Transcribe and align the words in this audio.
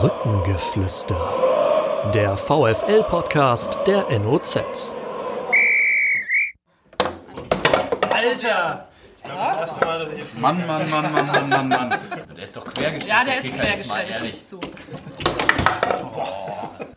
Brückengeflüster. 0.00 2.10
Der 2.14 2.36
VFL-Podcast 2.36 3.78
der 3.86 4.06
NOZ. 4.20 4.56
Alter! 8.10 8.88
Ich 9.16 9.22
glaube, 9.24 9.40
das 9.40 9.56
erste 9.56 9.84
Mal, 9.86 9.98
dass 10.00 10.10
ich 10.10 10.18
jetzt. 10.18 10.38
Mann, 10.38 10.66
Mann, 10.66 10.90
Mann, 10.90 11.10
Mann, 11.10 11.26
Mann, 11.26 11.48
Mann, 11.48 11.68
Mann. 11.68 11.98
Der 12.36 12.44
ist 12.44 12.54
doch 12.54 12.64
quergestellt. 12.66 13.06
Ja, 13.06 13.24
der 13.24 13.36
ist 13.38 13.44
Kicker, 13.44 13.68
jetzt 13.68 13.88
mal 13.88 14.04
quergestellt, 14.04 14.08
ich 14.10 14.14
ehrlich. 14.16 14.44
zu. 14.44 14.60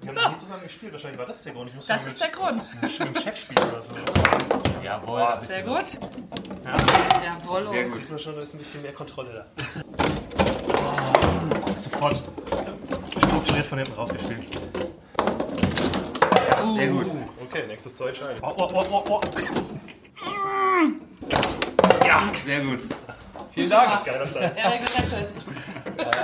Wir 0.02 0.09
haben 0.09 0.16
noch 0.16 0.31
nie 0.31 0.38
zusammen 0.38 0.63
gespielt, 0.63 0.91
wahrscheinlich 0.91 1.20
war 1.20 1.25
das 1.25 1.41
der 1.43 1.54
Grund. 1.54 1.70
Ich 1.70 1.75
musste 1.75 1.93
Das 1.93 2.04
mit, 2.04 2.11
ist 2.13 2.21
der 2.21 2.29
Grund. 2.29 2.70
mit 2.81 3.00
dem 3.00 3.16
Chef 3.16 3.38
spielen 3.38 3.70
oder 3.70 3.81
so. 3.81 3.93
Jawohl, 4.84 5.25
Sehr 5.47 5.63
gut. 5.63 5.84
Jawohl. 6.66 7.63
Sehr 7.63 7.84
gut. 7.86 7.93
Sieht 7.95 8.09
man 8.09 8.20
schon, 8.20 8.36
da 8.36 8.41
ist 8.41 8.54
ein 8.54 8.57
bisschen 8.57 8.81
mehr 8.81 8.91
Kontrolle 8.93 9.29
da. 9.34 9.45
Sofort 11.75 12.23
strukturiert 13.18 13.65
von 13.65 13.78
hinten 13.78 13.93
rausgespielt. 13.93 14.47
Sehr 16.74 16.87
gut. 16.89 17.06
Okay, 17.42 17.68
nächstes 17.68 17.96
Zeug 17.96 18.15
Oh, 18.42 18.54
oh, 18.57 18.68
oh, 18.74 18.86
oh, 18.92 19.04
oh. 19.10 19.21
Ja, 22.06 22.29
sehr 22.43 22.61
gut. 22.61 22.79
Vielen 23.51 23.70
Dank. 23.70 24.06
Geiler 24.06 24.28
Scheiß. 24.28 24.56
Erik 24.56 24.82
Rettet. 24.82 25.34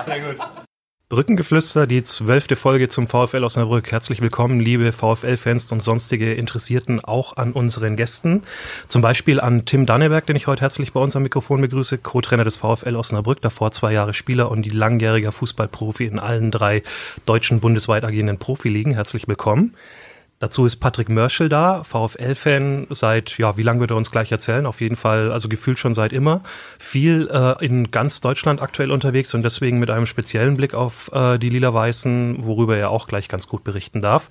Sehr 0.06 0.20
gut. 0.20 0.65
Brückengeflüster, 1.08 1.86
die 1.86 2.02
zwölfte 2.02 2.56
Folge 2.56 2.88
zum 2.90 3.08
VfL 3.08 3.44
Osnabrück. 3.44 3.92
Herzlich 3.92 4.22
willkommen, 4.22 4.60
liebe 4.60 4.92
VfL-Fans 4.92 5.72
und 5.72 5.84
sonstige 5.84 6.34
Interessierten, 6.34 7.00
auch 7.00 7.38
an 7.38 7.52
unseren 7.52 7.96
Gästen. 7.96 8.42
Zum 8.88 9.04
Beispiel 9.04 9.40
an 9.40 9.66
Tim 9.66 9.86
Danneberg, 9.86 10.26
den 10.26 10.36
ich 10.36 10.48
heute 10.48 10.62
herzlich 10.62 10.94
bei 10.94 11.00
uns 11.00 11.16
am 11.16 11.22
Mikrofon 11.22 11.62
begrüße, 11.62 12.00
Co-Trainer 12.00 12.44
des 12.44 12.58
VfL 12.58 12.96
Osnabrück, 12.96 13.40
davor 13.40 13.72
zwei 13.72 13.94
Jahre 13.94 14.16
Spieler 14.16 14.50
und 14.50 14.64
die 14.64 14.72
langjähriger 14.72 15.32
Fußballprofi 15.32 16.06
in 16.06 16.18
allen 16.18 16.50
drei 16.50 16.82
deutschen 17.28 17.60
bundesweit 17.60 18.04
agierenden 18.04 18.40
Profiligen. 18.40 18.96
Herzlich 18.96 19.28
willkommen. 19.28 19.76
Dazu 20.46 20.68
ist 20.68 20.76
Patrick 20.76 21.10
Mörschel 21.10 21.50
da, 21.50 21.84
VfL-Fan 21.84 22.86
seit, 22.92 23.40
ja, 23.40 23.58
wie 23.58 23.64
lange 23.64 23.80
wird 23.80 23.90
er 23.90 23.98
uns 23.98 24.12
gleich 24.12 24.32
erzählen? 24.32 24.68
Auf 24.68 24.80
jeden 24.80 24.96
Fall, 24.96 25.32
also 25.32 25.50
gefühlt 25.50 25.80
schon 25.80 25.96
seit 25.96 26.14
immer. 26.14 26.44
Viel 26.78 27.28
äh, 27.34 27.66
in 27.66 27.90
ganz 27.90 28.22
Deutschland 28.22 28.62
aktuell 28.62 28.92
unterwegs 28.92 29.34
und 29.34 29.42
deswegen 29.42 29.80
mit 29.80 29.90
einem 29.90 30.06
speziellen 30.06 30.56
Blick 30.56 30.76
auf 30.76 31.12
äh, 31.14 31.40
die 31.40 31.50
Lila-Weißen, 31.50 32.46
worüber 32.46 32.78
er 32.78 32.92
auch 32.92 33.08
gleich 33.08 33.28
ganz 33.28 33.48
gut 33.48 33.64
berichten 33.64 34.04
darf. 34.04 34.30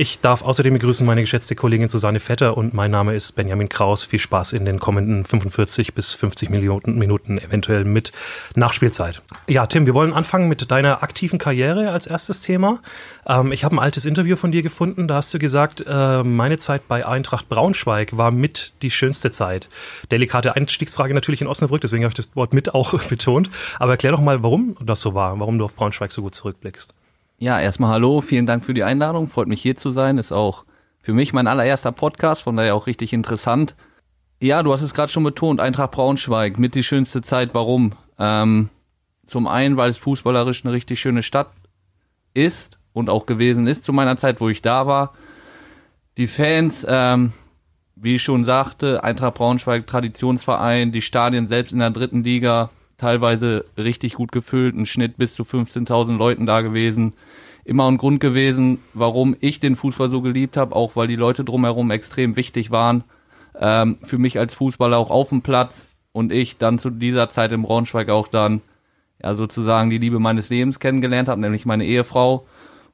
Ich 0.00 0.18
darf 0.18 0.40
außerdem 0.40 0.72
begrüßen 0.72 1.04
meine 1.04 1.20
geschätzte 1.20 1.54
Kollegin 1.54 1.86
Susanne 1.86 2.20
Vetter 2.20 2.56
und 2.56 2.72
mein 2.72 2.90
Name 2.90 3.14
ist 3.14 3.32
Benjamin 3.32 3.68
Kraus. 3.68 4.02
Viel 4.02 4.18
Spaß 4.18 4.54
in 4.54 4.64
den 4.64 4.78
kommenden 4.78 5.26
45 5.26 5.92
bis 5.92 6.14
50 6.14 6.48
Minuten, 6.48 6.98
Minuten 6.98 7.36
eventuell 7.36 7.84
mit 7.84 8.10
Nachspielzeit. 8.54 9.20
Ja, 9.46 9.66
Tim, 9.66 9.84
wir 9.84 9.92
wollen 9.92 10.14
anfangen 10.14 10.48
mit 10.48 10.70
deiner 10.70 11.02
aktiven 11.02 11.38
Karriere 11.38 11.90
als 11.90 12.06
erstes 12.06 12.40
Thema. 12.40 12.78
Ähm, 13.26 13.52
ich 13.52 13.62
habe 13.62 13.76
ein 13.76 13.78
altes 13.78 14.06
Interview 14.06 14.36
von 14.36 14.52
dir 14.52 14.62
gefunden. 14.62 15.06
Da 15.06 15.16
hast 15.16 15.34
du 15.34 15.38
gesagt, 15.38 15.84
äh, 15.86 16.22
meine 16.22 16.56
Zeit 16.56 16.88
bei 16.88 17.06
Eintracht 17.06 17.50
Braunschweig 17.50 18.16
war 18.16 18.30
mit 18.30 18.72
die 18.80 18.90
schönste 18.90 19.30
Zeit. 19.30 19.68
Delikate 20.10 20.56
Einstiegsfrage 20.56 21.12
natürlich 21.12 21.42
in 21.42 21.46
Osnabrück, 21.46 21.82
deswegen 21.82 22.04
habe 22.04 22.12
ich 22.12 22.26
das 22.26 22.34
Wort 22.34 22.54
mit 22.54 22.72
auch 22.74 22.94
betont. 23.10 23.50
Aber 23.78 23.92
erklär 23.92 24.12
doch 24.12 24.22
mal, 24.22 24.42
warum 24.42 24.78
das 24.80 25.02
so 25.02 25.12
war, 25.12 25.38
warum 25.38 25.58
du 25.58 25.66
auf 25.66 25.76
Braunschweig 25.76 26.10
so 26.10 26.22
gut 26.22 26.34
zurückblickst. 26.34 26.94
Ja, 27.42 27.58
erstmal 27.58 27.92
hallo, 27.92 28.20
vielen 28.20 28.44
Dank 28.44 28.66
für 28.66 28.74
die 28.74 28.84
Einladung. 28.84 29.26
Freut 29.26 29.48
mich 29.48 29.62
hier 29.62 29.74
zu 29.74 29.92
sein. 29.92 30.18
Ist 30.18 30.30
auch 30.30 30.66
für 31.00 31.14
mich 31.14 31.32
mein 31.32 31.46
allererster 31.46 31.90
Podcast, 31.90 32.42
von 32.42 32.54
daher 32.54 32.74
auch 32.74 32.86
richtig 32.86 33.14
interessant. 33.14 33.76
Ja, 34.42 34.62
du 34.62 34.74
hast 34.74 34.82
es 34.82 34.92
gerade 34.92 35.10
schon 35.10 35.24
betont, 35.24 35.58
Eintracht 35.58 35.92
Braunschweig 35.92 36.58
mit 36.58 36.74
die 36.74 36.82
schönste 36.82 37.22
Zeit. 37.22 37.54
Warum? 37.54 37.94
Ähm, 38.18 38.68
zum 39.26 39.46
einen, 39.46 39.78
weil 39.78 39.88
es 39.88 39.96
fußballerisch 39.96 40.66
eine 40.66 40.74
richtig 40.74 41.00
schöne 41.00 41.22
Stadt 41.22 41.50
ist 42.34 42.78
und 42.92 43.08
auch 43.08 43.24
gewesen 43.24 43.66
ist 43.66 43.84
zu 43.84 43.94
meiner 43.94 44.18
Zeit, 44.18 44.42
wo 44.42 44.50
ich 44.50 44.60
da 44.60 44.86
war. 44.86 45.12
Die 46.18 46.28
Fans, 46.28 46.84
ähm, 46.86 47.32
wie 47.96 48.16
ich 48.16 48.22
schon 48.22 48.44
sagte, 48.44 49.02
Eintracht 49.02 49.36
Braunschweig, 49.36 49.86
Traditionsverein, 49.86 50.92
die 50.92 51.00
Stadien 51.00 51.48
selbst 51.48 51.72
in 51.72 51.78
der 51.78 51.88
dritten 51.88 52.22
Liga, 52.22 52.68
teilweise 53.00 53.64
richtig 53.76 54.14
gut 54.14 54.32
gefüllt, 54.32 54.76
ein 54.76 54.86
Schnitt 54.86 55.16
bis 55.16 55.34
zu 55.34 55.42
15.000 55.42 56.16
Leuten 56.16 56.46
da 56.46 56.60
gewesen. 56.60 57.14
Immer 57.64 57.90
ein 57.90 57.98
Grund 57.98 58.20
gewesen, 58.20 58.78
warum 58.94 59.36
ich 59.40 59.60
den 59.60 59.76
Fußball 59.76 60.10
so 60.10 60.22
geliebt 60.22 60.56
habe, 60.56 60.74
auch 60.74 60.96
weil 60.96 61.08
die 61.08 61.16
Leute 61.16 61.44
drumherum 61.44 61.90
extrem 61.90 62.36
wichtig 62.36 62.70
waren. 62.70 63.04
Ähm, 63.58 63.98
für 64.02 64.18
mich 64.18 64.38
als 64.38 64.54
Fußballer 64.54 64.98
auch 64.98 65.10
auf 65.10 65.30
dem 65.30 65.42
Platz 65.42 65.86
und 66.12 66.32
ich 66.32 66.58
dann 66.58 66.78
zu 66.78 66.90
dieser 66.90 67.28
Zeit 67.28 67.52
in 67.52 67.62
Braunschweig 67.62 68.08
auch 68.08 68.28
dann 68.28 68.62
ja 69.22 69.34
sozusagen 69.34 69.90
die 69.90 69.98
Liebe 69.98 70.18
meines 70.18 70.48
Lebens 70.48 70.78
kennengelernt 70.78 71.28
habe, 71.28 71.40
nämlich 71.40 71.66
meine 71.66 71.84
Ehefrau. 71.84 72.46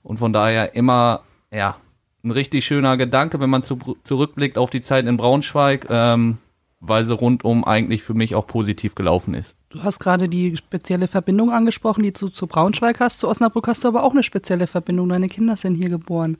Und 0.02 0.18
von 0.18 0.32
daher 0.32 0.74
immer, 0.74 1.22
ja, 1.50 1.76
ein 2.24 2.30
richtig 2.30 2.66
schöner 2.66 2.96
Gedanke, 2.96 3.40
wenn 3.40 3.50
man 3.50 3.62
zu, 3.62 3.96
zurückblickt 4.04 4.58
auf 4.58 4.70
die 4.70 4.80
Zeit 4.80 5.06
in 5.06 5.16
Braunschweig, 5.16 5.86
ähm, 5.90 6.38
weil 6.80 7.04
sie 7.04 7.14
rundum 7.14 7.64
eigentlich 7.64 8.02
für 8.02 8.14
mich 8.14 8.34
auch 8.34 8.46
positiv 8.46 8.94
gelaufen 8.94 9.34
ist. 9.34 9.55
Du 9.68 9.82
hast 9.82 9.98
gerade 9.98 10.28
die 10.28 10.56
spezielle 10.56 11.08
Verbindung 11.08 11.50
angesprochen, 11.50 12.02
die 12.02 12.12
du 12.12 12.28
zu 12.28 12.46
Braunschweig 12.46 13.00
hast. 13.00 13.18
Zu 13.18 13.28
Osnabrück 13.28 13.66
hast 13.66 13.84
du 13.84 13.88
aber 13.88 14.04
auch 14.04 14.12
eine 14.12 14.22
spezielle 14.22 14.66
Verbindung. 14.66 15.08
Deine 15.08 15.28
Kinder 15.28 15.56
sind 15.56 15.74
hier 15.74 15.88
geboren. 15.88 16.38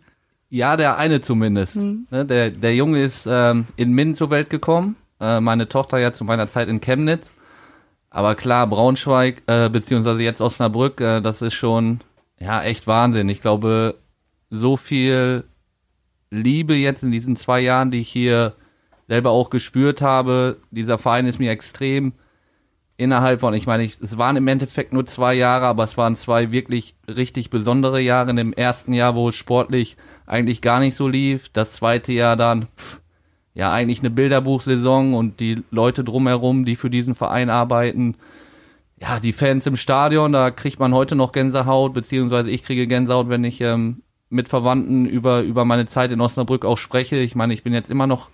Ja, 0.48 0.76
der 0.76 0.96
eine 0.96 1.20
zumindest. 1.20 1.76
Ne, 1.76 2.24
der, 2.24 2.50
der 2.50 2.74
Junge 2.74 3.02
ist 3.02 3.26
ähm, 3.28 3.66
in 3.76 3.92
Minden 3.92 4.14
zur 4.14 4.30
Welt 4.30 4.48
gekommen. 4.48 4.96
Äh, 5.20 5.40
meine 5.40 5.68
Tochter 5.68 5.98
ja 5.98 6.12
zu 6.12 6.24
meiner 6.24 6.46
Zeit 6.46 6.68
in 6.68 6.80
Chemnitz. 6.80 7.32
Aber 8.10 8.36
klar, 8.36 8.66
Braunschweig, 8.68 9.42
äh, 9.46 9.68
beziehungsweise 9.68 10.22
jetzt 10.22 10.40
Osnabrück, 10.40 11.00
äh, 11.00 11.20
das 11.20 11.42
ist 11.42 11.54
schon 11.54 12.00
ja 12.38 12.62
echt 12.62 12.86
Wahnsinn. 12.86 13.28
Ich 13.28 13.40
glaube, 13.40 13.96
so 14.50 14.76
viel 14.76 15.44
Liebe 16.30 16.74
jetzt 16.74 17.02
in 17.02 17.10
diesen 17.10 17.36
zwei 17.36 17.60
Jahren, 17.60 17.90
die 17.90 18.00
ich 18.00 18.08
hier 18.08 18.54
selber 19.08 19.30
auch 19.30 19.50
gespürt 19.50 20.00
habe. 20.00 20.58
Dieser 20.70 20.98
Verein 20.98 21.26
ist 21.26 21.38
mir 21.40 21.50
extrem 21.50 22.12
innerhalb 22.96 23.40
von, 23.40 23.54
ich 23.54 23.66
meine, 23.66 23.84
ich, 23.84 24.00
es 24.00 24.16
waren 24.18 24.36
im 24.36 24.48
Endeffekt 24.48 24.92
nur 24.92 25.06
zwei 25.06 25.34
Jahre, 25.34 25.66
aber 25.66 25.84
es 25.84 25.96
waren 25.96 26.16
zwei 26.16 26.50
wirklich 26.50 26.94
richtig 27.08 27.50
besondere 27.50 28.00
Jahre. 28.00 28.30
In 28.30 28.36
dem 28.36 28.52
ersten 28.52 28.92
Jahr, 28.92 29.14
wo 29.14 29.28
es 29.28 29.34
sportlich 29.34 29.96
eigentlich 30.26 30.62
gar 30.62 30.80
nicht 30.80 30.96
so 30.96 31.06
lief. 31.08 31.48
Das 31.52 31.74
zweite 31.74 32.12
Jahr 32.12 32.36
dann, 32.36 32.64
pff, 32.64 33.00
ja, 33.54 33.72
eigentlich 33.72 34.00
eine 34.00 34.10
Bilderbuchsaison 34.10 35.14
und 35.14 35.40
die 35.40 35.62
Leute 35.70 36.04
drumherum, 36.04 36.64
die 36.64 36.76
für 36.76 36.90
diesen 36.90 37.14
Verein 37.14 37.50
arbeiten. 37.50 38.16
Ja, 39.00 39.20
die 39.20 39.32
Fans 39.32 39.66
im 39.66 39.76
Stadion, 39.76 40.32
da 40.32 40.50
kriegt 40.50 40.78
man 40.78 40.94
heute 40.94 41.16
noch 41.16 41.32
Gänsehaut, 41.32 41.92
beziehungsweise 41.92 42.50
ich 42.50 42.62
kriege 42.62 42.86
Gänsehaut, 42.86 43.28
wenn 43.28 43.44
ich 43.44 43.60
ähm, 43.60 44.02
mit 44.30 44.48
Verwandten 44.48 45.06
über, 45.06 45.42
über 45.42 45.64
meine 45.64 45.86
Zeit 45.86 46.10
in 46.10 46.20
Osnabrück 46.20 46.64
auch 46.64 46.78
spreche. 46.78 47.16
Ich 47.16 47.34
meine, 47.34 47.52
ich 47.52 47.62
bin 47.62 47.74
jetzt 47.74 47.90
immer 47.90 48.06
noch 48.06 48.30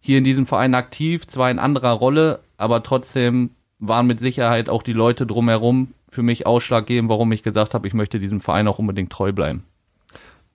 hier 0.00 0.18
in 0.18 0.24
diesem 0.24 0.46
Verein 0.46 0.74
aktiv, 0.74 1.26
zwar 1.26 1.50
in 1.50 1.58
anderer 1.58 1.92
Rolle, 1.92 2.40
aber 2.58 2.82
trotzdem 2.82 3.50
waren 3.78 4.06
mit 4.06 4.20
Sicherheit 4.20 4.68
auch 4.68 4.82
die 4.82 4.92
Leute 4.92 5.26
drumherum 5.26 5.88
für 6.08 6.22
mich 6.22 6.46
ausschlaggebend, 6.46 7.10
warum 7.10 7.32
ich 7.32 7.42
gesagt 7.42 7.74
habe, 7.74 7.86
ich 7.86 7.94
möchte 7.94 8.18
diesem 8.18 8.40
Verein 8.40 8.68
auch 8.68 8.78
unbedingt 8.78 9.12
treu 9.12 9.32
bleiben. 9.32 9.64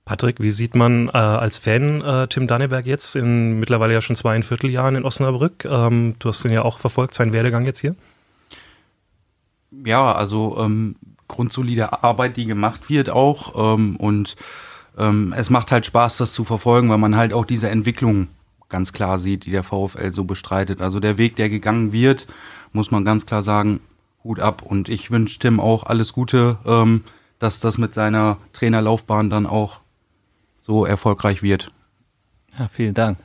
Patrick, 0.05 0.41
wie 0.41 0.51
sieht 0.51 0.75
man 0.75 1.09
äh, 1.09 1.11
als 1.11 1.57
Fan 1.57 2.01
äh, 2.01 2.27
Tim 2.27 2.47
Danneberg 2.47 2.85
jetzt 2.85 3.15
in 3.15 3.59
mittlerweile 3.59 3.93
ja 3.93 4.01
schon 4.01 4.15
zweieinviertel 4.15 4.69
Jahren 4.69 4.95
in 4.95 5.05
Osnabrück? 5.05 5.65
Ähm, 5.65 6.15
du 6.17 6.29
hast 6.29 6.43
ihn 6.43 6.51
ja 6.51 6.63
auch 6.63 6.79
verfolgt, 6.79 7.13
seinen 7.13 7.33
Werdegang 7.33 7.65
jetzt 7.65 7.79
hier. 7.79 7.95
Ja, 9.85 10.11
also 10.11 10.57
ähm, 10.59 10.95
grundsolide 11.27 12.03
Arbeit, 12.03 12.37
die 12.37 12.45
gemacht 12.45 12.89
wird 12.89 13.09
auch. 13.09 13.75
Ähm, 13.75 13.95
und 13.97 14.35
ähm, 14.97 15.33
es 15.37 15.49
macht 15.49 15.71
halt 15.71 15.85
Spaß, 15.85 16.17
das 16.17 16.33
zu 16.33 16.43
verfolgen, 16.43 16.89
weil 16.89 16.97
man 16.97 17.15
halt 17.15 17.31
auch 17.31 17.45
diese 17.45 17.69
Entwicklung 17.69 18.27
ganz 18.69 18.93
klar 18.93 19.19
sieht, 19.19 19.45
die 19.45 19.51
der 19.51 19.63
VfL 19.63 20.11
so 20.11 20.23
bestreitet. 20.23 20.81
Also 20.81 20.99
der 20.99 21.17
Weg, 21.17 21.35
der 21.35 21.49
gegangen 21.49 21.91
wird, 21.91 22.27
muss 22.73 22.91
man 22.91 23.05
ganz 23.05 23.25
klar 23.25 23.43
sagen, 23.43 23.79
Hut 24.23 24.39
ab. 24.39 24.61
Und 24.63 24.89
ich 24.89 25.11
wünsche 25.11 25.39
Tim 25.39 25.59
auch 25.59 25.83
alles 25.83 26.13
Gute, 26.13 26.57
ähm, 26.65 27.03
dass 27.39 27.59
das 27.59 27.77
mit 27.77 27.93
seiner 27.93 28.37
Trainerlaufbahn 28.53 29.29
dann 29.29 29.45
auch 29.45 29.79
so 30.59 30.85
erfolgreich 30.85 31.41
wird. 31.41 31.71
Ja, 32.57 32.67
vielen 32.67 32.93
Dank. 32.93 33.17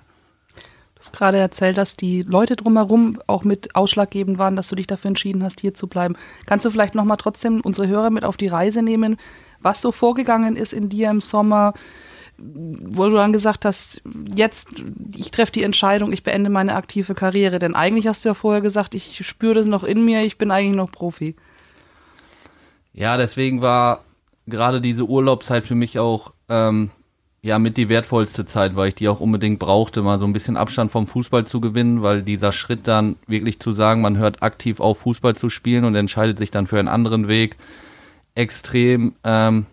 Du 0.95 1.01
hast 1.01 1.13
gerade 1.13 1.37
erzählt, 1.37 1.77
dass 1.77 1.97
die 1.97 2.23
Leute 2.23 2.57
drumherum 2.57 3.19
auch 3.27 3.45
mit 3.45 3.75
ausschlaggebend 3.75 4.39
waren, 4.39 4.57
dass 4.57 4.69
du 4.69 4.77
dich 4.77 4.87
dafür 4.87 5.09
entschieden 5.09 5.43
hast, 5.43 5.61
hier 5.61 5.75
zu 5.75 5.87
bleiben. 5.87 6.17
Kannst 6.47 6.65
du 6.65 6.71
vielleicht 6.71 6.95
nochmal 6.95 7.19
trotzdem 7.19 7.61
unsere 7.61 7.87
Hörer 7.87 8.11
mit 8.11 8.25
auf 8.25 8.39
die 8.39 8.49
Reise 8.49 8.83
nehmen, 8.83 9.19
was 9.61 9.83
so 9.83 9.93
vorgegangen 9.93 10.57
ist 10.57 10.73
in 10.73 10.89
dir 10.89 11.11
im 11.11 11.21
Sommer, 11.21 11.75
wo 12.39 13.05
du 13.09 13.17
dann 13.17 13.33
gesagt 13.33 13.65
hast, 13.65 14.03
jetzt, 14.35 14.83
ich 15.15 15.31
treffe 15.31 15.53
die 15.53 15.63
Entscheidung, 15.63 16.13
ich 16.13 16.23
beende 16.23 16.51
meine 16.51 16.75
aktive 16.75 17.15
Karriere. 17.15 17.59
Denn 17.59 17.75
eigentlich 17.75 18.07
hast 18.07 18.25
du 18.25 18.29
ja 18.29 18.35
vorher 18.35 18.61
gesagt, 18.61 18.95
ich 18.95 19.27
spüre 19.27 19.55
das 19.55 19.67
noch 19.67 19.85
in 19.85 20.05
mir, 20.05 20.23
ich 20.23 20.39
bin 20.39 20.51
eigentlich 20.51 20.77
noch 20.77 20.93
Profi. 20.93 21.35
Ja, 22.93 23.17
deswegen 23.17 23.63
war 23.63 24.05
gerade 24.47 24.81
diese 24.81 25.05
Urlaubszeit 25.05 25.65
für 25.65 25.75
mich 25.75 25.99
auch 25.99 26.33
ähm, 26.49 26.91
ja 27.43 27.59
mit 27.59 27.77
die 27.77 27.89
wertvollste 27.89 28.45
Zeit, 28.45 28.77
weil 28.77 28.89
ich 28.89 28.95
die 28.95 29.09
auch 29.09 29.21
unbedingt 29.21 29.59
brauchte, 29.59 30.03
mal 30.03 30.19
so 30.19 30.27
ein 30.27 30.33
bisschen 30.33 30.57
Abstand 30.57 30.91
vom 30.91 31.07
Fußball 31.07 31.47
zu 31.47 31.61
gewinnen, 31.61 32.03
weil 32.03 32.23
dieser 32.23 32.53
Schritt 32.53 32.87
dann 32.89 33.17
wirklich 33.27 33.61
zu 33.61 33.73
sagen, 33.73 34.01
man 34.01 34.19
hört 34.19 34.43
aktiv 34.43 34.81
auf 34.81 34.99
Fußball 35.01 35.37
zu 35.37 35.49
spielen 35.49 35.85
und 35.85 35.95
entscheidet 35.95 36.39
sich 36.39 36.51
dann 36.51 36.67
für 36.67 36.79
einen 36.79 36.89
anderen 36.89 37.29
Weg, 37.29 37.57
extrem 38.35 39.15
ähm, 39.25 39.67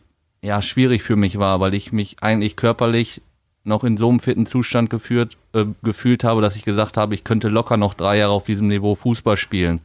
ja, 0.44 0.62
schwierig 0.62 1.02
für 1.04 1.16
mich 1.16 1.40
war, 1.40 1.62
weil 1.62 1.74
ich 1.74 1.94
mich 1.94 2.18
eigentlich 2.22 2.58
körperlich 2.58 3.22
noch 3.64 3.86
in 3.86 3.96
so 3.96 4.10
einem 4.10 4.20
fitten 4.20 4.46
Zustand 4.46 4.90
geführt, 4.90 5.38
äh, 5.54 5.66
gefühlt 5.84 6.26
habe, 6.26 6.42
dass 6.42 6.58
ich 6.58 6.64
gesagt 6.64 6.98
habe, 6.98 7.16
ich 7.16 7.24
könnte 7.24 7.48
locker 7.48 7.78
noch 7.78 7.94
drei 7.94 8.18
Jahre 8.18 8.34
auf 8.34 8.44
diesem 8.44 8.68
Niveau 8.68 8.94
Fußball 8.94 9.38
spielen. 9.38 9.80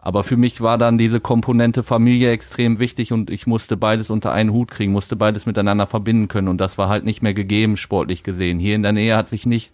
Aber 0.00 0.24
für 0.24 0.36
mich 0.36 0.60
war 0.60 0.76
dann 0.76 0.98
diese 0.98 1.20
Komponente 1.20 1.84
Familie 1.84 2.32
extrem 2.32 2.80
wichtig 2.80 3.12
und 3.12 3.30
ich 3.30 3.46
musste 3.46 3.76
beides 3.76 4.10
unter 4.10 4.32
einen 4.32 4.50
Hut 4.50 4.72
kriegen, 4.72 4.92
musste 4.92 5.14
beides 5.14 5.46
miteinander 5.46 5.86
verbinden 5.86 6.26
können 6.26 6.48
und 6.48 6.58
das 6.58 6.76
war 6.76 6.88
halt 6.88 7.04
nicht 7.04 7.22
mehr 7.22 7.34
gegeben, 7.34 7.76
sportlich 7.76 8.24
gesehen. 8.24 8.58
Hier 8.58 8.74
in 8.74 8.82
der 8.82 8.92
Nähe 8.92 9.16
hat 9.16 9.28
sich 9.28 9.46
nicht, 9.46 9.70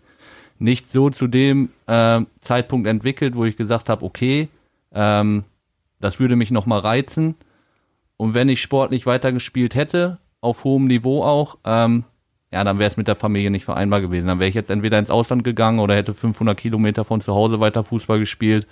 nicht 0.58 0.92
so 0.92 1.08
zu 1.08 1.26
dem 1.26 1.70
äh, 1.87 2.20
Zeitpunkt 2.40 2.87
entwickelt, 2.87 3.34
wo 3.34 3.46
ich 3.46 3.56
gesagt 3.56 3.88
habe, 3.88 4.04
okay, 4.04 4.49
ähm, 4.92 5.44
das 6.00 6.19
würde 6.19 6.37
mich 6.37 6.50
nochmal 6.50 6.81
reizen. 6.81 7.34
Und 8.16 8.34
wenn 8.34 8.48
ich 8.48 8.62
sportlich 8.62 9.06
weitergespielt 9.06 9.74
hätte, 9.74 10.18
auf 10.40 10.64
hohem 10.64 10.86
Niveau 10.86 11.22
auch, 11.22 11.58
ähm, 11.64 12.04
ja, 12.52 12.64
dann 12.64 12.78
wäre 12.78 12.88
es 12.88 12.96
mit 12.96 13.08
der 13.08 13.16
Familie 13.16 13.50
nicht 13.50 13.64
vereinbar 13.64 14.00
gewesen. 14.00 14.26
Dann 14.26 14.38
wäre 14.38 14.48
ich 14.48 14.54
jetzt 14.54 14.70
entweder 14.70 14.98
ins 14.98 15.10
Ausland 15.10 15.44
gegangen 15.44 15.80
oder 15.80 15.94
hätte 15.94 16.14
500 16.14 16.56
Kilometer 16.56 17.04
von 17.04 17.20
zu 17.20 17.34
Hause 17.34 17.60
weiter 17.60 17.84
Fußball 17.84 18.18
gespielt 18.18 18.66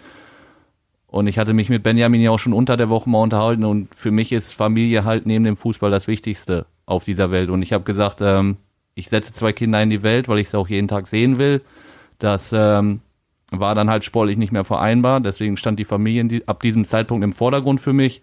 und 1.14 1.28
ich 1.28 1.38
hatte 1.38 1.54
mich 1.54 1.68
mit 1.68 1.84
Benjamin 1.84 2.20
ja 2.20 2.32
auch 2.32 2.40
schon 2.40 2.52
unter 2.52 2.76
der 2.76 2.88
Woche 2.88 3.08
mal 3.08 3.22
unterhalten 3.22 3.64
und 3.64 3.94
für 3.94 4.10
mich 4.10 4.32
ist 4.32 4.52
Familie 4.52 5.04
halt 5.04 5.26
neben 5.26 5.44
dem 5.44 5.56
Fußball 5.56 5.88
das 5.88 6.08
Wichtigste 6.08 6.66
auf 6.86 7.04
dieser 7.04 7.30
Welt. 7.30 7.50
Und 7.50 7.62
ich 7.62 7.72
habe 7.72 7.84
gesagt, 7.84 8.18
ähm, 8.20 8.56
ich 8.96 9.10
setze 9.10 9.32
zwei 9.32 9.52
Kinder 9.52 9.80
in 9.80 9.90
die 9.90 10.02
Welt, 10.02 10.26
weil 10.26 10.40
ich 10.40 10.48
sie 10.48 10.58
auch 10.58 10.68
jeden 10.68 10.88
Tag 10.88 11.06
sehen 11.06 11.38
will. 11.38 11.60
Das 12.18 12.50
ähm, 12.52 13.00
war 13.52 13.76
dann 13.76 13.90
halt 13.90 14.02
sportlich 14.02 14.38
nicht 14.38 14.50
mehr 14.50 14.64
vereinbar. 14.64 15.20
Deswegen 15.20 15.56
stand 15.56 15.78
die 15.78 15.84
Familie 15.84 16.24
die, 16.24 16.48
ab 16.48 16.60
diesem 16.60 16.84
Zeitpunkt 16.84 17.22
im 17.22 17.32
Vordergrund 17.32 17.80
für 17.80 17.92
mich. 17.92 18.20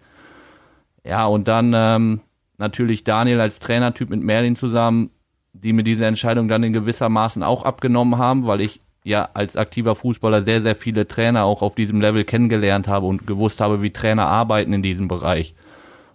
Ja, 1.04 1.26
und 1.26 1.48
dann 1.48 1.72
ähm, 1.74 2.20
natürlich 2.58 3.04
Daniel 3.04 3.40
als 3.40 3.58
Trainertyp 3.58 4.10
mit 4.10 4.22
Merlin 4.22 4.56
zusammen, 4.56 5.10
die 5.52 5.72
mir 5.72 5.82
diese 5.82 6.06
Entscheidung 6.06 6.48
dann 6.48 6.62
in 6.62 6.72
gewissermaßen 6.72 7.42
auch 7.42 7.64
abgenommen 7.64 8.18
haben, 8.18 8.46
weil 8.46 8.60
ich 8.60 8.80
ja 9.04 9.26
als 9.34 9.56
aktiver 9.56 9.94
Fußballer 9.94 10.44
sehr, 10.44 10.62
sehr 10.62 10.76
viele 10.76 11.08
Trainer 11.08 11.44
auch 11.44 11.62
auf 11.62 11.74
diesem 11.74 12.00
Level 12.00 12.24
kennengelernt 12.24 12.88
habe 12.88 13.06
und 13.06 13.26
gewusst 13.26 13.60
habe, 13.60 13.82
wie 13.82 13.90
Trainer 13.90 14.26
arbeiten 14.26 14.72
in 14.72 14.82
diesem 14.82 15.08
Bereich. 15.08 15.54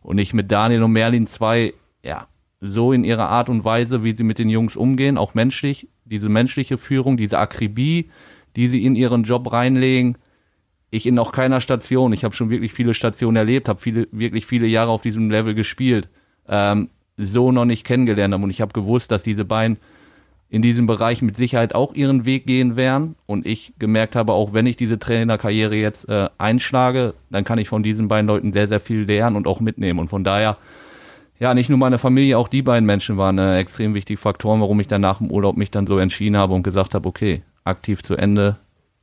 Und 0.02 0.18
ich 0.18 0.34
mit 0.34 0.52
Daniel 0.52 0.84
und 0.84 0.94
Merlin 0.94 1.28
zwei, 1.28 1.74
ja, 2.04 2.28
so 2.62 2.94
in 2.94 3.04
ihrer 3.04 3.30
Art 3.30 3.50
und 3.50 3.66
Weise, 3.66 4.04
wie 4.04 4.14
sie 4.14 4.24
mit 4.24 4.40
den 4.40 4.50
Jungs 4.50 4.76
umgehen, 4.76 5.18
auch 5.18 5.34
menschlich, 5.34 5.90
diese 6.06 6.30
menschliche 6.30 6.78
Führung, 6.78 7.18
diese 7.18 7.38
Akribie, 7.38 8.10
die 8.56 8.70
sie 8.70 8.86
in 8.86 8.96
ihren 8.96 9.24
Job 9.24 9.52
reinlegen, 9.52 10.18
ich 10.98 11.06
in 11.06 11.16
noch 11.16 11.32
keiner 11.32 11.62
Station, 11.62 12.14
ich 12.14 12.24
habe 12.24 12.36
schon 12.36 12.50
wirklich 12.50 12.74
viele 12.74 12.94
Stationen 12.94 13.38
erlebt, 13.38 13.70
habe 13.70 13.80
viele, 13.80 14.08
wirklich 14.12 14.46
viele 14.46 14.68
Jahre 14.68 14.92
auf 14.92 15.02
diesem 15.02 15.30
Level 15.30 15.54
gespielt, 15.54 16.10
ähm, 16.48 16.90
so 17.18 17.52
noch 17.52 17.66
nicht 17.66 17.86
kennengelernt 17.86 18.34
habe. 18.34 18.44
Und 18.44 18.50
ich 18.50 18.62
habe 18.62 18.74
gewusst, 18.74 19.12
dass 19.12 19.24
diese 19.24 19.46
beiden 19.46 19.78
in 20.50 20.62
diesem 20.62 20.88
Bereich 20.88 21.22
mit 21.22 21.36
Sicherheit 21.36 21.76
auch 21.76 21.94
ihren 21.94 22.26
Weg 22.26 22.46
gehen 22.46 22.76
werden. 22.76 23.16
Und 23.26 23.46
ich 23.46 23.74
gemerkt 23.80 24.16
habe, 24.16 24.34
auch 24.34 24.54
wenn 24.54 24.66
ich 24.66 24.78
diese 24.78 24.98
Trainerkarriere 24.98 25.76
jetzt 25.76 26.08
äh, 26.08 26.30
einschlage, 26.38 27.14
dann 27.30 27.44
kann 27.44 27.58
ich 27.58 27.70
von 27.70 27.84
diesen 27.84 28.08
beiden 28.08 28.28
Leuten 28.28 28.54
sehr, 28.54 28.68
sehr 28.68 28.80
viel 28.80 29.04
lernen 29.04 29.36
und 29.36 29.48
auch 29.48 29.60
mitnehmen. 29.60 30.00
Und 30.00 30.08
von 30.08 30.24
daher, 30.24 30.58
ja, 31.40 31.54
nicht 31.54 31.70
nur 31.70 31.78
meine 31.78 32.00
Familie, 32.00 32.38
auch 32.38 32.48
die 32.48 32.62
beiden 32.62 32.86
Menschen 32.86 33.18
waren 33.18 33.38
äh, 33.38 33.58
extrem 33.58 33.94
wichtige 33.94 34.20
Faktoren, 34.20 34.62
warum 34.62 34.80
ich 34.80 34.88
dann 34.88 35.02
nach 35.02 35.18
dem 35.18 35.32
Urlaub 35.32 35.58
mich 35.58 35.72
dann 35.72 35.86
so 35.86 35.98
entschieden 35.98 36.38
habe 36.38 36.54
und 36.54 36.64
gesagt 36.64 36.94
habe, 36.94 37.08
okay, 37.08 37.44
aktiv 37.66 38.02
zu 38.02 38.16
Ende, 38.16 38.56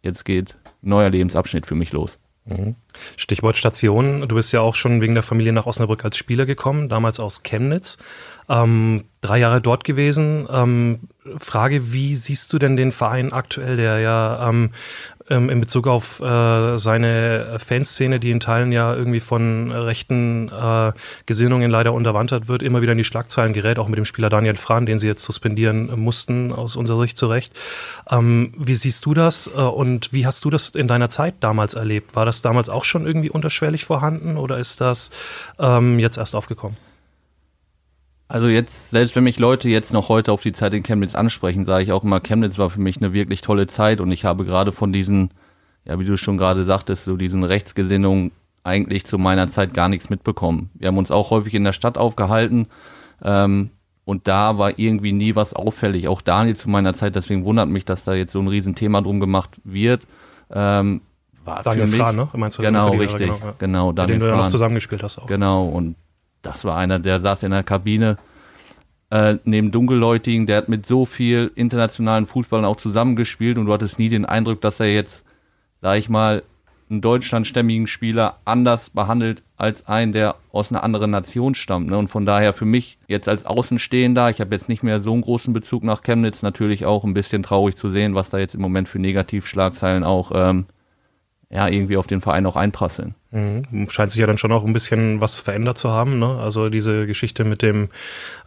jetzt 0.02 0.24
geht 0.24 0.56
neuer 0.84 1.10
Lebensabschnitt 1.10 1.66
für 1.66 1.74
mich 1.74 1.92
los. 1.92 2.18
Mhm. 2.46 2.76
Stichwort 3.16 3.56
Station. 3.56 4.28
Du 4.28 4.34
bist 4.34 4.52
ja 4.52 4.60
auch 4.60 4.74
schon 4.74 5.00
wegen 5.00 5.14
der 5.14 5.22
Familie 5.22 5.52
nach 5.52 5.66
Osnabrück 5.66 6.04
als 6.04 6.18
Spieler 6.18 6.44
gekommen, 6.44 6.88
damals 6.88 7.18
aus 7.18 7.42
Chemnitz. 7.42 7.96
Ähm, 8.48 9.04
drei 9.22 9.38
Jahre 9.38 9.62
dort 9.62 9.84
gewesen. 9.84 10.46
Ähm, 10.52 11.00
Frage, 11.38 11.92
wie 11.92 12.14
siehst 12.14 12.52
du 12.52 12.58
denn 12.58 12.76
den 12.76 12.92
Verein 12.92 13.32
aktuell, 13.32 13.76
der 13.76 14.00
ja 14.00 14.48
ähm, 14.48 14.72
ähm 15.28 15.50
in 15.50 15.60
Bezug 15.60 15.86
auf 15.86 16.20
äh, 16.20 16.76
seine 16.76 17.56
Fanszene, 17.58 18.20
die 18.20 18.30
in 18.30 18.40
Teilen 18.40 18.72
ja 18.72 18.94
irgendwie 18.94 19.20
von 19.20 19.70
rechten 19.70 20.48
äh, 20.48 20.92
Gesinnungen 21.26 21.70
leider 21.70 21.92
unterwandert 21.92 22.48
wird, 22.48 22.62
immer 22.62 22.82
wieder 22.82 22.92
in 22.92 22.98
die 22.98 23.04
Schlagzeilen 23.04 23.52
gerät, 23.52 23.78
auch 23.78 23.88
mit 23.88 23.98
dem 23.98 24.04
Spieler 24.04 24.30
Daniel 24.30 24.56
Frahn, 24.56 24.86
den 24.86 24.98
sie 24.98 25.06
jetzt 25.06 25.24
suspendieren 25.24 25.98
mussten, 25.98 26.52
aus 26.52 26.76
unserer 26.76 27.00
Sicht 27.02 27.16
zu 27.16 27.26
Recht. 27.26 27.52
Ähm, 28.10 28.52
wie 28.56 28.74
siehst 28.74 29.06
du 29.06 29.14
das 29.14 29.50
äh, 29.54 29.60
und 29.60 30.12
wie 30.12 30.26
hast 30.26 30.44
du 30.44 30.50
das 30.50 30.70
in 30.70 30.88
deiner 30.88 31.10
Zeit 31.10 31.34
damals 31.40 31.74
erlebt? 31.74 32.16
War 32.16 32.24
das 32.24 32.42
damals 32.42 32.68
auch 32.68 32.84
schon 32.84 33.06
irgendwie 33.06 33.30
unterschwellig 33.30 33.84
vorhanden 33.84 34.36
oder 34.36 34.58
ist 34.58 34.80
das 34.80 35.10
ähm, 35.58 35.98
jetzt 35.98 36.18
erst 36.18 36.34
aufgekommen? 36.34 36.76
Also 38.26 38.48
jetzt, 38.48 38.90
selbst 38.90 39.14
wenn 39.16 39.24
mich 39.24 39.38
Leute 39.38 39.68
jetzt 39.68 39.92
noch 39.92 40.08
heute 40.08 40.32
auf 40.32 40.42
die 40.42 40.52
Zeit 40.52 40.72
in 40.72 40.82
Chemnitz 40.82 41.14
ansprechen, 41.14 41.66
sage 41.66 41.84
ich 41.84 41.92
auch 41.92 42.04
immer, 42.04 42.20
Chemnitz 42.20 42.58
war 42.58 42.70
für 42.70 42.80
mich 42.80 42.96
eine 42.96 43.12
wirklich 43.12 43.42
tolle 43.42 43.66
Zeit 43.66 44.00
und 44.00 44.10
ich 44.12 44.24
habe 44.24 44.44
gerade 44.44 44.72
von 44.72 44.92
diesen, 44.92 45.30
ja, 45.84 45.98
wie 45.98 46.04
du 46.04 46.16
schon 46.16 46.38
gerade 46.38 46.64
sagtest, 46.64 47.04
so 47.04 47.16
diesen 47.16 47.44
Rechtsgesinnungen 47.44 48.32
eigentlich 48.62 49.04
zu 49.04 49.18
meiner 49.18 49.48
Zeit 49.48 49.74
gar 49.74 49.90
nichts 49.90 50.08
mitbekommen. 50.08 50.70
Wir 50.74 50.88
haben 50.88 50.96
uns 50.96 51.10
auch 51.10 51.30
häufig 51.30 51.52
in 51.54 51.64
der 51.64 51.72
Stadt 51.72 51.98
aufgehalten 51.98 52.66
ähm, 53.22 53.70
und 54.06 54.26
da 54.26 54.56
war 54.56 54.78
irgendwie 54.78 55.12
nie 55.12 55.36
was 55.36 55.52
auffällig. 55.52 56.08
Auch 56.08 56.22
Daniel 56.22 56.56
zu 56.56 56.70
meiner 56.70 56.94
Zeit, 56.94 57.14
deswegen 57.16 57.44
wundert 57.44 57.68
mich, 57.68 57.84
dass 57.84 58.04
da 58.04 58.14
jetzt 58.14 58.32
so 58.32 58.40
ein 58.40 58.48
Riesenthema 58.48 59.02
drum 59.02 59.20
gemacht 59.20 59.60
wird. 59.64 60.06
Ähm, 60.50 61.02
war 61.44 61.62
Daniel 61.62 61.86
für 61.86 61.92
mich, 61.92 62.00
Fran, 62.00 62.16
ne? 62.16 62.28
Meinst 62.32 62.56
du 62.56 62.62
genau, 62.62 62.90
richtig. 62.92 63.30
Genau, 63.30 63.38
ja. 63.44 63.54
genau 63.58 63.92
Daniel 63.92 64.18
den 64.18 64.20
du 64.20 64.28
ja 64.28 64.36
noch 64.36 64.48
zusammengespielt 64.48 65.02
hast 65.02 65.18
auch. 65.18 65.26
Genau, 65.26 65.66
und 65.66 65.96
das 66.44 66.64
war 66.64 66.76
einer, 66.76 66.98
der 66.98 67.20
saß 67.20 67.42
in 67.42 67.50
der 67.50 67.62
Kabine 67.62 68.18
äh, 69.10 69.36
neben 69.44 69.70
Dunkelläutigen, 69.70 70.46
der 70.46 70.58
hat 70.58 70.68
mit 70.68 70.86
so 70.86 71.04
viel 71.04 71.50
internationalen 71.54 72.26
Fußballern 72.26 72.64
auch 72.64 72.76
zusammengespielt 72.76 73.58
und 73.58 73.66
du 73.66 73.72
hattest 73.72 73.98
nie 73.98 74.08
den 74.08 74.24
Eindruck, 74.24 74.60
dass 74.60 74.80
er 74.80 74.92
jetzt, 74.92 75.24
sag 75.80 75.98
ich 75.98 76.08
mal, 76.08 76.42
einen 76.90 77.00
deutschlandstämmigen 77.00 77.86
Spieler 77.86 78.38
anders 78.44 78.90
behandelt 78.90 79.42
als 79.56 79.86
einen, 79.86 80.12
der 80.12 80.36
aus 80.52 80.70
einer 80.70 80.82
anderen 80.82 81.10
Nation 81.10 81.54
stammt. 81.54 81.88
Ne? 81.88 81.96
Und 81.96 82.08
von 82.08 82.26
daher 82.26 82.52
für 82.52 82.66
mich 82.66 82.98
jetzt 83.08 83.28
als 83.28 83.46
Außenstehender, 83.46 84.30
ich 84.30 84.40
habe 84.40 84.54
jetzt 84.54 84.68
nicht 84.68 84.82
mehr 84.82 85.00
so 85.00 85.12
einen 85.12 85.22
großen 85.22 85.54
Bezug 85.54 85.82
nach 85.82 86.02
Chemnitz, 86.02 86.42
natürlich 86.42 86.84
auch 86.84 87.04
ein 87.04 87.14
bisschen 87.14 87.42
traurig 87.42 87.76
zu 87.76 87.90
sehen, 87.90 88.14
was 88.14 88.30
da 88.30 88.38
jetzt 88.38 88.54
im 88.54 88.60
Moment 88.60 88.88
für 88.88 88.98
Negativschlagzeilen 88.98 90.04
auch 90.04 90.32
ähm, 90.34 90.66
ja, 91.54 91.68
irgendwie 91.68 91.96
auf 91.96 92.08
den 92.08 92.20
Verein 92.20 92.46
auch 92.46 92.56
einprasseln. 92.56 93.14
Mhm. 93.30 93.88
Scheint 93.88 94.10
sich 94.10 94.20
ja 94.20 94.26
dann 94.26 94.38
schon 94.38 94.50
auch 94.50 94.64
ein 94.64 94.72
bisschen 94.72 95.20
was 95.20 95.38
verändert 95.38 95.78
zu 95.78 95.88
haben. 95.90 96.18
Ne? 96.18 96.36
Also 96.40 96.68
diese 96.68 97.06
Geschichte 97.06 97.44
mit 97.44 97.62
dem 97.62 97.90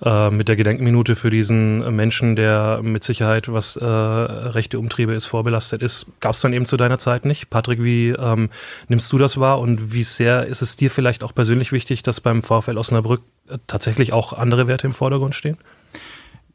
äh, 0.04 0.30
mit 0.30 0.50
der 0.50 0.58
Gedenkminute 0.58 1.16
für 1.16 1.30
diesen 1.30 1.96
Menschen, 1.96 2.36
der 2.36 2.82
mit 2.84 3.06
Sicherheit, 3.06 3.50
was 3.52 3.78
äh, 3.78 3.86
rechte 3.86 4.78
Umtriebe 4.78 5.14
ist, 5.14 5.26
vorbelastet 5.26 5.82
ist, 5.82 6.08
gab 6.20 6.34
es 6.34 6.42
dann 6.42 6.52
eben 6.52 6.66
zu 6.66 6.76
deiner 6.76 7.00
Zeit 7.00 7.24
nicht. 7.24 7.50
Patrick, 7.50 7.82
wie 7.82 8.10
ähm, 8.10 8.50
nimmst 8.90 9.10
du 9.14 9.18
das 9.18 9.40
wahr 9.40 9.60
und 9.60 9.94
wie 9.94 10.04
sehr 10.04 10.46
ist 10.46 10.62
es 10.62 10.76
dir 10.76 10.92
vielleicht 10.92 11.24
auch 11.24 11.34
persönlich 11.34 11.72
wichtig, 11.72 12.04
dass 12.04 12.20
beim 12.20 12.44
VfL 12.44 12.78
Osnabrück 12.78 13.22
äh, 13.48 13.58
tatsächlich 13.68 14.12
auch 14.12 14.34
andere 14.34 14.68
Werte 14.68 14.86
im 14.86 14.94
Vordergrund 14.94 15.34
stehen? 15.34 15.58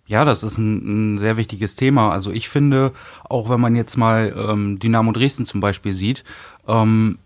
Ja, 0.07 0.25
das 0.25 0.43
ist 0.43 0.59
ein, 0.59 1.15
ein, 1.15 1.19
sehr 1.19 1.37
wichtiges 1.37 1.77
Thema. 1.77 2.11
Also 2.11 2.31
ich 2.33 2.49
finde, 2.49 2.93
auch 3.25 3.49
wenn 3.49 3.61
man 3.61 3.77
jetzt 3.77 3.97
mal 3.97 4.35
ähm, 4.37 4.79
Dynamo 4.79 5.13
Dresden 5.13 5.47
zum 5.47 5.61
Beispiel 5.61 5.93
sieht, 5.93 6.25
ähm, 6.67 7.19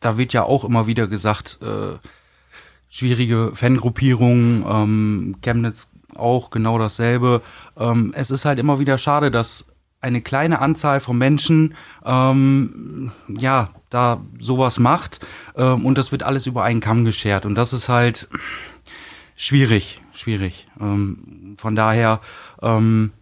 da 0.00 0.18
wird 0.18 0.32
ja 0.32 0.42
auch 0.42 0.64
immer 0.64 0.86
wieder 0.86 1.06
gesagt, 1.06 1.58
äh, 1.62 1.96
schwierige 2.90 3.52
Fangruppierungen, 3.54 4.64
ähm, 4.68 5.36
Chemnitz 5.42 5.88
auch 6.14 6.50
genau 6.50 6.78
dasselbe. 6.78 7.42
Ähm, 7.76 8.12
es 8.14 8.30
ist 8.30 8.44
halt 8.44 8.58
immer 8.58 8.78
wieder 8.78 8.98
schade, 8.98 9.30
dass 9.30 9.64
eine 10.00 10.20
kleine 10.20 10.60
Anzahl 10.60 11.00
von 11.00 11.16
Menschen 11.16 11.74
ähm, 12.04 13.10
ja 13.28 13.70
da 13.88 14.20
sowas 14.38 14.78
macht 14.78 15.26
ähm, 15.56 15.86
und 15.86 15.96
das 15.96 16.12
wird 16.12 16.22
alles 16.22 16.46
über 16.46 16.62
einen 16.62 16.80
Kamm 16.80 17.04
geschert 17.04 17.46
und 17.46 17.54
das 17.54 17.72
ist 17.72 17.88
halt 17.88 18.28
schwierig, 19.34 20.02
schwierig. 20.12 20.68
Ähm, 20.78 21.18
von 21.56 21.76
daher, 21.76 22.20
ähm, 22.62 23.12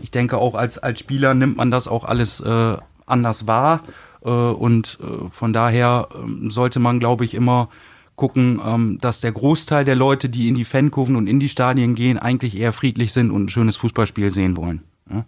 ich 0.00 0.10
denke 0.10 0.38
auch 0.38 0.54
als, 0.54 0.78
als 0.78 1.00
Spieler 1.00 1.34
nimmt 1.34 1.56
man 1.56 1.70
das 1.70 1.88
auch 1.88 2.04
alles 2.04 2.40
äh, 2.40 2.76
anders 3.06 3.46
wahr. 3.46 3.82
Äh, 4.24 4.28
und 4.28 4.98
äh, 5.00 5.28
von 5.30 5.52
daher 5.52 6.08
äh, 6.12 6.50
sollte 6.50 6.78
man, 6.78 7.00
glaube 7.00 7.24
ich, 7.24 7.34
immer 7.34 7.68
gucken, 8.16 8.60
ähm, 8.64 8.98
dass 9.00 9.20
der 9.20 9.32
Großteil 9.32 9.84
der 9.84 9.96
Leute, 9.96 10.28
die 10.28 10.48
in 10.48 10.54
die 10.54 10.64
Fankurven 10.64 11.16
und 11.16 11.26
in 11.26 11.40
die 11.40 11.48
Stadien 11.48 11.94
gehen, 11.94 12.18
eigentlich 12.18 12.56
eher 12.56 12.72
friedlich 12.72 13.12
sind 13.12 13.30
und 13.30 13.44
ein 13.44 13.48
schönes 13.48 13.76
Fußballspiel 13.76 14.30
sehen 14.30 14.56
wollen. 14.56 14.82
Ja? 15.10 15.24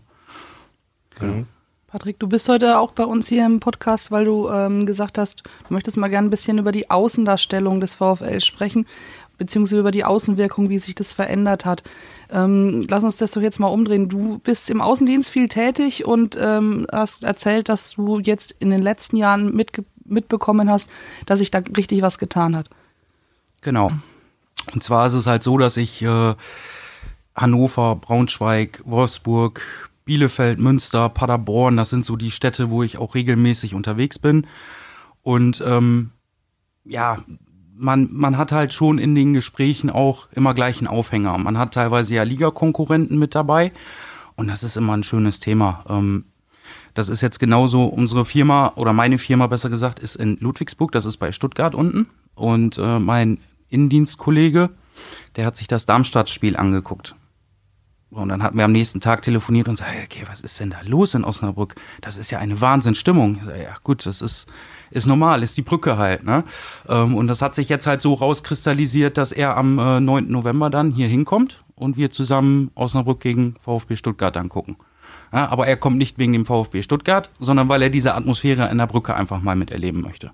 Genau. 1.18 1.44
Patrick, 1.88 2.18
du 2.18 2.26
bist 2.28 2.48
heute 2.48 2.80
auch 2.80 2.90
bei 2.90 3.04
uns 3.04 3.28
hier 3.28 3.46
im 3.46 3.60
Podcast, 3.60 4.10
weil 4.10 4.24
du 4.24 4.48
ähm, 4.48 4.84
gesagt 4.84 5.16
hast, 5.16 5.44
du 5.68 5.74
möchtest 5.74 5.96
mal 5.96 6.08
gerne 6.08 6.26
ein 6.26 6.30
bisschen 6.30 6.58
über 6.58 6.72
die 6.72 6.90
Außendarstellung 6.90 7.80
des 7.80 7.94
VfL 7.94 8.40
sprechen 8.40 8.86
beziehungsweise 9.38 9.80
über 9.80 9.90
die 9.90 10.04
Außenwirkung, 10.04 10.70
wie 10.70 10.78
sich 10.78 10.94
das 10.94 11.12
verändert 11.12 11.64
hat. 11.64 11.82
Ähm, 12.30 12.84
lass 12.88 13.04
uns 13.04 13.16
das 13.16 13.32
doch 13.32 13.42
jetzt 13.42 13.60
mal 13.60 13.68
umdrehen. 13.68 14.08
Du 14.08 14.38
bist 14.38 14.70
im 14.70 14.80
Außendienst 14.80 15.30
viel 15.30 15.48
tätig 15.48 16.04
und 16.04 16.36
ähm, 16.40 16.86
hast 16.92 17.24
erzählt, 17.24 17.68
dass 17.68 17.92
du 17.92 18.18
jetzt 18.20 18.54
in 18.58 18.70
den 18.70 18.82
letzten 18.82 19.16
Jahren 19.16 19.54
mitge 19.54 19.84
mitbekommen 20.06 20.70
hast, 20.70 20.90
dass 21.24 21.38
sich 21.38 21.50
da 21.50 21.62
richtig 21.76 22.02
was 22.02 22.18
getan 22.18 22.54
hat. 22.54 22.68
Genau. 23.62 23.90
Und 24.72 24.84
zwar 24.84 25.06
ist 25.06 25.14
es 25.14 25.26
halt 25.26 25.42
so, 25.42 25.56
dass 25.56 25.78
ich 25.78 26.02
äh, 26.02 26.34
Hannover, 27.34 27.96
Braunschweig, 27.96 28.82
Wolfsburg, 28.84 29.62
Bielefeld, 30.04 30.58
Münster, 30.58 31.08
Paderborn, 31.08 31.76
das 31.76 31.90
sind 31.90 32.04
so 32.04 32.16
die 32.16 32.30
Städte, 32.30 32.70
wo 32.70 32.82
ich 32.82 32.98
auch 32.98 33.14
regelmäßig 33.14 33.74
unterwegs 33.74 34.18
bin. 34.18 34.46
Und 35.22 35.62
ähm, 35.64 36.10
ja, 36.84 37.24
man, 37.76 38.08
man 38.12 38.38
hat 38.38 38.52
halt 38.52 38.72
schon 38.72 38.98
in 38.98 39.14
den 39.14 39.34
Gesprächen 39.34 39.90
auch 39.90 40.28
immer 40.32 40.54
gleich 40.54 40.78
einen 40.78 40.86
Aufhänger. 40.86 41.36
Man 41.38 41.58
hat 41.58 41.74
teilweise 41.74 42.14
ja 42.14 42.22
Ligakonkurrenten 42.22 43.18
mit 43.18 43.34
dabei 43.34 43.72
und 44.36 44.48
das 44.48 44.62
ist 44.62 44.76
immer 44.76 44.96
ein 44.96 45.04
schönes 45.04 45.40
Thema. 45.40 45.84
Ähm, 45.88 46.24
das 46.94 47.08
ist 47.08 47.20
jetzt 47.20 47.40
genauso, 47.40 47.84
unsere 47.84 48.24
Firma 48.24 48.72
oder 48.76 48.92
meine 48.92 49.18
Firma 49.18 49.48
besser 49.48 49.68
gesagt 49.68 49.98
ist 49.98 50.14
in 50.14 50.36
Ludwigsburg, 50.40 50.92
das 50.92 51.06
ist 51.06 51.16
bei 51.16 51.32
Stuttgart 51.32 51.74
unten. 51.74 52.06
Und 52.36 52.78
äh, 52.78 52.98
mein 52.98 53.38
Innendienstkollege, 53.68 54.70
der 55.36 55.46
hat 55.46 55.56
sich 55.56 55.66
das 55.66 55.86
Darmstadt-Spiel 55.86 56.56
angeguckt. 56.56 57.16
Und 58.14 58.28
dann 58.28 58.42
hatten 58.42 58.56
wir 58.56 58.64
am 58.64 58.72
nächsten 58.72 59.00
Tag 59.00 59.22
telefoniert 59.22 59.68
und 59.68 59.74
gesagt, 59.74 59.90
okay, 60.04 60.24
was 60.28 60.40
ist 60.40 60.60
denn 60.60 60.70
da 60.70 60.78
los 60.82 61.14
in 61.14 61.24
Osnabrück? 61.24 61.74
Das 62.00 62.16
ist 62.16 62.30
ja 62.30 62.38
eine 62.38 62.60
Wahnsinnsstimmung. 62.60 63.36
Ich 63.36 63.44
sag, 63.44 63.56
ja 63.56 63.76
gut, 63.82 64.06
das 64.06 64.22
ist, 64.22 64.46
ist 64.90 65.06
normal, 65.06 65.42
ist 65.42 65.56
die 65.56 65.62
Brücke 65.62 65.98
halt. 65.98 66.24
Ne? 66.24 66.44
Ähm, 66.88 67.16
und 67.16 67.26
das 67.26 67.42
hat 67.42 67.54
sich 67.54 67.68
jetzt 67.68 67.86
halt 67.86 68.00
so 68.00 68.14
rauskristallisiert, 68.14 69.18
dass 69.18 69.32
er 69.32 69.56
am 69.56 69.78
äh, 69.78 70.00
9. 70.00 70.30
November 70.30 70.70
dann 70.70 70.92
hier 70.92 71.08
hinkommt 71.08 71.64
und 71.74 71.96
wir 71.96 72.10
zusammen 72.10 72.70
Osnabrück 72.76 73.20
gegen 73.20 73.56
VfB 73.58 73.96
Stuttgart 73.96 74.36
dann 74.36 74.48
gucken. 74.48 74.76
Ja, 75.32 75.48
aber 75.48 75.66
er 75.66 75.76
kommt 75.76 75.98
nicht 75.98 76.16
wegen 76.16 76.32
dem 76.32 76.46
VfB 76.46 76.82
Stuttgart, 76.82 77.30
sondern 77.40 77.68
weil 77.68 77.82
er 77.82 77.90
diese 77.90 78.14
Atmosphäre 78.14 78.70
in 78.70 78.78
der 78.78 78.86
Brücke 78.86 79.14
einfach 79.14 79.42
mal 79.42 79.56
miterleben 79.56 80.00
möchte. 80.00 80.30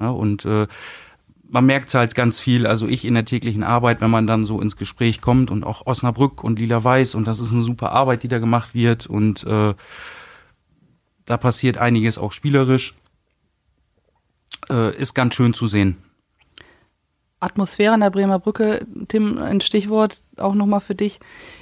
Ja, 0.00 0.10
und 0.10 0.44
äh, 0.44 0.68
man 1.48 1.66
merkt 1.66 1.92
halt 1.94 2.14
ganz 2.14 2.38
viel, 2.38 2.66
also 2.66 2.86
ich 2.86 3.04
in 3.04 3.14
der 3.14 3.24
täglichen 3.24 3.62
Arbeit, 3.62 4.00
wenn 4.00 4.10
man 4.10 4.26
dann 4.26 4.44
so 4.44 4.60
ins 4.60 4.76
Gespräch 4.76 5.20
kommt 5.20 5.50
und 5.50 5.64
auch 5.64 5.86
Osnabrück 5.86 6.44
und 6.44 6.58
Lila 6.58 6.84
Weiß 6.84 7.14
und 7.14 7.26
das 7.26 7.40
ist 7.40 7.52
eine 7.52 7.62
super 7.62 7.92
Arbeit, 7.92 8.22
die 8.22 8.28
da 8.28 8.38
gemacht 8.38 8.74
wird 8.74 9.06
und 9.06 9.44
äh, 9.44 9.74
da 11.24 11.36
passiert 11.36 11.78
einiges 11.78 12.18
auch 12.18 12.32
spielerisch. 12.32 12.94
Äh, 14.68 14.96
ist 14.96 15.14
ganz 15.14 15.34
schön 15.34 15.54
zu 15.54 15.68
sehen. 15.68 15.96
Atmosphäre 17.40 17.94
an 17.94 18.00
der 18.00 18.10
Bremer 18.10 18.38
Brücke, 18.38 18.86
Tim, 19.06 19.38
ein 19.38 19.60
Stichwort 19.60 20.22
auch 20.36 20.54
nochmal 20.54 20.80
für 20.80 20.94
dich. 20.94 21.20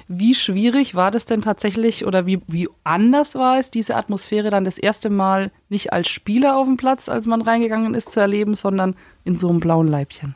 Wie 0.09 0.35
schwierig 0.35 0.95
war 0.95 1.11
das 1.11 1.27
denn 1.27 1.43
tatsächlich 1.43 2.07
oder 2.07 2.25
wie, 2.25 2.41
wie 2.47 2.69
anders 2.85 3.35
war 3.35 3.59
es, 3.59 3.71
diese 3.71 3.95
Atmosphäre 3.95 4.51
dann 4.51 4.65
das 4.65 4.79
erste 4.79 5.11
Mal 5.11 5.51
nicht 5.69 5.93
als 5.93 6.09
Spieler 6.09 6.57
auf 6.57 6.67
dem 6.67 6.77
Platz, 6.79 7.09
als 7.09 7.27
man 7.27 7.43
reingegangen 7.43 7.95
ist, 7.95 8.13
zu 8.13 8.21
erleben, 8.21 8.55
sondern 8.55 8.97
in 9.25 9.37
so 9.37 9.49
einem 9.49 9.61
blauen 9.61 9.89
Leibchen? 9.89 10.35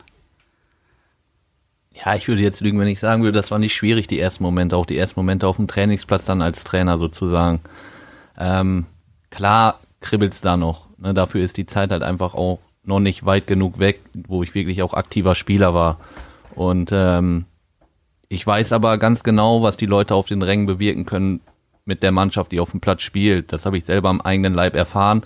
Ja, 1.93 2.15
ich 2.15 2.27
würde 2.27 2.41
jetzt 2.41 2.61
lügen, 2.61 2.79
wenn 2.79 2.87
ich 2.87 2.99
sagen 2.99 3.23
würde, 3.23 3.37
das 3.37 3.51
war 3.51 3.59
nicht 3.59 3.75
schwierig, 3.75 4.07
die 4.07 4.19
ersten 4.19 4.43
Momente, 4.43 4.77
auch 4.77 4.85
die 4.85 4.97
ersten 4.97 5.19
Momente 5.19 5.47
auf 5.47 5.57
dem 5.57 5.67
Trainingsplatz 5.67 6.25
dann 6.25 6.41
als 6.41 6.63
Trainer 6.63 6.97
sozusagen. 6.97 7.59
Ähm, 8.37 8.85
klar 9.29 9.79
kribbelt's 10.01 10.41
da 10.41 10.55
noch. 10.55 10.87
Ne? 10.97 11.13
Dafür 11.13 11.43
ist 11.43 11.57
die 11.57 11.65
Zeit 11.65 11.91
halt 11.91 12.03
einfach 12.03 12.33
auch 12.33 12.59
noch 12.83 12.99
nicht 12.99 13.25
weit 13.25 13.47
genug 13.47 13.79
weg, 13.79 14.01
wo 14.13 14.43
ich 14.43 14.55
wirklich 14.55 14.81
auch 14.83 14.93
aktiver 14.93 15.35
Spieler 15.35 15.73
war. 15.73 15.99
Und 16.55 16.91
ähm, 16.91 17.45
ich 18.27 18.45
weiß 18.45 18.71
aber 18.71 18.97
ganz 18.97 19.23
genau, 19.23 19.61
was 19.61 19.77
die 19.77 19.85
Leute 19.85 20.15
auf 20.15 20.27
den 20.27 20.41
Rängen 20.41 20.65
bewirken 20.65 21.05
können 21.05 21.41
mit 21.85 22.03
der 22.03 22.11
Mannschaft, 22.11 22.51
die 22.51 22.59
auf 22.59 22.71
dem 22.71 22.79
Platz 22.79 23.01
spielt. 23.01 23.51
Das 23.53 23.65
habe 23.65 23.77
ich 23.77 23.85
selber 23.85 24.09
am 24.09 24.21
eigenen 24.21 24.53
Leib 24.53 24.75
erfahren. 24.75 25.23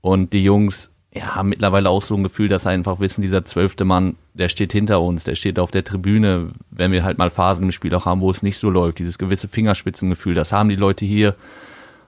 Und 0.00 0.32
die 0.32 0.42
Jungs 0.42 0.90
ja, 1.14 1.34
haben 1.34 1.48
mittlerweile 1.48 1.90
auch 1.90 2.02
so 2.02 2.14
ein 2.14 2.22
Gefühl, 2.22 2.48
dass 2.48 2.62
sie 2.62 2.70
einfach 2.70 3.00
wissen, 3.00 3.22
dieser 3.22 3.44
zwölfte 3.44 3.84
Mann, 3.84 4.16
der 4.34 4.48
steht 4.48 4.72
hinter 4.72 5.00
uns, 5.00 5.24
der 5.24 5.36
steht 5.36 5.58
auf 5.58 5.70
der 5.70 5.84
Tribüne, 5.84 6.50
wenn 6.70 6.92
wir 6.92 7.04
halt 7.04 7.18
mal 7.18 7.30
Phasen 7.30 7.64
im 7.64 7.72
Spiel 7.72 7.94
auch 7.94 8.06
haben, 8.06 8.20
wo 8.20 8.30
es 8.30 8.42
nicht 8.42 8.58
so 8.58 8.70
läuft. 8.70 8.98
Dieses 8.98 9.18
gewisse 9.18 9.48
Fingerspitzengefühl, 9.48 10.34
das 10.34 10.52
haben 10.52 10.68
die 10.68 10.76
Leute 10.76 11.04
hier. 11.04 11.34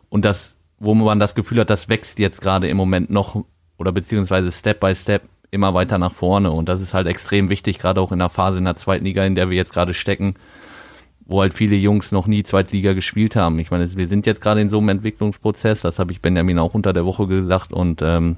Und 0.08 0.24
das, 0.24 0.54
wo 0.78 0.94
man 0.94 1.20
das 1.20 1.34
Gefühl 1.34 1.60
hat, 1.60 1.70
das 1.70 1.88
wächst 1.88 2.18
jetzt 2.18 2.40
gerade 2.40 2.68
im 2.68 2.76
Moment 2.76 3.10
noch 3.10 3.44
oder 3.80 3.92
beziehungsweise 3.92 4.52
Step 4.52 4.78
by 4.78 4.94
Step 4.94 5.22
immer 5.50 5.72
weiter 5.72 5.96
nach 5.96 6.12
vorne. 6.12 6.50
Und 6.50 6.68
das 6.68 6.82
ist 6.82 6.92
halt 6.92 7.06
extrem 7.06 7.48
wichtig, 7.48 7.78
gerade 7.78 8.00
auch 8.00 8.12
in 8.12 8.18
der 8.18 8.28
Phase 8.28 8.58
in 8.58 8.66
der 8.66 8.76
zweiten 8.76 9.06
Liga, 9.06 9.24
in 9.24 9.34
der 9.34 9.48
wir 9.48 9.56
jetzt 9.56 9.72
gerade 9.72 9.94
stecken, 9.94 10.34
wo 11.24 11.40
halt 11.40 11.54
viele 11.54 11.76
Jungs 11.76 12.12
noch 12.12 12.26
nie 12.26 12.42
Zweitliga 12.42 12.92
gespielt 12.92 13.36
haben. 13.36 13.58
Ich 13.58 13.70
meine, 13.70 13.90
wir 13.96 14.06
sind 14.06 14.26
jetzt 14.26 14.42
gerade 14.42 14.60
in 14.60 14.68
so 14.68 14.78
einem 14.78 14.90
Entwicklungsprozess, 14.90 15.80
das 15.80 15.98
habe 15.98 16.12
ich 16.12 16.20
Benjamin 16.20 16.58
auch 16.58 16.74
unter 16.74 16.92
der 16.92 17.06
Woche 17.06 17.26
gesagt 17.26 17.72
und 17.72 18.02
ähm, 18.02 18.36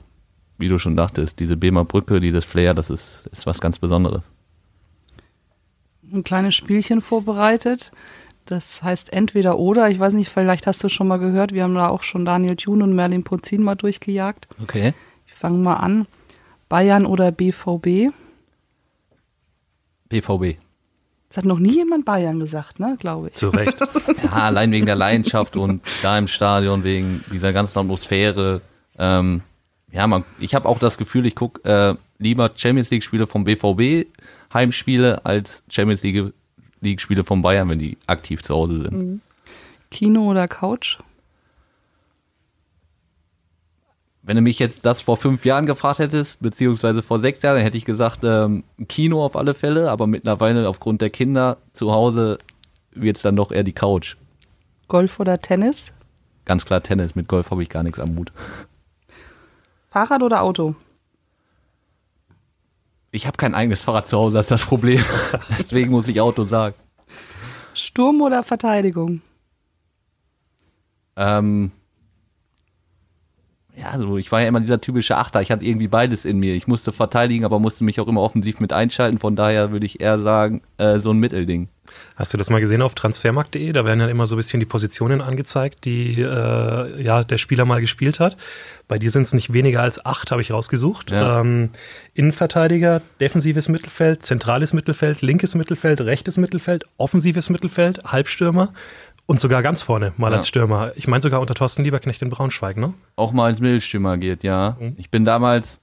wie 0.58 0.68
du 0.68 0.78
schon 0.78 0.96
dachtest, 0.96 1.40
diese 1.40 1.56
Bremer 1.56 1.84
Brücke, 1.84 2.20
dieses 2.20 2.44
Flair, 2.44 2.72
das 2.72 2.88
ist, 2.88 3.28
ist 3.32 3.44
was 3.44 3.60
ganz 3.60 3.80
Besonderes. 3.80 4.30
Ein 6.12 6.22
kleines 6.22 6.54
Spielchen 6.54 7.00
vorbereitet. 7.00 7.90
Das 8.44 8.82
heißt 8.82 9.12
entweder 9.12 9.58
oder. 9.58 9.88
Ich 9.88 9.98
weiß 9.98 10.12
nicht, 10.12 10.28
vielleicht 10.28 10.66
hast 10.66 10.84
du 10.84 10.88
schon 10.88 11.08
mal 11.08 11.16
gehört. 11.16 11.52
Wir 11.52 11.62
haben 11.64 11.74
da 11.74 11.88
auch 11.88 12.02
schon 12.02 12.24
Daniel 12.24 12.56
Thune 12.56 12.84
und 12.84 12.94
Merlin 12.94 13.24
Pozin 13.24 13.62
mal 13.62 13.76
durchgejagt. 13.76 14.48
Okay. 14.62 14.94
Ich 15.42 15.44
fange 15.44 15.58
mal 15.58 15.74
an. 15.74 16.06
Bayern 16.68 17.04
oder 17.04 17.32
BVB? 17.32 18.14
BVB. 20.08 20.56
Das 21.30 21.38
hat 21.38 21.44
noch 21.46 21.58
nie 21.58 21.74
jemand 21.74 22.04
Bayern 22.04 22.38
gesagt, 22.38 22.78
ne, 22.78 22.96
glaube 23.00 23.30
ich. 23.30 23.34
Zu 23.34 23.48
Recht. 23.48 23.76
Ja, 24.22 24.30
allein 24.30 24.70
wegen 24.70 24.86
der 24.86 24.94
Leidenschaft 24.94 25.56
und 25.56 25.82
da 26.00 26.16
im 26.16 26.28
Stadion, 26.28 26.84
wegen 26.84 27.24
dieser 27.32 27.52
ganzen 27.52 27.76
Atmosphäre. 27.80 28.62
Ähm, 28.96 29.40
ja, 29.90 30.06
man, 30.06 30.22
ich 30.38 30.54
habe 30.54 30.68
auch 30.68 30.78
das 30.78 30.96
Gefühl, 30.96 31.26
ich 31.26 31.34
gucke 31.34 31.68
äh, 31.68 31.96
lieber 32.18 32.52
Champions 32.54 32.90
League-Spiele 32.90 33.26
vom 33.26 33.42
BVB 33.42 34.06
Heimspiele 34.54 35.26
als 35.26 35.64
Champions 35.68 36.04
League 36.04 36.32
League-Spiele 36.82 37.24
von 37.24 37.42
Bayern, 37.42 37.68
wenn 37.68 37.80
die 37.80 37.98
aktiv 38.06 38.44
zu 38.44 38.54
Hause 38.54 38.82
sind. 38.82 39.22
Kino 39.90 40.30
oder 40.30 40.46
Couch? 40.46 40.98
Wenn 44.24 44.36
du 44.36 44.42
mich 44.42 44.60
jetzt 44.60 44.86
das 44.86 45.00
vor 45.00 45.16
fünf 45.16 45.44
Jahren 45.44 45.66
gefragt 45.66 45.98
hättest, 45.98 46.40
beziehungsweise 46.40 47.02
vor 47.02 47.18
sechs 47.18 47.42
Jahren, 47.42 47.56
dann 47.56 47.64
hätte 47.64 47.76
ich 47.76 47.84
gesagt, 47.84 48.20
ähm, 48.22 48.62
Kino 48.88 49.24
auf 49.24 49.34
alle 49.34 49.52
Fälle, 49.52 49.90
aber 49.90 50.06
mittlerweile 50.06 50.68
aufgrund 50.68 51.00
der 51.02 51.10
Kinder 51.10 51.58
zu 51.72 51.92
Hause 51.92 52.38
wird 52.92 53.16
es 53.16 53.22
dann 53.22 53.34
doch 53.34 53.50
eher 53.50 53.64
die 53.64 53.72
Couch. 53.72 54.16
Golf 54.86 55.18
oder 55.18 55.40
Tennis? 55.40 55.92
Ganz 56.44 56.64
klar 56.64 56.82
Tennis, 56.82 57.16
mit 57.16 57.26
Golf 57.26 57.50
habe 57.50 57.62
ich 57.62 57.68
gar 57.68 57.82
nichts 57.82 57.98
am 57.98 58.14
Mut. 58.14 58.32
Fahrrad 59.90 60.22
oder 60.22 60.42
Auto? 60.42 60.76
Ich 63.10 63.26
habe 63.26 63.36
kein 63.36 63.54
eigenes 63.54 63.80
Fahrrad 63.80 64.08
zu 64.08 64.18
Hause, 64.18 64.36
das 64.36 64.46
ist 64.46 64.50
das 64.52 64.64
Problem. 64.64 65.04
Deswegen 65.58 65.90
muss 65.90 66.08
ich 66.08 66.20
Auto 66.20 66.44
sagen. 66.44 66.74
Sturm 67.74 68.20
oder 68.20 68.42
Verteidigung? 68.42 69.20
Ähm, 71.16 71.72
ja, 73.82 73.98
so, 73.98 74.16
ich 74.16 74.30
war 74.30 74.40
ja 74.40 74.48
immer 74.48 74.60
dieser 74.60 74.80
typische 74.80 75.16
Achter. 75.16 75.42
Ich 75.42 75.50
hatte 75.50 75.64
irgendwie 75.64 75.88
beides 75.88 76.24
in 76.24 76.38
mir. 76.38 76.54
Ich 76.54 76.68
musste 76.68 76.92
verteidigen, 76.92 77.44
aber 77.44 77.58
musste 77.58 77.82
mich 77.82 77.98
auch 78.00 78.06
immer 78.06 78.22
offensiv 78.22 78.60
mit 78.60 78.72
einschalten. 78.72 79.18
Von 79.18 79.34
daher 79.34 79.72
würde 79.72 79.86
ich 79.86 80.00
eher 80.00 80.20
sagen, 80.20 80.62
äh, 80.78 81.00
so 81.00 81.10
ein 81.10 81.18
Mittelding. 81.18 81.68
Hast 82.16 82.32
du 82.32 82.38
das 82.38 82.48
mal 82.48 82.60
gesehen 82.60 82.80
auf 82.80 82.94
transfermarkt.de? 82.94 83.72
Da 83.72 83.84
werden 83.84 84.00
ja 84.00 84.06
immer 84.06 84.26
so 84.26 84.36
ein 84.36 84.38
bisschen 84.38 84.60
die 84.60 84.66
Positionen 84.66 85.20
angezeigt, 85.20 85.84
die 85.84 86.20
äh, 86.20 87.02
ja, 87.02 87.24
der 87.24 87.38
Spieler 87.38 87.64
mal 87.64 87.80
gespielt 87.80 88.20
hat. 88.20 88.36
Bei 88.88 88.98
dir 88.98 89.10
sind 89.10 89.22
es 89.22 89.34
nicht 89.34 89.52
weniger 89.52 89.82
als 89.82 90.06
acht, 90.06 90.30
habe 90.30 90.40
ich 90.40 90.52
rausgesucht. 90.52 91.10
Ja. 91.10 91.40
Ähm, 91.40 91.70
Innenverteidiger, 92.14 93.02
defensives 93.20 93.68
Mittelfeld, 93.68 94.24
zentrales 94.24 94.72
Mittelfeld, 94.72 95.22
linkes 95.22 95.54
Mittelfeld, 95.54 96.00
rechtes 96.00 96.36
Mittelfeld, 96.38 96.84
offensives 96.98 97.50
Mittelfeld, 97.50 98.04
Halbstürmer 98.04 98.72
und 99.32 99.40
sogar 99.40 99.62
ganz 99.62 99.80
vorne 99.80 100.12
mal 100.18 100.30
Ja. 100.30 100.36
als 100.36 100.46
Stürmer. 100.46 100.92
Ich 100.94 101.08
meine 101.08 101.22
sogar 101.22 101.40
unter 101.40 101.54
Thorsten 101.54 101.82
Lieberknecht 101.82 102.20
in 102.20 102.28
Braunschweig, 102.28 102.76
ne? 102.76 102.92
Auch 103.16 103.32
mal 103.32 103.46
als 103.46 103.60
Mittelstürmer 103.60 104.18
geht, 104.18 104.44
ja. 104.44 104.76
Mhm. 104.78 104.94
Ich 104.98 105.10
bin 105.10 105.24
damals 105.24 105.80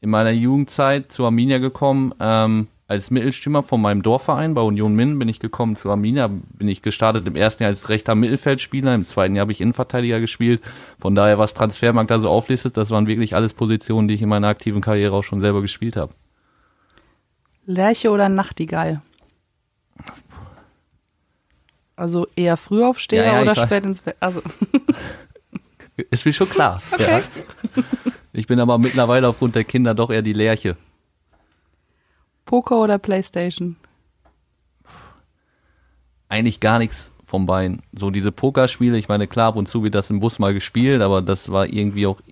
in 0.00 0.10
meiner 0.10 0.32
Jugendzeit 0.32 1.12
zu 1.12 1.24
Arminia 1.24 1.58
gekommen, 1.58 2.12
ähm, 2.18 2.66
als 2.88 3.12
Mittelstürmer 3.12 3.62
von 3.62 3.80
meinem 3.80 4.02
Dorfverein 4.02 4.52
bei 4.54 4.60
Union 4.62 4.94
Minden 4.96 5.16
bin 5.18 5.28
ich 5.28 5.38
gekommen 5.38 5.76
zu 5.76 5.90
Arminia, 5.90 6.28
bin 6.28 6.66
ich 6.66 6.82
gestartet 6.82 7.24
im 7.26 7.36
ersten 7.36 7.62
Jahr 7.62 7.70
als 7.70 7.88
rechter 7.88 8.16
Mittelfeldspieler, 8.16 8.94
im 8.96 9.04
zweiten 9.04 9.36
Jahr 9.36 9.42
habe 9.42 9.52
ich 9.52 9.60
Innenverteidiger 9.60 10.18
gespielt. 10.18 10.60
Von 11.00 11.14
daher, 11.14 11.38
was 11.38 11.54
Transfermarkt 11.54 12.10
da 12.10 12.18
so 12.18 12.28
auflistet, 12.28 12.76
das 12.76 12.90
waren 12.90 13.06
wirklich 13.06 13.36
alles 13.36 13.54
Positionen, 13.54 14.08
die 14.08 14.14
ich 14.14 14.22
in 14.22 14.28
meiner 14.28 14.48
aktiven 14.48 14.80
Karriere 14.82 15.14
auch 15.14 15.22
schon 15.24 15.40
selber 15.40 15.62
gespielt 15.62 15.96
habe. 15.96 16.12
Lerche 17.64 18.10
oder 18.10 18.28
Nachtigall? 18.28 19.00
Also 21.96 22.26
eher 22.36 22.56
Frühaufsteher 22.56 23.24
Ja, 23.24 23.34
ja, 23.34 23.42
oder 23.42 23.54
spät 23.54 23.84
ins 23.84 24.00
Bett? 24.00 24.16
Also, 24.20 24.42
Ist 26.10 26.24
mir 26.24 26.32
schon 26.32 26.48
klar. 26.48 26.82
Ja. 26.98 27.20
Ich 28.34 28.46
bin 28.46 28.60
aber 28.60 28.78
mittlerweile 28.78 29.28
aufgrund 29.28 29.54
der 29.56 29.64
Kinder 29.64 29.94
doch 29.94 30.10
eher 30.10 30.22
die 30.22 30.32
Lerche. 30.32 30.76
Poker 32.46 32.80
oder 32.80 32.98
Playstation? 32.98 33.76
eigentlich 36.32 36.60
gar 36.60 36.78
nichts 36.78 37.12
vom 37.26 37.44
Bein. 37.44 37.82
So 37.92 38.10
diese 38.10 38.32
Pokerspiele, 38.32 38.96
ich 38.96 39.08
meine, 39.08 39.26
klar, 39.26 39.48
ab 39.48 39.56
und 39.56 39.68
zu 39.68 39.84
wird 39.84 39.94
das 39.94 40.08
im 40.08 40.20
Bus 40.20 40.38
mal 40.38 40.54
gespielt, 40.54 41.02
aber 41.02 41.20
das 41.20 41.52
war 41.52 41.66
irgendwie 41.66 42.06
auch 42.06 42.22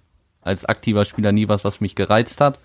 als 0.41 0.65
aktiver 0.65 1.05
Spieler 1.05 1.33
nie 1.33 1.49
was, 1.49 1.65
was 1.65 1.81
mich 1.83 1.95
gereizt 1.95 2.41
hat. 2.41 2.59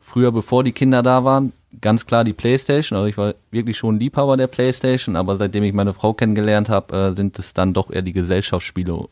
Früher, 0.00 0.32
bevor 0.32 0.64
die 0.64 0.72
Kinder 0.72 1.02
da 1.02 1.22
waren, 1.22 1.52
ganz 1.80 2.06
klar 2.06 2.24
die 2.24 2.32
Playstation. 2.32 2.96
Also 2.96 3.08
ich 3.08 3.16
war 3.16 3.34
wirklich 3.50 3.78
schon 3.78 3.98
Liebhaber 3.98 4.36
der 4.36 4.46
Playstation, 4.46 5.16
aber 5.16 5.36
seitdem 5.36 5.64
ich 5.64 5.72
meine 5.72 5.94
Frau 5.94 6.12
kennengelernt 6.12 6.68
habe, 6.68 6.96
äh, 6.96 7.14
sind 7.14 7.38
es 7.38 7.54
dann 7.54 7.74
doch 7.74 7.90
eher 7.90 8.02
die 8.02 8.12
Gesellschaftsspiele. 8.12 9.06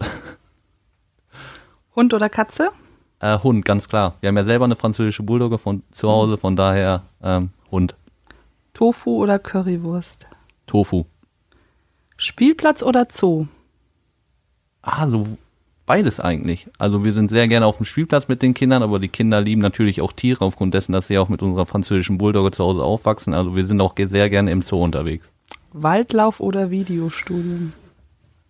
Hund 1.95 2.15
oder 2.15 2.29
Katze? 2.29 2.71
Äh, 3.21 3.39
Hund, 3.39 3.65
ganz 3.65 3.89
klar. 3.89 4.15
Wir 4.21 4.29
haben 4.29 4.37
ja 4.37 4.45
selber 4.45 4.65
eine 4.65 4.77
französische 4.77 5.23
Bulldogge 5.23 5.59
von 5.59 5.83
zu 5.93 6.09
Hause, 6.09 6.39
von 6.39 6.57
daher 6.57 7.03
ähm, 7.23 7.51
Hund. 7.71 7.95
Tofu 8.75 9.23
oder 9.23 9.39
Currywurst? 9.39 10.27
Tofu. 10.67 11.05
Spielplatz 12.17 12.83
oder 12.83 13.07
Zoo? 13.11 13.47
Ah, 14.83 15.09
so 15.09 15.37
beides 15.89 16.21
eigentlich. 16.21 16.69
Also 16.79 17.03
wir 17.03 17.13
sind 17.13 17.31
sehr 17.31 17.49
gerne 17.49 17.67
auf 17.67 17.79
dem 17.79 17.87
Spielplatz 17.87 18.29
mit 18.29 18.43
den 18.43 18.55
Kindern, 18.55 18.83
aber 18.83 19.01
die 19.01 19.09
Kinder 19.09 19.41
lieben 19.41 19.63
natürlich 19.63 20.01
auch 20.01 20.13
Tiere 20.13 20.45
aufgrund 20.45 20.75
dessen, 20.75 20.93
dass 20.93 21.09
sie 21.09 21.19
auch 21.19 21.29
mit 21.29 21.43
unserer 21.43 21.67
französischen 21.67 22.19
Bulldogge 22.19 22.53
zu 22.53 22.63
Hause 22.63 22.85
aufwachsen. 22.85 23.35
Also 23.35 23.57
wir 23.57 23.67
sind 23.67 23.81
auch 23.81 23.95
sehr 23.97 24.31
gerne 24.31 24.53
im 24.53 24.63
Zoo 24.63 24.85
unterwegs. 24.85 25.27
Waldlauf 25.73 26.41
oder 26.41 26.71
Videostudium? 26.71 27.73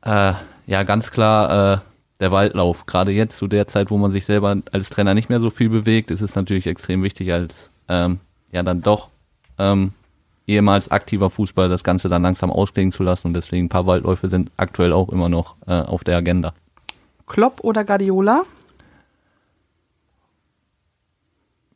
Äh, 0.02 0.33
ja, 0.66 0.83
ganz 0.83 1.11
klar 1.11 1.75
äh, 1.75 1.78
der 2.21 2.33
Waldlauf. 2.33 2.87
Gerade 2.87 3.12
jetzt 3.12 3.37
zu 3.37 3.47
der 3.47 3.68
Zeit, 3.68 3.90
wo 3.90 3.99
man 3.99 4.11
sich 4.11 4.25
selber 4.25 4.57
als 4.73 4.90
Trainer 4.90 5.14
nicht 5.14 5.28
mehr 5.28 5.40
so 5.40 5.50
viel 5.50 5.68
bewegt, 5.68 6.11
ist 6.11 6.21
es 6.21 6.35
natürlich 6.35 6.66
extrem 6.66 7.02
wichtig, 7.04 7.33
als 7.33 7.71
ähm, 7.88 8.18
ja 8.50 8.64
dann 8.64 8.83
doch 8.83 9.09
ähm, 9.59 9.92
ehemals 10.49 10.90
aktiver 10.90 11.30
Fußball 11.30 11.68
das 11.68 11.85
Ganze 11.85 12.09
dann 12.09 12.23
langsam 12.23 12.50
ausklingen 12.50 12.90
zu 12.90 13.04
lassen. 13.04 13.28
Und 13.28 13.35
deswegen 13.35 13.66
ein 13.66 13.71
paar 13.71 13.87
Waldläufe 13.87 14.28
sind 14.28 14.50
aktuell 14.57 14.92
auch 14.92 15.11
immer 15.11 15.28
noch 15.28 15.54
äh, 15.68 15.73
auf 15.73 16.02
der 16.02 16.16
Agenda. 16.16 16.52
Klopp 17.28 17.61
oder 17.62 17.85
Guardiola? 17.85 18.44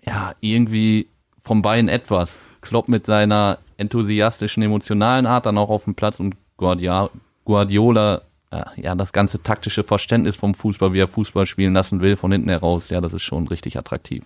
ja, 0.07 0.35
irgendwie 0.41 1.09
vom 1.41 1.63
beiden 1.63 1.89
etwas. 1.89 2.37
Klopp 2.61 2.89
mit 2.89 3.07
seiner 3.07 3.59
enthusiastischen, 3.77 4.63
emotionalen 4.63 5.27
Art 5.27 5.47
dann 5.47 5.59
auch 5.59 5.71
auf 5.71 5.85
dem 5.85 5.95
Platz 5.95 6.21
und 6.21 6.37
Guardia 6.57 7.11
Guardiola, 7.45 8.23
äh, 8.51 8.63
ja, 8.77 8.95
das 8.95 9.13
ganze 9.13 9.43
taktische 9.43 9.83
Verständnis 9.83 10.37
vom 10.37 10.55
Fußball, 10.55 10.93
wie 10.93 11.01
er 11.01 11.09
Fußball 11.09 11.47
spielen 11.47 11.73
lassen 11.73 12.01
will, 12.01 12.17
von 12.17 12.31
hinten 12.31 12.51
heraus, 12.51 12.89
ja, 12.89 13.01
das 13.01 13.13
ist 13.13 13.23
schon 13.23 13.49
richtig 13.49 13.77
attraktiv. 13.77 14.25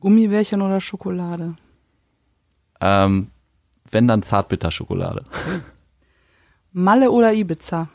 Gummibärchen 0.00 0.62
oder 0.62 0.80
Schokolade? 0.80 1.56
Ähm, 2.80 3.30
wenn 3.90 4.08
dann 4.08 4.22
Zartbitterschokolade. 4.22 5.24
Malle 6.72 7.10
oder 7.10 7.34
Ibiza? 7.34 7.88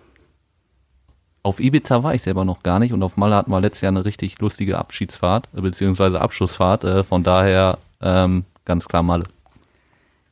Auf 1.41 1.59
Ibiza 1.59 2.03
war 2.03 2.13
ich 2.13 2.21
selber 2.21 2.43
noch 2.43 2.63
gar 2.63 2.79
nicht 2.79 2.91
und 2.93 3.01
auf 3.01 3.15
Malle 3.15 3.35
hatten 3.35 3.51
wir 3.51 3.61
letztes 3.61 3.81
Jahr 3.81 3.91
eine 3.91 4.05
richtig 4.05 4.39
lustige 4.39 4.77
Abschiedsfahrt, 4.77 5.47
äh, 5.55 5.61
beziehungsweise 5.61 6.19
Abschlussfahrt, 6.21 6.83
äh, 6.83 7.03
von 7.03 7.23
daher 7.23 7.77
ähm, 8.01 8.43
ganz 8.65 8.87
klar 8.87 9.03
Malle. 9.03 9.25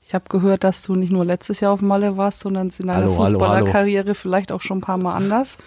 Ich 0.06 0.14
habe 0.14 0.26
gehört, 0.30 0.64
dass 0.64 0.84
du 0.84 0.96
nicht 0.96 1.12
nur 1.12 1.26
letztes 1.26 1.60
Jahr 1.60 1.74
auf 1.74 1.82
Malle 1.82 2.16
warst, 2.16 2.40
sondern 2.40 2.72
in 2.78 2.88
deiner 2.88 3.10
Fußballerkarriere 3.10 4.16
vielleicht 4.16 4.54
auch 4.54 4.62
schon 4.62 4.78
ein 4.78 4.82
paar 4.82 4.98
Mal 4.98 5.14
anders. 5.14 5.58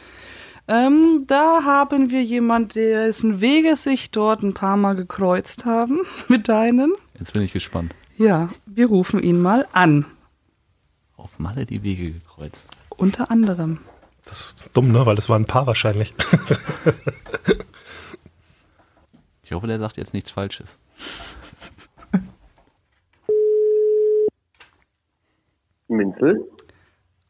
Ähm, 0.66 1.24
da 1.26 1.64
haben 1.64 2.10
wir 2.10 2.22
jemand, 2.22 2.74
dessen 2.74 3.40
Wege 3.40 3.76
sich 3.76 4.10
dort 4.10 4.42
ein 4.42 4.54
paar 4.54 4.76
Mal 4.76 4.94
gekreuzt 4.94 5.66
haben 5.66 6.00
mit 6.28 6.48
deinen. 6.48 6.92
Jetzt 7.18 7.32
bin 7.32 7.42
ich 7.42 7.52
gespannt. 7.52 7.94
Ja, 8.16 8.48
wir 8.66 8.86
rufen 8.86 9.22
ihn 9.22 9.42
mal 9.42 9.66
an. 9.72 10.06
Auf 11.16 11.38
Malle 11.38 11.66
die 11.66 11.82
Wege 11.82 12.12
gekreuzt. 12.12 12.66
Unter 12.96 13.30
anderem. 13.30 13.80
Das 14.30 14.40
ist 14.40 14.64
dumm, 14.72 14.92
ne? 14.92 15.04
Weil 15.04 15.16
das 15.16 15.28
war 15.28 15.38
ein 15.38 15.44
Paar 15.44 15.66
wahrscheinlich. 15.66 16.14
Ich 19.42 19.56
hoffe, 19.56 19.66
der 19.66 19.80
sagt 19.80 19.96
jetzt 19.96 20.14
nichts 20.14 20.30
Falsches. 20.30 20.78
Minzel? 25.88 26.48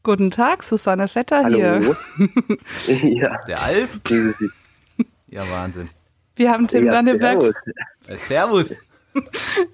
Guten 0.02 0.30
Tag, 0.30 0.62
Susanne 0.62 1.08
Vetter 1.08 1.48
hier. 1.48 1.72
Hallo? 1.72 1.96
ja, 2.86 3.42
Der 3.46 3.62
Alf? 3.62 4.00
Ja, 5.28 5.50
Wahnsinn. 5.50 5.88
Wir 6.36 6.50
haben 6.50 6.68
Tim 6.68 6.84
ja, 6.84 6.92
Danneberg. 6.92 7.40
servus. 7.40 7.54
Äh, 8.06 8.16
Servus. 8.28 8.70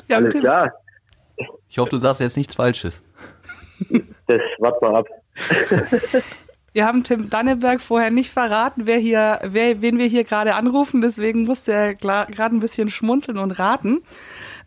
Wir 0.07 0.17
haben 0.17 0.23
Alles 0.23 0.33
Tim, 0.33 0.41
klar, 0.43 0.73
Ich 1.69 1.79
hoffe, 1.79 1.91
du 1.91 1.99
sagst 1.99 2.21
jetzt 2.21 2.37
nichts 2.37 2.55
Falsches. 2.55 3.03
das 4.29 4.41
wart 4.61 4.81
mal 4.83 4.95
ab. 4.95 5.07
wir 6.77 6.85
haben 6.85 7.05
Tim 7.05 7.31
Danneberg 7.31 7.81
vorher 7.81 8.11
nicht 8.11 8.31
verraten, 8.31 8.83
wer 8.85 8.99
hier, 8.99 9.41
wer, 9.43 9.81
wen 9.81 9.97
wir 9.97 10.05
hier 10.05 10.25
gerade 10.25 10.55
anrufen. 10.55 11.01
Deswegen 11.01 11.45
musste 11.45 11.73
er 11.73 11.95
gerade 11.95 12.55
ein 12.55 12.61
bisschen 12.61 12.91
schmunzeln 12.91 13.39
und 13.39 13.53
raten. 13.53 14.03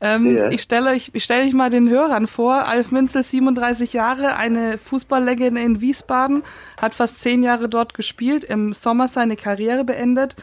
Ähm, 0.02 0.36
Ja. 0.36 0.50
Ich 0.50 0.64
stelle 0.64 0.90
euch, 0.90 1.12
ich 1.14 1.24
stelle 1.24 1.46
euch 1.46 1.54
mal 1.54 1.70
den 1.70 1.88
Hörern 1.88 2.26
vor. 2.26 2.66
Alf 2.66 2.92
Minzel, 2.92 3.22
37 3.22 3.94
Jahre, 3.94 4.38
eine 4.38 4.80
Fußballlegende 4.80 5.62
in 5.62 5.82
Wiesbaden, 5.82 6.42
hat 6.82 6.96
fast 6.96 7.22
zehn 7.22 7.44
Jahre 7.44 7.70
dort 7.70 7.94
gespielt, 7.94 8.44
im 8.44 8.74
Sommer 8.74 9.08
seine 9.08 9.36
Karriere 9.36 9.84
beendet. 9.84 10.36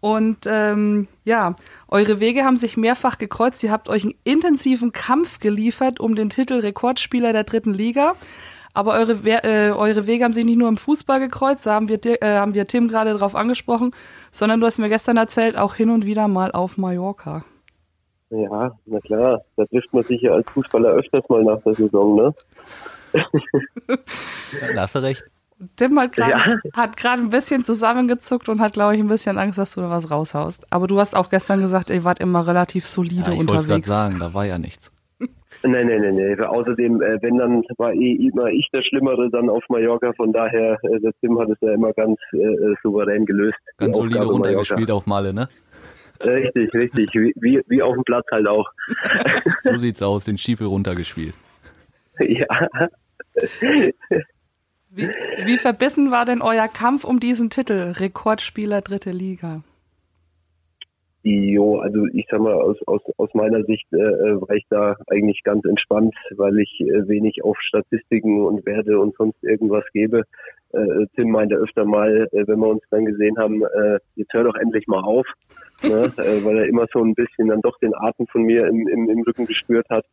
Und 0.00 0.40
ähm, 0.44 1.08
ja, 1.24 1.56
eure 1.88 2.20
Wege 2.20 2.44
haben 2.44 2.58
sich 2.58 2.76
mehrfach 2.76 3.16
gekreuzt. 3.16 3.62
Ihr 3.62 3.72
habt 3.72 3.88
euch 3.88 4.02
einen 4.04 4.14
intensiven 4.24 4.92
Kampf 4.92 5.40
geliefert 5.40 6.00
um 6.00 6.16
den 6.16 6.28
Titel 6.28 6.58
Rekordspieler 6.58 7.32
der 7.32 7.44
dritten 7.44 7.72
Liga. 7.72 8.14
Aber 8.74 8.94
eure, 8.94 9.24
We 9.24 9.42
äh, 9.44 9.70
eure 9.70 10.06
Wege 10.06 10.24
haben 10.24 10.32
sich 10.32 10.44
nicht 10.44 10.58
nur 10.58 10.68
im 10.68 10.76
Fußball 10.76 11.20
gekreuzt, 11.20 11.64
da 11.66 11.74
haben 11.74 11.88
wir, 11.88 11.98
äh, 12.04 12.18
haben 12.38 12.54
wir 12.54 12.66
Tim 12.66 12.88
gerade 12.88 13.14
drauf 13.14 13.34
angesprochen, 13.36 13.92
sondern 14.32 14.60
du 14.60 14.66
hast 14.66 14.78
mir 14.78 14.88
gestern 14.88 15.16
erzählt, 15.16 15.56
auch 15.56 15.74
hin 15.76 15.90
und 15.90 16.04
wieder 16.04 16.26
mal 16.28 16.50
auf 16.52 16.76
Mallorca. 16.76 17.44
Ja, 18.30 18.72
na 18.86 18.98
klar, 19.00 19.42
da 19.56 19.64
trifft 19.66 19.92
man 19.94 20.02
sich 20.02 20.20
ja 20.22 20.32
als 20.32 20.50
Fußballer 20.50 20.88
öfters 20.88 21.24
mal 21.28 21.44
nach 21.44 21.62
der 21.62 21.74
Saison, 21.74 22.16
ne? 22.16 22.34
Da 24.74 24.82
hast 24.82 24.94
du 24.96 24.98
recht. 25.02 25.22
Tim 25.76 25.98
hat 26.00 26.12
gerade 26.12 26.32
Ja. 26.32 27.12
ein 27.12 27.28
bisschen 27.28 27.64
zusammengezuckt 27.64 28.48
und 28.48 28.60
hat, 28.60 28.72
glaube 28.72 28.96
ich, 28.96 29.00
ein 29.00 29.06
bisschen 29.06 29.38
Angst, 29.38 29.56
dass 29.56 29.74
du 29.74 29.82
da 29.82 29.90
was 29.90 30.10
raushaust. 30.10 30.66
Aber 30.70 30.88
du 30.88 30.98
hast 30.98 31.14
auch 31.14 31.28
gestern 31.30 31.60
gesagt, 31.60 31.90
ihr 31.90 32.02
wart 32.02 32.18
immer 32.18 32.44
relativ 32.46 32.86
solide 32.88 33.30
Ja, 33.30 33.32
ich 33.32 33.38
wollte 33.38 33.52
gerade 33.52 33.58
unterwegs. 33.62 33.86
sagen, 33.86 34.18
da 34.18 34.34
war 34.34 34.44
ja 34.44 34.58
nichts. 34.58 34.90
Nein, 35.66 35.86
nein, 35.86 36.02
nein, 36.02 36.16
nein. 36.16 36.40
Außerdem, 36.40 37.00
äh, 37.00 37.22
wenn 37.22 37.38
dann 37.38 37.62
war 37.78 37.94
eh 37.94 38.12
immer 38.12 38.48
ich 38.48 38.68
der 38.72 38.82
Schlimmere 38.82 39.30
dann 39.30 39.48
auf 39.48 39.64
Mallorca, 39.68 40.12
von 40.12 40.32
daher, 40.32 40.78
äh, 40.82 41.00
der 41.00 41.12
Tim 41.20 41.38
hat 41.38 41.48
es 41.48 41.56
ja 41.62 41.72
immer 41.72 41.92
ganz 41.94 42.18
äh, 42.34 42.36
äh, 42.36 42.74
souverän 42.82 43.24
gelöst. 43.24 43.56
Ganz 43.78 43.96
solide 43.96 44.20
Aufgabe 44.20 44.32
runtergespielt 44.34 44.90
auf 44.90 45.06
Malle, 45.06 45.32
ne? 45.32 45.48
Mallorca. 46.20 46.48
Richtig, 46.48 46.74
richtig, 46.74 47.10
wie, 47.14 47.32
wie, 47.40 47.62
wie 47.66 47.82
auf 47.82 47.94
dem 47.94 48.04
Platz 48.04 48.26
halt 48.30 48.46
auch. 48.46 48.68
So 49.64 49.78
sieht's 49.78 50.02
aus, 50.02 50.24
den 50.24 50.38
Stiefel 50.38 50.66
runtergespielt. 50.66 51.34
ja, 52.20 52.46
Wie, 54.90 55.08
wie 55.44 55.58
verbissen 55.58 56.12
war 56.12 56.24
denn 56.24 56.40
euer 56.40 56.68
Kampf 56.68 57.02
um 57.02 57.18
diesen 57.18 57.50
Titel, 57.50 57.94
Rekordspieler 57.96 58.80
dritte 58.80 59.10
Liga? 59.10 59.62
Jo, 61.26 61.78
also 61.78 62.04
ich 62.12 62.26
sag 62.30 62.40
mal, 62.40 62.52
aus, 62.52 62.76
aus, 62.86 63.00
aus 63.16 63.32
meiner 63.32 63.64
Sicht 63.64 63.90
äh, 63.94 63.96
äh, 63.96 64.40
war 64.42 64.54
ich 64.54 64.66
da 64.68 64.94
eigentlich 65.06 65.42
ganz 65.42 65.64
entspannt, 65.64 66.14
weil 66.36 66.58
ich 66.58 66.80
äh, 66.82 67.08
wenig 67.08 67.42
auf 67.42 67.56
Statistiken 67.62 68.42
und 68.42 68.66
Werte 68.66 68.98
und 68.98 69.16
sonst 69.16 69.42
irgendwas 69.42 69.84
gebe. 69.94 70.24
Äh, 70.74 71.06
Tim 71.16 71.30
meinte 71.30 71.54
öfter 71.54 71.86
mal, 71.86 72.28
äh, 72.30 72.46
wenn 72.46 72.58
wir 72.58 72.68
uns 72.68 72.82
dann 72.90 73.06
gesehen 73.06 73.38
haben, 73.38 73.62
äh, 73.62 73.98
jetzt 74.16 74.34
hör 74.34 74.44
doch 74.44 74.56
endlich 74.56 74.86
mal 74.86 75.00
auf, 75.00 75.26
ne? 75.82 76.12
äh, 76.18 76.44
weil 76.44 76.58
er 76.58 76.68
immer 76.68 76.84
so 76.92 77.02
ein 77.02 77.14
bisschen 77.14 77.48
dann 77.48 77.62
doch 77.62 77.78
den 77.78 77.94
Atem 77.94 78.26
von 78.26 78.42
mir 78.42 78.66
im, 78.66 78.86
im, 78.86 79.08
im 79.08 79.22
Rücken 79.22 79.46
gespürt 79.46 79.88
hat. 79.88 80.04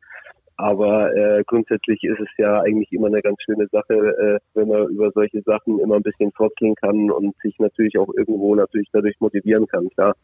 Aber 0.56 1.13
äh, 1.13 1.43
grundsätzlich 1.45 2.04
ist 2.04 2.21
es 2.21 2.30
ja 2.38 2.62
eigentlich 2.62 2.89
immer 2.93 3.08
eine 3.08 3.21
ganz 3.21 3.41
schöne 3.43 3.67
Sache, 3.67 3.93
äh, 3.93 4.39
wenn 4.54 4.69
man 4.69 4.88
über 4.88 5.12
solche 5.12 5.41
Sachen 5.41 5.78
immer 5.80 5.95
ein 5.95 6.04
bisschen 6.04 6.32
frotzeln 6.32 6.76
kann 6.76 7.12
und 7.12 7.36
sich 7.41 7.60
natürlich 7.60 7.97
auch 7.97 8.13
irgendwo 8.15 8.56
natürlich 8.56 8.88
dadurch 8.93 9.19
motivieren 9.19 9.67
kann, 9.67 9.89
klar. 9.89 10.15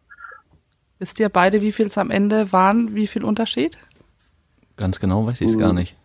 Wisst 1.00 1.20
ihr 1.20 1.30
beide, 1.30 1.62
wie 1.62 1.72
viel 1.72 1.88
es 1.88 1.98
am 1.98 2.10
Ende 2.10 2.52
waren? 2.52 2.96
Wie 2.96 3.08
viel 3.08 3.24
Unterschied? 3.24 3.78
Ganz 4.78 5.00
genau 5.00 5.26
weiß 5.26 5.42
ich 5.42 5.52
es 5.52 5.58
gar 5.58 5.74
nicht. 5.74 5.96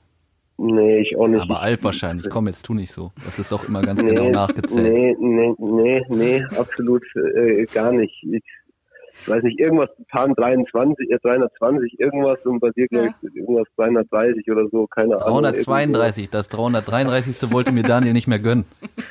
Nee, 0.59 1.01
ich 1.01 1.17
auch 1.17 1.29
nicht. 1.29 1.41
Aber 1.41 1.61
Alf 1.61 1.83
wahrscheinlich. 1.83 2.29
Komm, 2.31 2.47
jetzt 2.47 2.65
tu 2.65 2.75
nicht 2.75 2.93
so. 2.93 3.11
Das 3.25 3.39
ist 3.39 3.51
doch 3.51 3.67
immer 3.69 3.83
ganz 3.83 4.01
nee, 4.01 4.11
genau 4.11 4.29
nachgezählt. 4.31 4.93
Nee, 4.93 5.17
nee, 5.19 5.55
nee, 5.59 6.05
nee, 6.09 6.45
absolut 6.57 7.03
äh, 7.17 7.65
gar 7.67 7.93
nicht. 7.93 8.15
Ich 8.23 9.29
weiß 9.29 9.43
nicht, 9.43 9.59
irgendwas 9.59 9.89
Pan 10.09 10.35
23, 10.35 11.11
äh, 11.11 11.19
320, 11.21 11.99
irgendwas 11.99 12.39
und 12.45 12.61
bei 12.61 12.71
dir, 12.71 12.87
glaube 12.89 13.15
ich, 13.23 13.37
irgendwas 13.37 13.67
330 13.77 14.51
oder 14.51 14.69
so, 14.69 14.87
keine 14.87 15.17
Ahnung. 15.17 15.43
332, 15.43 16.31
das 16.31 16.49
333. 16.49 17.51
wollte 17.51 17.73
mir 17.73 17.83
Daniel 17.83 18.13
nicht 18.13 18.29
mehr 18.29 18.39
gönnen. 18.39 18.65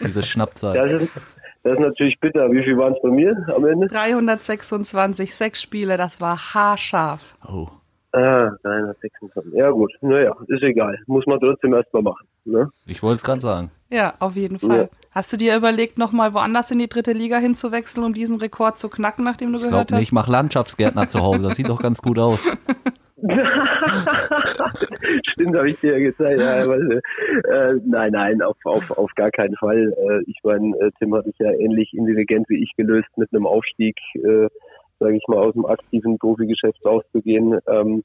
Diese 0.05 0.23
Schnappzahl. 0.23 0.75
Das 0.75 1.01
ist, 1.01 1.11
das 1.63 1.73
ist 1.73 1.79
natürlich 1.79 2.19
bitter. 2.19 2.51
Wie 2.51 2.63
viel 2.63 2.77
waren 2.77 2.93
es 2.93 3.01
bei 3.01 3.09
mir 3.09 3.35
am 3.55 3.65
Ende? 3.65 3.87
326, 3.87 5.35
sechs 5.35 5.61
Spiele, 5.61 5.97
das 5.97 6.19
war 6.21 6.53
haarscharf. 6.53 7.35
Oh. 7.47 7.67
Ah, 8.13 8.51
326. 8.63 9.53
Ja 9.53 9.69
gut, 9.71 9.91
naja, 10.01 10.35
ist 10.47 10.63
egal. 10.63 10.97
Muss 11.07 11.25
man 11.27 11.39
trotzdem 11.39 11.73
erstmal 11.73 12.03
machen. 12.03 12.27
Ne? 12.43 12.69
Ich 12.85 13.01
wollte 13.01 13.17
es 13.17 13.23
gerade 13.23 13.39
sagen. 13.41 13.71
Ja, 13.89 14.15
auf 14.19 14.35
jeden 14.35 14.59
Fall. 14.59 14.77
Ja. 14.91 14.97
Hast 15.11 15.31
du 15.31 15.37
dir 15.37 15.55
überlegt, 15.55 15.97
nochmal 15.97 16.33
woanders 16.33 16.71
in 16.71 16.79
die 16.79 16.87
dritte 16.89 17.13
Liga 17.13 17.37
hinzuwechseln, 17.37 18.05
um 18.05 18.13
diesen 18.13 18.37
Rekord 18.37 18.77
zu 18.77 18.89
knacken, 18.89 19.23
nachdem 19.23 19.51
du 19.53 19.59
Ich 19.59 19.63
gehört 19.65 19.91
nicht, 19.91 19.99
ich 20.01 20.07
hast? 20.07 20.13
mache 20.13 20.31
Landschaftsgärtner 20.31 21.07
zu 21.07 21.19
Hause. 21.21 21.43
Das 21.43 21.55
sieht 21.55 21.69
doch 21.69 21.81
ganz 21.81 22.01
gut 22.01 22.19
aus. 22.19 22.45
Stimmt, 25.31 25.55
habe 25.55 25.69
ich 25.69 25.79
dir 25.79 25.93
ja 25.93 25.99
gezeigt. 25.99 26.41
Ja, 26.41 26.63
aber, 26.63 26.77
äh, 26.77 27.79
nein, 27.85 28.13
nein, 28.13 28.41
auf, 28.41 28.57
auf, 28.65 28.89
auf 28.91 29.11
gar 29.15 29.31
keinen 29.31 29.55
Fall. 29.57 29.93
Äh, 29.93 30.23
ich 30.27 30.39
meine, 30.43 30.75
äh, 30.77 30.91
Tim 30.97 31.13
hat 31.13 31.27
es 31.27 31.37
ja 31.37 31.51
ähnlich 31.51 31.93
intelligent 31.93 32.49
wie 32.49 32.63
ich 32.63 32.73
gelöst, 32.75 33.09
mit 33.17 33.31
einem 33.33 33.45
Aufstieg, 33.45 33.95
äh, 34.15 34.47
sage 34.99 35.15
ich 35.15 35.23
mal, 35.27 35.37
aus 35.37 35.53
dem 35.53 35.65
aktiven 35.65 36.17
Profigeschäft 36.17 36.83
rauszugehen. 36.83 37.59
Ähm, 37.67 38.03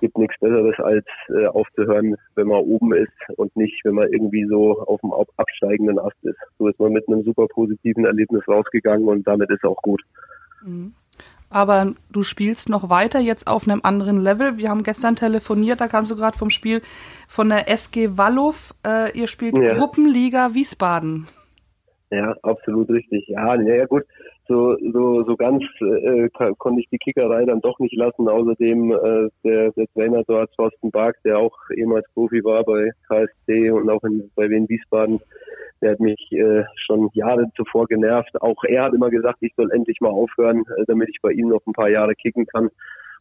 gibt 0.00 0.18
nichts 0.18 0.38
Besseres 0.40 0.78
als 0.78 1.06
äh, 1.28 1.46
aufzuhören, 1.46 2.16
wenn 2.34 2.48
man 2.48 2.60
oben 2.60 2.94
ist 2.94 3.12
und 3.36 3.54
nicht, 3.56 3.84
wenn 3.84 3.94
man 3.94 4.12
irgendwie 4.12 4.46
so 4.46 4.80
auf 4.80 5.00
dem 5.02 5.12
absteigenden 5.36 5.98
Ast 5.98 6.16
ist. 6.22 6.38
So 6.58 6.68
ist 6.68 6.80
man 6.80 6.92
mit 6.92 7.06
einem 7.08 7.22
super 7.22 7.46
positiven 7.48 8.04
Erlebnis 8.04 8.46
rausgegangen 8.48 9.08
und 9.08 9.26
damit 9.26 9.50
ist 9.50 9.64
auch 9.64 9.80
gut. 9.82 10.02
Mhm. 10.64 10.94
Aber 11.50 11.94
du 12.10 12.22
spielst 12.22 12.68
noch 12.68 12.90
weiter 12.90 13.18
jetzt 13.18 13.46
auf 13.46 13.68
einem 13.68 13.80
anderen 13.82 14.18
Level. 14.18 14.56
Wir 14.56 14.70
haben 14.70 14.82
gestern 14.82 15.16
telefoniert, 15.16 15.80
da 15.80 15.88
kamst 15.88 16.10
du 16.10 16.16
gerade 16.16 16.38
vom 16.38 16.50
Spiel 16.50 16.80
von 17.28 17.48
der 17.48 17.68
SG 17.68 18.16
Wallow. 18.16 18.54
Äh, 18.86 19.18
ihr 19.18 19.26
spielt 19.26 19.56
ja. 19.56 19.74
Gruppenliga 19.74 20.54
Wiesbaden. 20.54 21.26
Ja, 22.10 22.34
absolut 22.42 22.88
richtig. 22.88 23.26
Ja, 23.28 23.54
ja 23.60 23.86
gut 23.86 24.04
so, 24.50 24.76
so, 24.92 25.22
so 25.22 25.36
ganz 25.36 25.62
äh, 25.80 26.28
konnte 26.58 26.80
ich 26.80 26.88
die 26.90 26.98
Kickerei 26.98 27.44
dann 27.44 27.60
doch 27.60 27.78
nicht 27.78 27.94
lassen. 27.94 28.28
Außerdem 28.28 28.90
äh, 28.90 29.28
der, 29.44 29.70
der 29.70 29.86
Trainer 29.94 30.24
dort, 30.26 30.50
Thorsten 30.56 30.90
Bark, 30.90 31.16
der 31.24 31.38
auch 31.38 31.56
ehemals 31.76 32.04
Profi 32.14 32.42
war 32.42 32.64
bei 32.64 32.90
KSC 33.06 33.70
und 33.70 33.88
auch 33.88 34.02
in, 34.02 34.28
bei 34.34 34.50
Wien 34.50 34.68
Wiesbaden, 34.68 35.20
der 35.80 35.92
hat 35.92 36.00
mich 36.00 36.20
äh, 36.32 36.64
schon 36.76 37.10
Jahre 37.14 37.50
zuvor 37.56 37.86
genervt. 37.86 38.40
Auch 38.40 38.62
er 38.64 38.84
hat 38.84 38.94
immer 38.94 39.10
gesagt, 39.10 39.38
ich 39.40 39.54
soll 39.56 39.70
endlich 39.70 40.00
mal 40.00 40.10
aufhören, 40.10 40.64
äh, 40.76 40.84
damit 40.86 41.08
ich 41.08 41.20
bei 41.22 41.32
ihm 41.32 41.48
noch 41.48 41.64
ein 41.66 41.72
paar 41.72 41.88
Jahre 41.88 42.14
kicken 42.14 42.46
kann. 42.46 42.68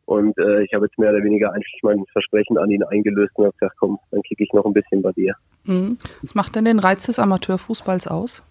Und 0.05 0.37
äh, 0.39 0.63
ich 0.63 0.73
habe 0.73 0.85
jetzt 0.85 0.97
mehr 0.97 1.11
oder 1.11 1.23
weniger 1.23 1.53
eigentlich 1.53 1.79
mein 1.83 2.03
Versprechen 2.11 2.57
an 2.57 2.71
ihn 2.71 2.83
eingelöst 2.83 3.31
und 3.35 3.45
habe 3.45 3.55
gesagt, 3.59 3.77
komm, 3.79 3.99
dann 4.11 4.21
kicke 4.23 4.43
ich 4.43 4.51
noch 4.53 4.65
ein 4.65 4.73
bisschen 4.73 5.01
bei 5.01 5.11
dir. 5.11 5.35
Mhm. 5.65 5.97
Was 6.21 6.35
macht 6.35 6.55
denn 6.55 6.65
den 6.65 6.79
Reiz 6.79 7.05
des 7.05 7.19
Amateurfußballs 7.19 8.07
aus? 8.07 8.43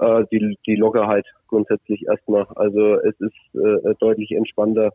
äh, 0.00 0.24
die, 0.32 0.58
die 0.66 0.76
Lockerheit 0.76 1.26
grundsätzlich 1.48 2.06
erstmal. 2.06 2.46
Also 2.56 2.96
es 3.00 3.14
ist 3.20 3.54
äh, 3.54 3.94
deutlich 4.00 4.32
entspannter, 4.32 4.92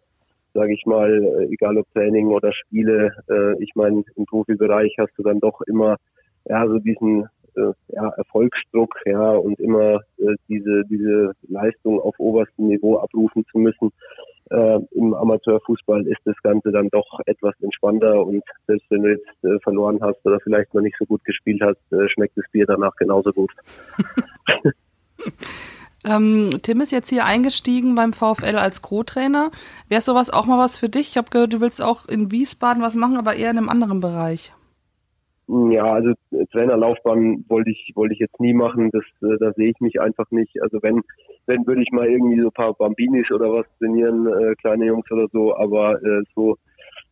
sage 0.53 0.73
ich 0.73 0.85
mal, 0.85 1.11
äh, 1.11 1.53
egal 1.53 1.77
ob 1.77 1.91
Training 1.93 2.27
oder 2.27 2.51
Spiele. 2.53 3.11
Ich 3.59 3.75
meine, 3.75 4.03
im 4.15 4.25
Profibereich 4.25 4.95
hast 4.97 5.13
du 5.17 5.23
dann 5.23 5.39
doch 5.39 5.61
immer 5.61 5.97
ja 6.45 6.67
so 6.67 6.79
diesen 6.79 7.27
äh, 7.57 7.73
ja, 7.89 8.09
Erfolgsdruck, 8.17 8.95
ja, 9.05 9.31
und 9.31 9.59
immer 9.59 10.01
äh, 10.17 10.35
diese 10.47 10.83
diese 10.89 11.33
Leistung 11.47 11.99
auf 11.99 12.15
oberstem 12.17 12.67
Niveau 12.67 12.97
abrufen 12.97 13.45
zu 13.51 13.57
müssen. 13.59 13.91
Äh, 14.51 14.79
Im 14.91 15.13
Amateurfußball 15.13 16.05
ist 16.07 16.21
das 16.25 16.35
Ganze 16.43 16.71
dann 16.71 16.89
doch 16.89 17.19
etwas 17.25 17.55
entspannter 17.61 18.25
und 18.25 18.43
selbst 18.67 18.85
wenn 18.91 19.01
du 19.03 19.11
jetzt 19.11 19.43
äh, 19.43 19.59
verloren 19.63 19.99
hast 20.01 20.23
oder 20.25 20.39
vielleicht 20.39 20.73
noch 20.73 20.81
nicht 20.81 20.97
so 20.99 21.05
gut 21.05 21.23
gespielt 21.25 21.61
hast, 21.61 21.79
äh, 21.91 22.07
schmeckt 22.09 22.37
das 22.37 22.45
Bier 22.51 22.65
danach 22.67 22.95
genauso 22.95 23.31
gut. 23.31 23.51
Ähm, 26.05 26.59
Tim 26.61 26.81
ist 26.81 26.91
jetzt 26.91 27.09
hier 27.09 27.25
eingestiegen 27.25 27.95
beim 27.95 28.13
VfL 28.13 28.57
als 28.57 28.83
Co-Trainer. 28.83 29.49
Wäre 29.89 30.01
sowas 30.01 30.29
auch 30.29 30.45
mal 30.45 30.59
was 30.59 30.77
für 30.77 30.87
dich? 30.87 31.09
Ich 31.09 31.17
habe 31.17 31.31
gehört, 31.31 31.53
du 31.53 31.61
willst 31.61 31.81
auch 31.81 32.05
in 32.05 32.31
Wiesbaden 32.31 32.83
was 32.83 32.93
machen, 32.93 33.17
aber 33.17 33.35
eher 33.35 33.49
in 33.49 33.57
einem 33.57 33.69
anderen 33.69 34.01
Bereich. 34.01 34.53
Ja, 35.47 35.93
also 35.93 36.13
Trainerlaufbahn 36.51 37.45
wollte 37.47 37.69
ich 37.69 37.91
wollte 37.95 38.13
ich 38.13 38.19
jetzt 38.19 38.39
nie 38.39 38.53
machen. 38.53 38.89
Das 38.91 39.03
äh, 39.21 39.37
da 39.39 39.51
sehe 39.53 39.69
ich 39.69 39.79
mich 39.79 40.01
einfach 40.01 40.29
nicht. 40.31 40.61
Also 40.61 40.81
wenn 40.81 41.01
wenn 41.45 41.67
würde 41.67 41.83
ich 41.83 41.91
mal 41.91 42.07
irgendwie 42.07 42.41
so 42.41 42.47
ein 42.47 42.51
paar 42.51 42.73
Bambinis 42.73 43.29
oder 43.31 43.51
was 43.53 43.65
trainieren, 43.77 44.25
äh, 44.27 44.55
kleine 44.55 44.85
Jungs 44.85 45.09
oder 45.11 45.27
so. 45.31 45.55
Aber 45.55 46.01
äh, 46.03 46.23
so 46.33 46.57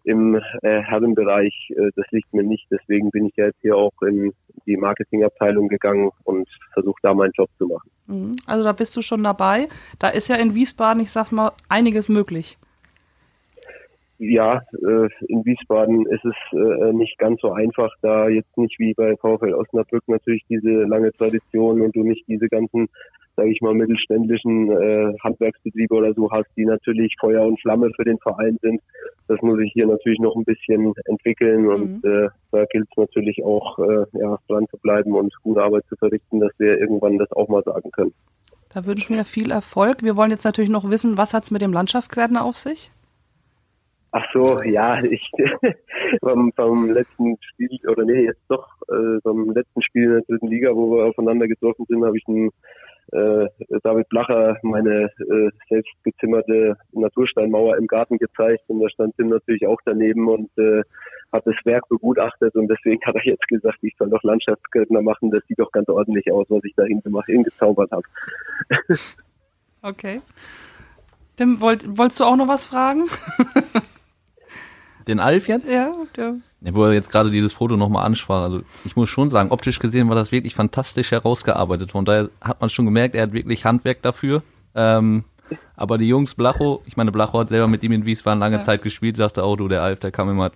im 0.03 0.35
äh, 0.35 0.81
Herrenbereich, 0.81 1.71
äh, 1.75 1.91
das 1.95 2.05
liegt 2.11 2.33
mir 2.33 2.43
nicht. 2.43 2.65
Deswegen 2.71 3.11
bin 3.11 3.27
ich 3.27 3.35
ja 3.37 3.45
jetzt 3.45 3.61
hier 3.61 3.75
auch 3.75 3.93
in 4.01 4.33
die 4.65 4.77
Marketingabteilung 4.77 5.67
gegangen 5.67 6.09
und 6.23 6.47
versuche 6.73 6.99
da 7.03 7.13
meinen 7.13 7.31
Job 7.35 7.49
zu 7.57 7.67
machen. 7.67 7.89
Mhm. 8.07 8.35
Also 8.45 8.63
da 8.63 8.73
bist 8.73 8.95
du 8.95 9.01
schon 9.01 9.23
dabei. 9.23 9.69
Da 9.99 10.09
ist 10.09 10.27
ja 10.27 10.35
in 10.35 10.55
Wiesbaden, 10.55 11.01
ich 11.01 11.11
sag 11.11 11.31
mal, 11.31 11.51
einiges 11.69 12.09
möglich. 12.09 12.57
Ja, 14.25 14.61
äh, 14.71 15.09
in 15.27 15.43
Wiesbaden 15.43 16.05
ist 16.07 16.23
es 16.23 16.35
äh, 16.53 16.93
nicht 16.93 17.17
ganz 17.17 17.41
so 17.41 17.51
einfach, 17.51 17.91
da 18.01 18.29
jetzt 18.29 18.57
nicht 18.57 18.79
wie 18.79 18.93
bei 18.93 19.17
VfL 19.17 19.53
Osnabrück 19.53 20.03
natürlich 20.07 20.43
diese 20.49 20.83
lange 20.83 21.11
Tradition 21.11 21.81
und 21.81 21.93
du 21.95 22.03
nicht 22.03 22.25
diese 22.27 22.47
ganzen 22.47 22.87
sage 23.35 23.49
ich 23.49 23.61
mal, 23.61 23.73
mittelständischen 23.73 24.69
äh, 24.69 25.11
Handwerksbetriebe 25.23 25.95
oder 25.95 26.13
so 26.13 26.29
hast, 26.31 26.45
die 26.55 26.65
natürlich 26.65 27.15
Feuer 27.19 27.43
und 27.43 27.59
Flamme 27.59 27.89
für 27.95 28.03
den 28.05 28.19
Verein 28.19 28.59
sind. 28.61 28.79
Das 29.27 29.41
muss 29.41 29.57
sich 29.57 29.71
hier 29.73 29.87
natürlich 29.87 30.19
noch 30.19 30.35
ein 30.35 30.43
bisschen 30.43 30.93
entwickeln 31.05 31.67
und 31.67 32.03
mhm. 32.03 32.29
da 32.51 32.65
gilt 32.65 32.87
es 32.91 32.95
natürlich 32.97 33.43
auch, 33.43 33.79
ja, 34.11 34.37
dran 34.47 34.67
zu 34.69 34.77
bleiben 34.77 35.13
und 35.13 35.33
gute 35.41 35.63
Arbeit 35.63 35.83
zu 35.89 35.95
verrichten, 35.95 36.41
dass 36.41 36.51
wir 36.59 36.77
irgendwann 36.77 37.17
das 37.17 37.31
auch 37.31 37.47
mal 37.47 37.63
sagen 37.63 37.89
können. 37.91 38.13
Da 38.71 38.85
wünschen 38.85 39.15
wir 39.15 39.25
viel 39.25 39.49
Erfolg. 39.49 40.03
Wir 40.03 40.15
wollen 40.15 40.29
jetzt 40.29 40.43
natürlich 40.43 40.69
noch 40.69 40.87
wissen, 40.89 41.17
was 41.17 41.33
hat 41.33 41.43
es 41.43 41.51
mit 41.51 41.63
dem 41.63 41.73
Landschaftsgärtner 41.73 42.43
auf 42.43 42.57
sich? 42.57 42.91
Ach 44.15 44.25
so, 44.31 44.61
ja, 44.61 45.03
ich 45.03 45.31
beim, 46.21 46.51
beim 46.55 46.91
letzten 46.91 47.35
Spiel, 47.41 47.79
oder 47.87 48.05
nee, 48.05 48.25
jetzt 48.25 48.43
doch, 48.47 48.67
äh, 48.87 49.19
beim 49.23 49.49
letzten 49.49 49.81
Spiel 49.81 50.03
in 50.03 50.11
der 50.11 50.21
dritten 50.21 50.47
Liga, 50.49 50.75
wo 50.75 50.95
wir 50.95 51.05
aufeinander 51.05 51.47
getroffen 51.47 51.83
sind, 51.89 52.05
habe 52.05 52.15
ich 52.15 52.23
einen 52.27 52.51
äh, 53.11 53.47
David 53.81 54.07
Blacher 54.09 54.57
meine 54.61 55.05
äh, 55.17 55.49
selbst 55.67 55.91
gezimmerte 56.03 56.77
Natursteinmauer 56.91 57.75
im 57.77 57.87
Garten 57.87 58.19
gezeigt 58.19 58.63
und 58.67 58.81
da 58.81 58.89
stand 58.89 59.15
Tim 59.17 59.29
natürlich 59.29 59.65
auch 59.65 59.79
daneben 59.83 60.27
und 60.27 60.49
äh, 60.59 60.83
hat 61.31 61.47
das 61.47 61.55
Werk 61.63 61.89
begutachtet 61.89 62.53
und 62.53 62.67
deswegen 62.67 63.03
hat 63.05 63.15
er 63.15 63.25
jetzt 63.25 63.47
gesagt, 63.47 63.79
ich 63.81 63.95
soll 63.97 64.11
doch 64.11 64.21
Landschaftsgärtner 64.21 65.01
machen, 65.01 65.31
das 65.31 65.41
sieht 65.47 65.57
doch 65.57 65.71
ganz 65.71 65.89
ordentlich 65.89 66.31
aus, 66.31 66.45
was 66.49 66.63
ich 66.63 66.75
da 66.75 66.83
hingezaubert 66.83 67.89
habe. 67.89 68.05
okay. 69.81 70.21
Tim, 71.35 71.59
wollt, 71.61 71.97
wolltest 71.97 72.19
du 72.19 72.25
auch 72.25 72.35
noch 72.35 72.47
was 72.47 72.67
fragen? 72.67 73.05
Den 75.07 75.19
Alf 75.19 75.47
jetzt? 75.47 75.67
Ja, 75.67 75.93
der 76.15 76.35
wo 76.71 76.85
er 76.85 76.93
jetzt 76.93 77.11
gerade 77.11 77.29
dieses 77.29 77.51
Foto 77.53 77.75
nochmal 77.75 78.05
ansprach. 78.05 78.43
Also 78.43 78.61
ich 78.85 78.95
muss 78.95 79.09
schon 79.09 79.29
sagen, 79.29 79.51
optisch 79.51 79.79
gesehen 79.79 80.07
war 80.07 80.15
das 80.15 80.31
wirklich 80.31 80.55
fantastisch 80.55 81.11
herausgearbeitet. 81.11 81.91
Von 81.91 82.05
daher 82.05 82.29
hat 82.39 82.61
man 82.61 82.69
schon 82.69 82.85
gemerkt, 82.85 83.15
er 83.15 83.23
hat 83.23 83.33
wirklich 83.33 83.65
Handwerk 83.65 84.01
dafür. 84.01 84.43
Ähm, 84.75 85.25
aber 85.75 85.97
die 85.97 86.07
Jungs, 86.07 86.35
Blacho, 86.35 86.81
ich 86.85 86.95
meine, 86.95 87.11
Blacho 87.11 87.39
hat 87.39 87.49
selber 87.49 87.67
mit 87.67 87.83
ihm 87.83 87.91
in 87.91 88.05
Wiesbaden 88.05 88.39
lange 88.39 88.57
ja. 88.57 88.61
Zeit 88.61 88.81
gespielt, 88.81 89.17
sagte 89.17 89.43
auch, 89.43 89.57
du, 89.57 89.67
der 89.67 89.81
Alf, 89.81 89.99
der 89.99 90.11
kam 90.11 90.29
immer, 90.29 90.51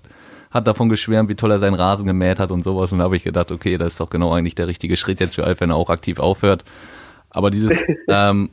hat 0.50 0.66
davon 0.66 0.88
geschwärmt, 0.88 1.30
wie 1.30 1.36
toll 1.36 1.52
er 1.52 1.60
seinen 1.60 1.74
Rasen 1.74 2.08
gemäht 2.08 2.40
hat 2.40 2.52
und 2.52 2.64
sowas. 2.64 2.92
Und 2.92 3.00
da 3.00 3.04
habe 3.04 3.18
ich 3.18 3.24
gedacht, 3.24 3.52
okay, 3.52 3.78
das 3.78 3.94
ist 3.94 4.00
doch 4.00 4.10
genau 4.10 4.34
eigentlich 4.34 4.56
der 4.56 4.68
richtige 4.68 4.96
Schritt 4.96 5.20
jetzt 5.20 5.36
für 5.36 5.44
Alf, 5.44 5.60
wenn 5.60 5.72
er 5.72 5.76
auch 5.76 5.90
aktiv 5.90 6.20
aufhört. 6.20 6.64
Aber 7.30 7.52
dieses 7.52 7.78
ähm, 8.08 8.50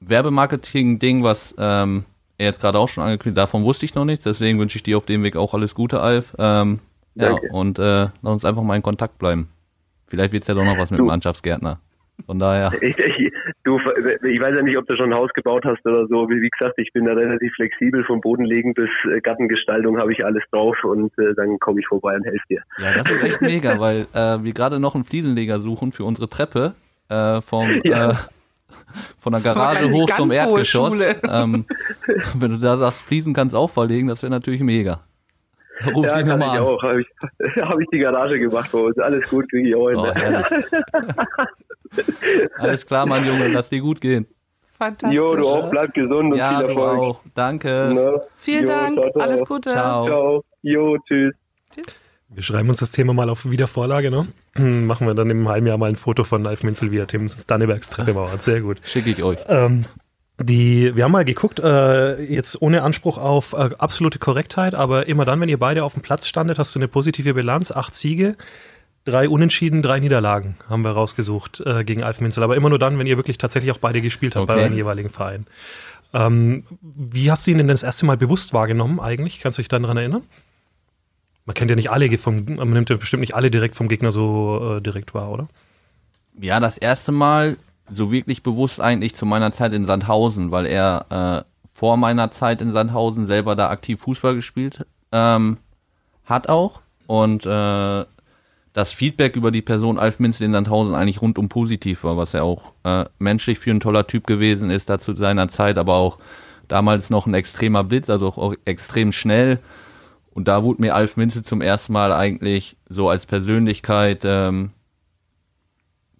Werbemarketing-Ding, 0.00 1.22
was 1.24 1.54
ähm, 1.58 2.04
er 2.38 2.46
jetzt 2.46 2.60
gerade 2.60 2.78
auch 2.78 2.88
schon 2.88 3.04
angekündigt, 3.04 3.38
davon 3.38 3.64
wusste 3.64 3.84
ich 3.84 3.94
noch 3.94 4.04
nichts, 4.04 4.24
deswegen 4.24 4.58
wünsche 4.58 4.76
ich 4.76 4.82
dir 4.82 4.96
auf 4.96 5.06
dem 5.06 5.22
Weg 5.22 5.36
auch 5.36 5.54
alles 5.54 5.74
Gute, 5.74 6.00
Alf. 6.00 6.34
Ähm, 6.38 6.80
ja, 7.14 7.36
und 7.50 7.78
äh, 7.78 8.06
lass 8.22 8.32
uns 8.32 8.44
einfach 8.44 8.62
mal 8.62 8.76
in 8.76 8.82
Kontakt 8.82 9.18
bleiben. 9.18 9.48
Vielleicht 10.06 10.32
wird 10.32 10.44
es 10.44 10.48
ja 10.48 10.54
doch 10.54 10.64
noch 10.64 10.78
was 10.78 10.90
mit 10.90 11.00
du. 11.00 11.04
dem 11.04 11.08
Landschaftsgärtner. 11.08 11.78
Von 12.26 12.38
daher. 12.38 12.72
Ich, 12.80 12.98
ich, 12.98 13.32
du, 13.64 13.78
ich 13.78 14.40
weiß 14.40 14.54
ja 14.54 14.62
nicht, 14.62 14.76
ob 14.78 14.86
du 14.86 14.96
schon 14.96 15.12
ein 15.12 15.18
Haus 15.18 15.30
gebaut 15.34 15.64
hast 15.64 15.84
oder 15.84 16.06
so. 16.06 16.28
Wie, 16.28 16.40
wie 16.40 16.48
gesagt, 16.48 16.78
ich 16.78 16.92
bin 16.92 17.04
da 17.04 17.12
relativ 17.12 17.52
flexibel. 17.54 18.04
Vom 18.04 18.20
Bodenlegen 18.20 18.74
bis 18.74 18.88
äh, 19.12 19.20
Gartengestaltung 19.20 19.98
habe 19.98 20.12
ich 20.12 20.24
alles 20.24 20.42
drauf 20.50 20.76
und 20.84 21.12
äh, 21.18 21.34
dann 21.34 21.58
komme 21.58 21.80
ich 21.80 21.86
vorbei 21.86 22.14
und 22.16 22.24
helfe 22.24 22.44
dir. 22.48 22.62
Ja, 22.78 22.94
das 22.94 23.10
ist 23.10 23.22
echt 23.22 23.40
mega, 23.40 23.78
weil 23.78 24.06
äh, 24.14 24.42
wir 24.42 24.52
gerade 24.52 24.80
noch 24.80 24.94
einen 24.94 25.04
Fliesenleger 25.04 25.60
suchen 25.60 25.92
für 25.92 26.04
unsere 26.04 26.28
Treppe 26.28 26.74
äh, 27.08 27.40
vom, 27.40 27.80
ja. 27.84 28.28
Von 29.20 29.32
der 29.32 29.42
Garage 29.42 29.90
hoch 29.90 30.10
zum 30.16 30.30
Erdgeschoss. 30.30 30.94
Ähm, 31.30 31.66
wenn 32.34 32.52
du 32.52 32.58
da 32.58 32.76
sagst, 32.76 33.02
Fliesen 33.02 33.34
kannst 33.34 33.54
du 33.54 33.58
auch 33.58 33.70
verlegen, 33.70 34.08
das 34.08 34.22
wäre 34.22 34.30
natürlich 34.30 34.60
mega. 34.60 35.00
Ruf 35.86 36.06
ja, 36.06 36.22
kann 36.22 36.40
ich 36.40 36.46
an. 36.46 36.58
auch. 36.60 36.82
Habe 36.82 37.02
ich, 37.02 37.08
hab 37.62 37.78
ich 37.78 37.86
die 37.92 37.98
Garage 37.98 38.38
gemacht 38.38 38.70
bei 38.72 38.78
uns. 38.78 38.98
Alles 38.98 39.28
gut, 39.28 39.48
kriege 39.50 39.68
ich 39.68 39.74
hin. 39.74 39.96
Oh, 39.96 40.06
Alles 42.62 42.84
klar, 42.86 43.06
mein 43.06 43.24
Junge, 43.24 43.48
lass 43.48 43.68
dir 43.68 43.80
gut 43.80 44.00
gehen. 44.00 44.26
Fantastisch. 44.76 45.16
Jo, 45.16 45.34
du 45.34 45.46
auch, 45.46 45.70
bleib 45.70 45.92
gesund 45.94 46.32
und 46.32 46.38
ja, 46.38 46.58
viel 46.58 46.68
Erfolg. 46.68 46.96
Du 46.96 47.02
auch. 47.02 47.20
Danke. 47.34 47.90
Na? 47.94 48.20
Vielen 48.36 48.62
jo, 48.62 48.68
Dank, 48.68 48.98
ciao, 48.98 49.10
ciao. 49.10 49.22
alles 49.22 49.44
Gute. 49.44 49.70
Ciao. 49.70 50.06
ciao. 50.06 50.44
Jo, 50.62 50.96
tschüss. 51.06 51.34
Wir 52.38 52.44
schreiben 52.44 52.68
uns 52.68 52.78
das 52.78 52.92
Thema 52.92 53.12
mal 53.14 53.30
auf 53.30 53.50
Wiedervorlage, 53.50 54.12
ne? 54.12 54.28
Machen 54.56 55.08
wir 55.08 55.14
dann 55.14 55.28
im 55.28 55.48
halben 55.48 55.66
Jahr 55.66 55.76
mal 55.76 55.88
ein 55.88 55.96
Foto 55.96 56.22
von 56.22 56.46
Alf 56.46 56.62
Minzel, 56.62 56.92
wie 56.92 56.98
er 56.98 57.08
Tims 57.08 57.46
Dannebergs 57.46 57.90
Treppe 57.90 58.14
mauert. 58.14 58.44
Sehr 58.44 58.60
gut. 58.60 58.78
Schicke 58.84 59.10
ich 59.10 59.24
euch. 59.24 59.40
Ähm, 59.48 59.86
die, 60.40 60.94
wir 60.94 61.02
haben 61.02 61.10
mal 61.10 61.24
geguckt, 61.24 61.58
äh, 61.58 62.22
jetzt 62.22 62.62
ohne 62.62 62.84
Anspruch 62.84 63.18
auf 63.18 63.54
äh, 63.54 63.70
absolute 63.76 64.20
Korrektheit, 64.20 64.76
aber 64.76 65.08
immer 65.08 65.24
dann, 65.24 65.40
wenn 65.40 65.48
ihr 65.48 65.58
beide 65.58 65.82
auf 65.82 65.94
dem 65.94 66.02
Platz 66.02 66.28
standet, 66.28 66.60
hast 66.60 66.72
du 66.76 66.78
eine 66.78 66.86
positive 66.86 67.34
Bilanz, 67.34 67.72
acht 67.72 67.96
Siege, 67.96 68.36
drei 69.04 69.28
Unentschieden, 69.28 69.82
drei 69.82 69.98
Niederlagen 69.98 70.58
haben 70.70 70.82
wir 70.82 70.92
rausgesucht 70.92 71.60
äh, 71.66 71.82
gegen 71.82 72.04
Alf 72.04 72.20
Minzel. 72.20 72.44
Aber 72.44 72.54
immer 72.54 72.68
nur 72.68 72.78
dann, 72.78 73.00
wenn 73.00 73.08
ihr 73.08 73.16
wirklich 73.16 73.38
tatsächlich 73.38 73.72
auch 73.72 73.78
beide 73.78 74.00
gespielt 74.00 74.36
habt 74.36 74.44
okay. 74.44 74.54
bei 74.54 74.62
euren 74.62 74.76
jeweiligen 74.76 75.10
Vereinen. 75.10 75.48
Ähm, 76.14 76.62
wie 76.82 77.32
hast 77.32 77.48
du 77.48 77.50
ihn 77.50 77.58
denn 77.58 77.66
das 77.66 77.82
erste 77.82 78.06
Mal 78.06 78.16
bewusst 78.16 78.54
wahrgenommen 78.54 79.00
eigentlich? 79.00 79.40
Kannst 79.40 79.58
du 79.58 79.62
dich 79.62 79.68
daran 79.68 79.96
erinnern? 79.96 80.22
Man 81.48 81.54
kennt 81.54 81.70
ja 81.70 81.76
nicht 81.76 81.90
alle 81.90 82.18
vom, 82.18 82.44
man 82.44 82.68
nimmt 82.68 82.90
ja 82.90 82.96
bestimmt 82.96 83.22
nicht 83.22 83.34
alle 83.34 83.50
direkt 83.50 83.74
vom 83.74 83.88
Gegner 83.88 84.12
so 84.12 84.76
äh, 84.76 84.82
direkt 84.82 85.14
wahr, 85.14 85.30
oder? 85.30 85.48
Ja, 86.38 86.60
das 86.60 86.76
erste 86.76 87.10
Mal 87.10 87.56
so 87.90 88.12
wirklich 88.12 88.42
bewusst 88.42 88.82
eigentlich 88.82 89.14
zu 89.14 89.24
meiner 89.24 89.50
Zeit 89.50 89.72
in 89.72 89.86
Sandhausen, 89.86 90.50
weil 90.50 90.66
er 90.66 91.46
äh, 91.48 91.68
vor 91.72 91.96
meiner 91.96 92.30
Zeit 92.30 92.60
in 92.60 92.72
Sandhausen 92.72 93.26
selber 93.26 93.56
da 93.56 93.70
aktiv 93.70 93.98
Fußball 93.98 94.34
gespielt 94.34 94.84
ähm, 95.10 95.56
hat 96.26 96.50
auch. 96.50 96.82
Und 97.06 97.46
äh, 97.46 98.04
das 98.74 98.92
Feedback 98.92 99.34
über 99.34 99.50
die 99.50 99.62
Person 99.62 99.98
Alf 99.98 100.18
Minzel 100.18 100.44
in 100.44 100.52
Sandhausen 100.52 100.94
eigentlich 100.94 101.22
rundum 101.22 101.48
positiv 101.48 102.04
war, 102.04 102.18
was 102.18 102.34
er 102.34 102.44
auch 102.44 102.74
äh, 102.84 103.06
menschlich 103.18 103.58
für 103.58 103.70
ein 103.70 103.80
toller 103.80 104.06
Typ 104.06 104.26
gewesen 104.26 104.68
ist, 104.68 104.90
da 104.90 104.98
zu 104.98 105.14
seiner 105.14 105.48
Zeit, 105.48 105.78
aber 105.78 105.94
auch 105.94 106.18
damals 106.68 107.08
noch 107.08 107.26
ein 107.26 107.32
extremer 107.32 107.84
Blitz, 107.84 108.10
also 108.10 108.26
auch 108.26 108.54
extrem 108.66 109.12
schnell. 109.12 109.60
Und 110.38 110.46
da 110.46 110.62
wurde 110.62 110.80
mir 110.80 110.94
Alf 110.94 111.16
Minzel 111.16 111.42
zum 111.42 111.60
ersten 111.60 111.92
Mal 111.92 112.12
eigentlich 112.12 112.76
so 112.88 113.08
als 113.08 113.26
Persönlichkeit 113.26 114.20
ähm, 114.22 114.70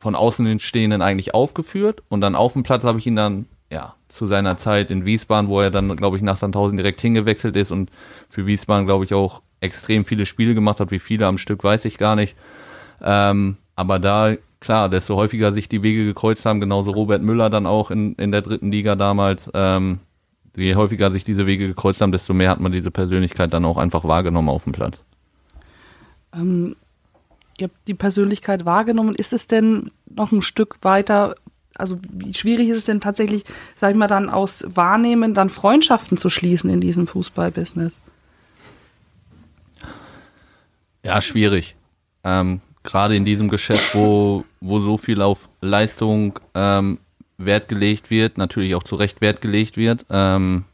von 0.00 0.16
außen 0.16 0.58
Stehenden 0.58 1.02
eigentlich 1.02 1.34
aufgeführt. 1.34 2.02
Und 2.08 2.20
dann 2.20 2.34
auf 2.34 2.54
dem 2.54 2.64
Platz 2.64 2.82
habe 2.82 2.98
ich 2.98 3.06
ihn 3.06 3.14
dann, 3.14 3.46
ja, 3.70 3.94
zu 4.08 4.26
seiner 4.26 4.56
Zeit 4.56 4.90
in 4.90 5.04
Wiesbaden, 5.04 5.48
wo 5.48 5.60
er 5.60 5.70
dann, 5.70 5.96
glaube 5.96 6.16
ich, 6.16 6.24
nach 6.24 6.36
Sandhausen 6.36 6.76
direkt 6.76 7.00
hingewechselt 7.00 7.54
ist 7.54 7.70
und 7.70 7.92
für 8.28 8.44
Wiesbaden, 8.44 8.86
glaube 8.86 9.04
ich, 9.04 9.14
auch 9.14 9.40
extrem 9.60 10.04
viele 10.04 10.26
Spiele 10.26 10.56
gemacht 10.56 10.80
hat. 10.80 10.90
Wie 10.90 10.98
viele 10.98 11.24
am 11.28 11.38
Stück, 11.38 11.62
weiß 11.62 11.84
ich 11.84 11.96
gar 11.96 12.16
nicht. 12.16 12.34
Ähm, 13.00 13.56
aber 13.76 14.00
da, 14.00 14.34
klar, 14.58 14.88
desto 14.88 15.14
häufiger 15.14 15.52
sich 15.52 15.68
die 15.68 15.84
Wege 15.84 16.04
gekreuzt 16.06 16.44
haben, 16.44 16.60
genauso 16.60 16.90
Robert 16.90 17.22
Müller 17.22 17.50
dann 17.50 17.66
auch 17.68 17.92
in, 17.92 18.16
in 18.16 18.32
der 18.32 18.42
dritten 18.42 18.72
Liga 18.72 18.96
damals, 18.96 19.48
ähm, 19.54 20.00
je 20.58 20.74
häufiger 20.74 21.10
sich 21.10 21.24
diese 21.24 21.46
Wege 21.46 21.68
gekreuzt 21.68 22.00
haben, 22.00 22.12
desto 22.12 22.34
mehr 22.34 22.50
hat 22.50 22.60
man 22.60 22.72
diese 22.72 22.90
Persönlichkeit 22.90 23.52
dann 23.52 23.64
auch 23.64 23.76
einfach 23.76 24.04
wahrgenommen 24.04 24.48
auf 24.48 24.64
dem 24.64 24.72
Platz. 24.72 25.02
Ähm, 26.34 26.76
ihr 27.58 27.68
habt 27.68 27.76
die 27.86 27.94
Persönlichkeit 27.94 28.64
wahrgenommen. 28.64 29.14
Ist 29.14 29.32
es 29.32 29.46
denn 29.46 29.90
noch 30.06 30.32
ein 30.32 30.42
Stück 30.42 30.76
weiter, 30.82 31.36
also 31.74 31.98
wie 32.10 32.34
schwierig 32.34 32.68
ist 32.68 32.78
es 32.78 32.84
denn 32.84 33.00
tatsächlich, 33.00 33.44
sag 33.80 33.92
ich 33.92 33.96
mal, 33.96 34.08
dann 34.08 34.28
aus 34.28 34.64
Wahrnehmen 34.68 35.34
dann 35.34 35.48
Freundschaften 35.48 36.18
zu 36.18 36.28
schließen 36.28 36.68
in 36.70 36.80
diesem 36.80 37.06
Fußballbusiness? 37.06 37.96
Ja, 41.04 41.22
schwierig. 41.22 41.76
Ähm, 42.24 42.60
Gerade 42.82 43.16
in 43.16 43.24
diesem 43.24 43.48
Geschäft, 43.48 43.94
wo, 43.94 44.44
wo 44.60 44.80
so 44.80 44.96
viel 44.96 45.22
auf 45.22 45.48
Leistung 45.60 46.38
ähm, 46.54 46.98
Wert 47.38 47.68
gelegt 47.68 48.10
wird, 48.10 48.36
natürlich 48.36 48.74
auch 48.74 48.82
zu 48.82 48.96
Recht 48.96 49.20
Wert 49.20 49.40
gelegt 49.40 49.76
wird. 49.76 50.04
Ähm, 50.10 50.64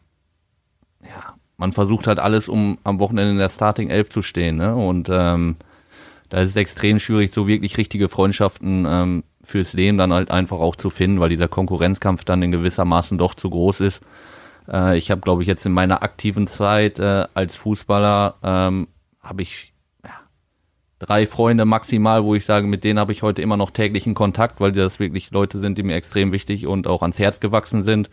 ja, 1.02 1.34
man 1.58 1.72
versucht 1.72 2.06
halt 2.06 2.18
alles, 2.18 2.48
um 2.48 2.78
am 2.84 2.98
Wochenende 2.98 3.32
in 3.32 3.38
der 3.38 3.50
Starting 3.50 3.90
11 3.90 4.08
zu 4.08 4.22
stehen. 4.22 4.56
Ne? 4.56 4.74
Und 4.74 5.08
ähm, 5.10 5.56
da 6.30 6.40
ist 6.40 6.50
es 6.50 6.56
extrem 6.56 6.98
schwierig, 6.98 7.32
so 7.32 7.46
wirklich 7.46 7.76
richtige 7.76 8.08
Freundschaften 8.08 8.86
ähm, 8.88 9.24
fürs 9.42 9.74
Leben 9.74 9.98
dann 9.98 10.12
halt 10.12 10.30
einfach 10.30 10.58
auch 10.58 10.74
zu 10.74 10.90
finden, 10.90 11.20
weil 11.20 11.28
dieser 11.28 11.48
Konkurrenzkampf 11.48 12.24
dann 12.24 12.42
in 12.42 12.50
gewisser 12.50 12.86
Maßen 12.86 13.18
doch 13.18 13.34
zu 13.34 13.50
groß 13.50 13.80
ist. 13.80 14.00
Äh, 14.66 14.96
ich 14.96 15.10
habe, 15.10 15.20
glaube 15.20 15.42
ich, 15.42 15.48
jetzt 15.48 15.66
in 15.66 15.72
meiner 15.72 16.02
aktiven 16.02 16.46
Zeit 16.46 16.98
äh, 16.98 17.26
als 17.34 17.56
Fußballer 17.56 18.36
ähm, 18.42 18.88
habe 19.22 19.42
ich 19.42 19.73
drei 21.04 21.26
Freunde 21.26 21.64
maximal, 21.64 22.24
wo 22.24 22.34
ich 22.34 22.44
sage, 22.44 22.66
mit 22.66 22.82
denen 22.84 22.98
habe 22.98 23.12
ich 23.12 23.22
heute 23.22 23.42
immer 23.42 23.56
noch 23.56 23.70
täglichen 23.70 24.14
Kontakt, 24.14 24.60
weil 24.60 24.72
das 24.72 24.98
wirklich 24.98 25.30
Leute 25.30 25.58
sind, 25.58 25.76
die 25.76 25.82
mir 25.82 25.96
extrem 25.96 26.32
wichtig 26.32 26.66
und 26.66 26.86
auch 26.86 27.02
ans 27.02 27.18
Herz 27.18 27.40
gewachsen 27.40 27.84
sind. 27.84 28.08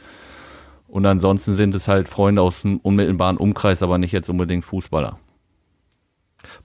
Und 0.88 1.06
ansonsten 1.06 1.56
sind 1.56 1.74
es 1.74 1.88
halt 1.88 2.10
Freunde 2.10 2.42
aus 2.42 2.62
dem 2.62 2.78
unmittelbaren 2.78 3.38
Umkreis, 3.38 3.82
aber 3.82 3.98
nicht 3.98 4.12
jetzt 4.12 4.30
unbedingt 4.30 4.66
Fußballer. 4.66 5.18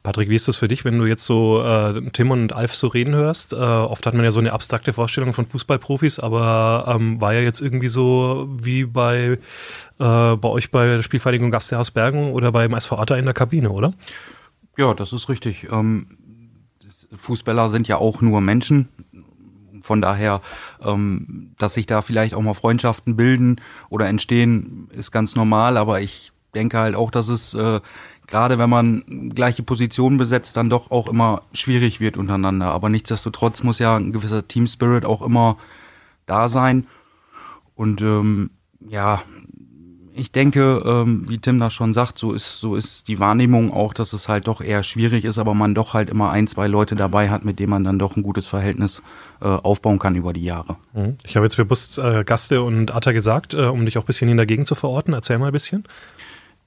Patrick, 0.03 0.31
wie 0.31 0.35
ist 0.35 0.49
das 0.49 0.57
für 0.57 0.69
dich, 0.69 0.85
wenn 0.85 0.99
du 0.99 1.05
jetzt 1.05 1.25
so 1.25 1.63
äh, 1.63 2.01
Tim 2.13 2.31
und 2.31 2.53
Alf 2.53 2.75
so 2.75 2.89
reden 2.89 3.15
hörst? 3.15 3.53
Äh, 3.53 3.57
oft 3.57 4.07
hat 4.07 4.15
man 4.15 4.25
ja 4.25 4.31
so 4.31 4.41
eine 4.41 4.53
abstrakte 4.53 4.93
Vorstellung 4.93 5.33
von 5.33 5.47
Fußballprofis, 5.47 6.19
aber 6.19 6.87
ähm, 6.89 7.21
war 7.21 7.35
ja 7.35 7.41
jetzt 7.41 7.61
irgendwie 7.61 7.89
so 7.89 8.49
wie 8.51 8.85
bei, 8.85 9.39
äh, 9.99 10.37
bei 10.37 10.49
euch 10.49 10.71
bei 10.71 10.87
der 10.87 11.03
Spielvereinigung 11.03 11.51
Gasthaus 11.51 11.91
Bergen 11.91 12.33
oder 12.33 12.53
beim 12.53 12.75
SV 12.75 12.99
Atta 12.99 13.17
in 13.17 13.27
der 13.27 13.35
Kabine, 13.35 13.71
oder? 13.71 13.93
Ja, 14.77 14.95
das 14.95 15.13
ist 15.13 15.29
richtig. 15.29 15.69
Ähm, 15.71 16.16
Fußballer 17.17 17.69
sind 17.71 17.89
ja 17.89 17.97
auch 17.97 18.21
nur 18.21 18.41
Menschen. 18.41 18.89
Von 19.83 20.01
daher, 20.01 20.41
ähm, 20.83 21.53
dass 21.59 21.75
sich 21.75 21.87
da 21.87 22.03
vielleicht 22.03 22.35
auch 22.35 22.43
mal 22.43 22.55
Freundschaften 22.55 23.17
bilden 23.17 23.61
oder 23.89 24.09
entstehen, 24.09 24.89
ist 24.93 25.13
ganz 25.13 25.37
normal. 25.37 25.77
Aber 25.77 26.01
ich 26.01 26.33
denke 26.55 26.79
halt 26.79 26.97
auch, 26.97 27.11
dass 27.11 27.29
es 27.29 27.55
äh, 27.55 27.81
gerade 28.27 28.59
wenn 28.59 28.71
man 28.71 29.31
gleiche 29.35 29.63
Positionen 29.63 30.17
besetzt, 30.17 30.57
dann 30.57 30.71
doch 30.71 30.91
auch 30.91 31.09
immer 31.09 31.43
schwierig 31.53 32.01
wird 32.01 32.17
untereinander. 32.17 32.67
Aber 32.67 32.89
nichtsdestotrotz 32.89 33.63
muss 33.63 33.79
ja 33.79 33.97
ein 33.97 34.13
gewisser 34.13 34.47
Team 34.47 34.67
Spirit 34.67 35.05
auch 35.05 35.23
immer 35.23 35.57
da 36.27 36.49
sein. 36.49 36.87
Und 37.75 38.01
ähm, 38.01 38.51
ja, 38.89 39.23
ich 40.17 40.33
denke, 40.33 40.83
ähm, 40.85 41.29
wie 41.29 41.39
Tim 41.39 41.61
das 41.61 41.75
schon 41.75 41.93
sagt, 41.93 42.19
so 42.19 42.33
ist, 42.33 42.59
so 42.59 42.75
ist 42.75 43.07
die 43.09 43.19
Wahrnehmung 43.19 43.73
auch, 43.73 43.93
dass 43.93 44.13
es 44.13 44.29
halt 44.29 44.49
doch 44.49 44.61
eher 44.61 44.83
schwierig 44.83 45.25
ist, 45.25 45.39
aber 45.39 45.55
man 45.55 45.75
doch 45.75 45.95
halt 45.95 46.09
immer 46.09 46.31
ein, 46.31 46.47
zwei 46.47 46.67
Leute 46.67 46.97
dabei 46.97 47.29
hat, 47.29 47.45
mit 47.45 47.59
denen 47.59 47.71
man 47.71 47.85
dann 47.85 47.99
doch 47.99 48.17
ein 48.17 48.23
gutes 48.23 48.47
Verhältnis 48.47 49.03
äh, 49.41 49.47
aufbauen 49.47 49.99
kann 49.99 50.17
über 50.17 50.33
die 50.33 50.45
Jahre. 50.45 50.77
Mhm. 50.95 51.19
Ich 51.23 51.37
habe 51.37 51.45
jetzt 51.45 51.57
bewusst 51.57 51.99
äh, 51.99 52.25
Gaste 52.25 52.63
und 52.63 52.95
Atta 52.95 53.13
gesagt, 53.13 53.55
äh, 53.55 53.67
um 53.67 53.85
dich 53.85 53.99
auch 53.99 54.05
ein 54.05 54.07
bisschen 54.07 54.29
in 54.29 54.39
der 54.39 54.47
Gegend 54.47 54.67
zu 54.67 54.75
verorten. 54.75 55.13
Erzähl 55.13 55.39
mal 55.39 55.49
ein 55.49 55.53
bisschen. 55.53 55.85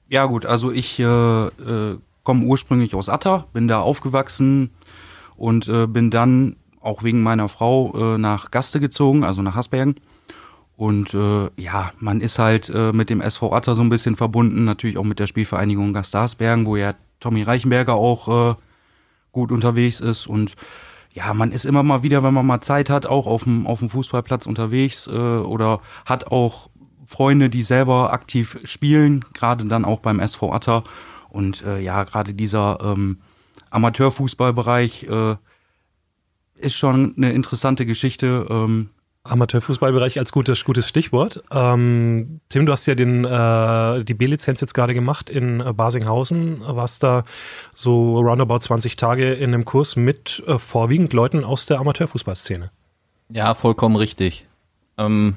Ja 0.08 0.26
gut, 0.26 0.46
also 0.46 0.70
ich 0.70 0.98
äh, 0.98 1.04
äh, 1.04 1.98
komme 2.22 2.46
ursprünglich 2.46 2.94
aus 2.94 3.08
Atta, 3.08 3.46
bin 3.52 3.68
da 3.68 3.80
aufgewachsen 3.80 4.70
und 5.36 5.68
äh, 5.68 5.86
bin 5.86 6.10
dann 6.10 6.56
auch 6.80 7.02
wegen 7.02 7.22
meiner 7.22 7.50
Frau 7.50 8.16
nach 8.16 8.50
Gaste 8.50 8.80
gezogen, 8.80 9.22
also 9.22 9.42
nach 9.42 9.54
Hasbergen. 9.54 9.96
Und 10.80 11.12
äh, 11.12 11.50
ja, 11.58 11.92
man 11.98 12.22
ist 12.22 12.38
halt 12.38 12.70
äh, 12.70 12.94
mit 12.94 13.10
dem 13.10 13.20
SV 13.20 13.52
Atta 13.52 13.74
so 13.74 13.82
ein 13.82 13.90
bisschen 13.90 14.16
verbunden, 14.16 14.64
natürlich 14.64 14.96
auch 14.96 15.04
mit 15.04 15.18
der 15.18 15.26
Spielvereinigung 15.26 15.92
Gaste 15.92 16.18
Hasbergen, 16.18 16.64
wo 16.64 16.74
ja 16.74 16.94
Tommy 17.20 17.42
Reichenberger 17.42 17.96
auch 17.96 18.52
äh, 18.52 18.54
gut 19.30 19.52
unterwegs 19.52 20.00
ist. 20.00 20.26
Und 20.26 20.56
ja, 21.12 21.34
man 21.34 21.52
ist 21.52 21.66
immer 21.66 21.82
mal 21.82 22.02
wieder, 22.02 22.22
wenn 22.22 22.32
man 22.32 22.46
mal 22.46 22.62
Zeit 22.62 22.88
hat, 22.88 23.04
auch 23.04 23.26
auf 23.26 23.44
dem, 23.44 23.66
auf 23.66 23.80
dem 23.80 23.90
Fußballplatz 23.90 24.46
unterwegs 24.46 25.06
äh, 25.06 25.10
oder 25.10 25.82
hat 26.06 26.28
auch 26.28 26.70
Freunde, 27.04 27.50
die 27.50 27.62
selber 27.62 28.14
aktiv 28.14 28.58
spielen, 28.64 29.22
gerade 29.34 29.66
dann 29.66 29.84
auch 29.84 30.00
beim 30.00 30.18
SV 30.18 30.50
Atta. 30.50 30.82
Und 31.28 31.62
äh, 31.62 31.78
ja, 31.80 32.04
gerade 32.04 32.32
dieser 32.32 32.78
ähm, 32.82 33.18
Amateurfußballbereich 33.68 35.02
äh, 35.10 35.36
ist 36.54 36.76
schon 36.76 37.12
eine 37.18 37.32
interessante 37.32 37.84
Geschichte. 37.84 38.46
Ähm, 38.48 38.88
Amateurfußballbereich 39.22 40.18
als 40.18 40.32
gutes, 40.32 40.64
gutes 40.64 40.88
Stichwort. 40.88 41.42
Ähm, 41.50 42.40
Tim, 42.48 42.64
du 42.64 42.72
hast 42.72 42.86
ja 42.86 42.94
den, 42.94 43.24
äh, 43.24 44.04
die 44.04 44.14
B-Lizenz 44.14 44.60
jetzt 44.62 44.72
gerade 44.72 44.94
gemacht 44.94 45.28
in 45.28 45.60
äh, 45.60 45.72
Basinghausen. 45.74 46.62
Warst 46.64 47.02
da 47.02 47.24
so 47.74 48.18
roundabout 48.18 48.60
20 48.60 48.96
Tage 48.96 49.34
in 49.34 49.52
einem 49.52 49.64
Kurs 49.66 49.94
mit 49.96 50.42
äh, 50.46 50.58
vorwiegend 50.58 51.12
Leuten 51.12 51.44
aus 51.44 51.66
der 51.66 51.80
Amateurfußballszene. 51.80 52.70
Ja, 53.28 53.54
vollkommen 53.54 53.96
richtig. 53.96 54.46
Ähm, 54.96 55.36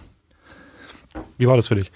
Wie 1.38 1.48
war 1.48 1.56
das 1.58 1.68
für 1.68 1.76
dich? 1.76 1.92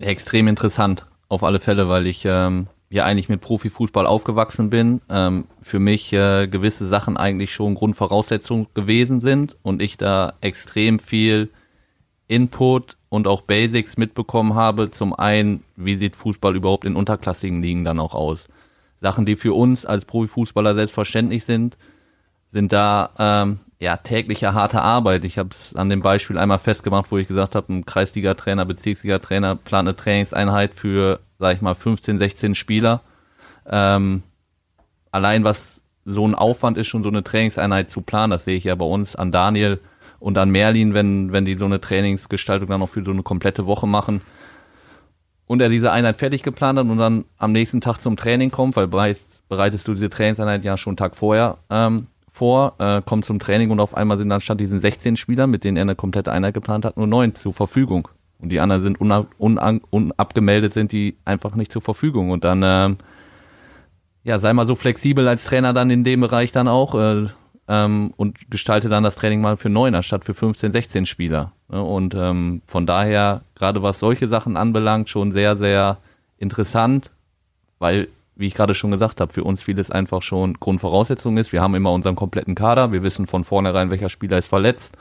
extrem 0.00 0.46
interessant, 0.46 1.06
auf 1.28 1.42
alle 1.42 1.58
Fälle, 1.58 1.88
weil 1.88 2.06
ich 2.06 2.24
ähm, 2.24 2.68
ja 2.90 3.04
eigentlich 3.04 3.28
mit 3.28 3.40
Profifußball 3.40 4.06
aufgewachsen 4.06 4.70
bin. 4.70 5.00
Ähm, 5.10 5.44
für 5.60 5.78
mich 5.78 6.12
äh, 6.12 6.46
gewisse 6.46 6.86
Sachen 6.86 7.16
eigentlich 7.16 7.52
schon 7.52 7.74
Grundvoraussetzung 7.74 8.68
gewesen 8.74 9.20
sind 9.20 9.56
und 9.62 9.82
ich 9.82 9.98
da 9.98 10.34
extrem 10.40 10.98
viel 10.98 11.50
Input 12.28 12.96
und 13.08 13.26
auch 13.26 13.42
Basics 13.42 13.96
mitbekommen 13.96 14.54
habe. 14.54 14.90
Zum 14.90 15.14
einen, 15.14 15.64
wie 15.76 15.96
sieht 15.96 16.16
Fußball 16.16 16.56
überhaupt 16.56 16.84
in 16.84 16.96
unterklassigen 16.96 17.62
Ligen 17.62 17.84
dann 17.84 18.00
auch 18.00 18.14
aus? 18.14 18.46
Sachen, 19.00 19.26
die 19.26 19.36
für 19.36 19.54
uns 19.54 19.86
als 19.86 20.04
Profifußballer 20.04 20.74
selbstverständlich 20.74 21.44
sind, 21.44 21.76
sind 22.52 22.72
da 22.72 23.10
ähm, 23.18 23.60
ja 23.80 23.96
tägliche 23.96 24.54
harte 24.54 24.80
Arbeit. 24.80 25.24
Ich 25.24 25.38
habe 25.38 25.50
es 25.52 25.74
an 25.76 25.88
dem 25.88 26.00
Beispiel 26.00 26.38
einmal 26.38 26.58
festgemacht, 26.58 27.10
wo 27.10 27.18
ich 27.18 27.28
gesagt 27.28 27.54
habe, 27.54 27.72
ein 27.72 27.86
Kreisliga-Trainer, 27.86 28.64
Bezirksliga-Trainer 28.64 29.56
plant 29.56 29.88
eine 29.88 29.96
Trainingseinheit 29.96 30.74
für, 30.74 31.20
sag 31.38 31.56
ich 31.56 31.62
mal, 31.62 31.74
15, 31.74 32.18
16 32.18 32.54
Spieler. 32.54 33.02
Ähm, 33.66 34.22
allein 35.10 35.44
was 35.44 35.80
so 36.04 36.26
ein 36.26 36.34
Aufwand 36.34 36.78
ist, 36.78 36.88
schon 36.88 37.02
so 37.02 37.08
eine 37.08 37.22
Trainingseinheit 37.22 37.90
zu 37.90 38.00
planen, 38.00 38.30
das 38.30 38.44
sehe 38.44 38.56
ich 38.56 38.64
ja 38.64 38.74
bei 38.74 38.84
uns 38.84 39.14
an 39.14 39.30
Daniel 39.30 39.78
und 40.20 40.38
an 40.38 40.50
Merlin, 40.50 40.94
wenn, 40.94 41.32
wenn 41.32 41.44
die 41.44 41.56
so 41.56 41.66
eine 41.66 41.80
Trainingsgestaltung 41.80 42.68
dann 42.68 42.80
noch 42.80 42.88
für 42.88 43.04
so 43.04 43.10
eine 43.10 43.22
komplette 43.22 43.66
Woche 43.66 43.86
machen. 43.86 44.20
Und 45.46 45.62
er 45.62 45.68
diese 45.68 45.92
Einheit 45.92 46.16
fertig 46.16 46.42
geplant 46.42 46.78
hat 46.78 46.86
und 46.86 46.98
dann 46.98 47.24
am 47.38 47.52
nächsten 47.52 47.80
Tag 47.80 47.98
zum 47.98 48.16
Training 48.16 48.50
kommt, 48.50 48.76
weil 48.76 48.86
bereit, 48.86 49.18
bereitest 49.48 49.86
du 49.88 49.94
diese 49.94 50.10
Trainingseinheit 50.10 50.64
ja 50.64 50.76
schon 50.76 50.92
einen 50.92 50.96
Tag 50.98 51.16
vorher 51.16 51.58
ähm, 51.70 52.08
vor, 52.30 52.74
äh, 52.78 53.00
kommt 53.02 53.24
zum 53.24 53.38
Training 53.38 53.70
und 53.70 53.80
auf 53.80 53.94
einmal 53.94 54.18
sind 54.18 54.28
dann 54.28 54.40
statt 54.40 54.60
diesen 54.60 54.80
16 54.80 55.16
Spielern, 55.16 55.50
mit 55.50 55.64
denen 55.64 55.76
er 55.76 55.82
eine 55.82 55.94
komplette 55.94 56.32
Einheit 56.32 56.54
geplant 56.54 56.84
hat, 56.84 56.96
nur 56.96 57.06
neun 57.06 57.34
zur 57.34 57.54
Verfügung. 57.54 58.08
Und 58.40 58.50
die 58.50 58.60
anderen 58.60 58.82
sind 58.82 59.00
unab, 59.00 59.28
unab, 59.38 59.80
unabgemeldet, 59.90 60.72
sind 60.72 60.92
die 60.92 61.16
einfach 61.24 61.54
nicht 61.54 61.72
zur 61.72 61.82
Verfügung. 61.82 62.30
Und 62.30 62.44
dann, 62.44 62.62
ähm, 62.64 62.96
ja, 64.22 64.38
sei 64.38 64.52
mal 64.52 64.66
so 64.66 64.74
flexibel 64.74 65.26
als 65.26 65.44
Trainer 65.44 65.72
dann 65.72 65.90
in 65.90 66.04
dem 66.04 66.20
Bereich 66.20 66.52
dann 66.52 66.68
auch 66.68 66.94
äh, 66.94 67.26
ähm, 67.66 68.12
und 68.16 68.50
gestalte 68.50 68.88
dann 68.88 69.02
das 69.02 69.16
Training 69.16 69.40
mal 69.40 69.56
für 69.56 69.68
neun 69.68 69.94
anstatt 69.94 70.24
für 70.24 70.34
15, 70.34 70.72
16 70.72 71.06
Spieler. 71.06 71.52
Ne? 71.68 71.82
Und 71.82 72.14
ähm, 72.14 72.62
von 72.66 72.86
daher, 72.86 73.42
gerade 73.56 73.82
was 73.82 73.98
solche 73.98 74.28
Sachen 74.28 74.56
anbelangt, 74.56 75.08
schon 75.08 75.32
sehr, 75.32 75.56
sehr 75.56 75.98
interessant, 76.38 77.10
weil, 77.80 78.08
wie 78.36 78.46
ich 78.46 78.54
gerade 78.54 78.76
schon 78.76 78.92
gesagt 78.92 79.20
habe, 79.20 79.32
für 79.32 79.42
uns 79.42 79.62
vieles 79.62 79.90
einfach 79.90 80.22
schon 80.22 80.54
Grundvoraussetzung 80.54 81.36
ist. 81.38 81.52
Wir 81.52 81.60
haben 81.60 81.74
immer 81.74 81.92
unseren 81.92 82.14
kompletten 82.14 82.54
Kader, 82.54 82.92
wir 82.92 83.02
wissen 83.02 83.26
von 83.26 83.42
vornherein, 83.42 83.90
welcher 83.90 84.08
Spieler 84.08 84.38
ist 84.38 84.46
verletzt. 84.46 84.96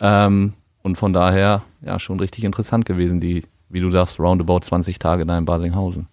Ähm, 0.00 0.54
und 0.84 0.96
von 0.96 1.12
daher, 1.12 1.62
ja, 1.80 1.98
schon 1.98 2.20
richtig 2.20 2.44
interessant 2.44 2.84
gewesen, 2.84 3.18
die, 3.18 3.42
wie 3.70 3.80
du 3.80 3.90
sagst, 3.90 4.20
roundabout 4.20 4.60
20 4.60 4.98
Tage 4.98 5.26
da 5.26 5.36
in 5.36 5.46
Basinghausen. 5.46 6.06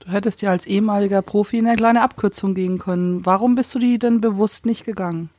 Du 0.00 0.12
hättest 0.12 0.42
ja 0.42 0.50
als 0.50 0.66
ehemaliger 0.66 1.22
Profi 1.22 1.58
eine 1.58 1.74
kleine 1.74 2.02
Abkürzung 2.02 2.54
gehen 2.54 2.78
können. 2.78 3.24
Warum 3.24 3.54
bist 3.54 3.74
du 3.74 3.78
die 3.78 3.98
denn 3.98 4.20
bewusst 4.20 4.66
nicht 4.66 4.84
gegangen? 4.84 5.30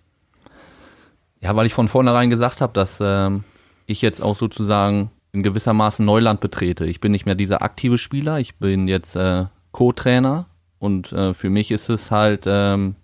Ja, 1.39 1.55
weil 1.55 1.67
ich 1.67 1.73
von 1.73 1.87
vornherein 1.87 2.29
gesagt 2.29 2.59
habe, 2.59 2.73
dass 2.73 2.97
ähm, 2.99 3.43
ich 3.85 4.01
jetzt 4.01 4.21
auch 4.21 4.35
sozusagen 4.35 5.11
in 5.31 5.43
gewissermaßen 5.43 6.03
Neuland 6.03 6.39
betrete. 6.39 6.85
Ich 6.85 6.99
bin 6.99 7.11
nicht 7.11 7.25
mehr 7.25 7.35
dieser 7.35 7.61
aktive 7.61 7.97
Spieler, 7.97 8.39
ich 8.39 8.55
bin 8.55 8.87
jetzt 8.87 9.15
äh, 9.15 9.45
Co-Trainer 9.71 10.47
und 10.79 11.11
äh, 11.13 11.33
für 11.35 11.51
mich 11.51 11.71
ist 11.71 11.89
es 11.89 12.09
halt 12.09 12.45
ähm, 12.47 12.95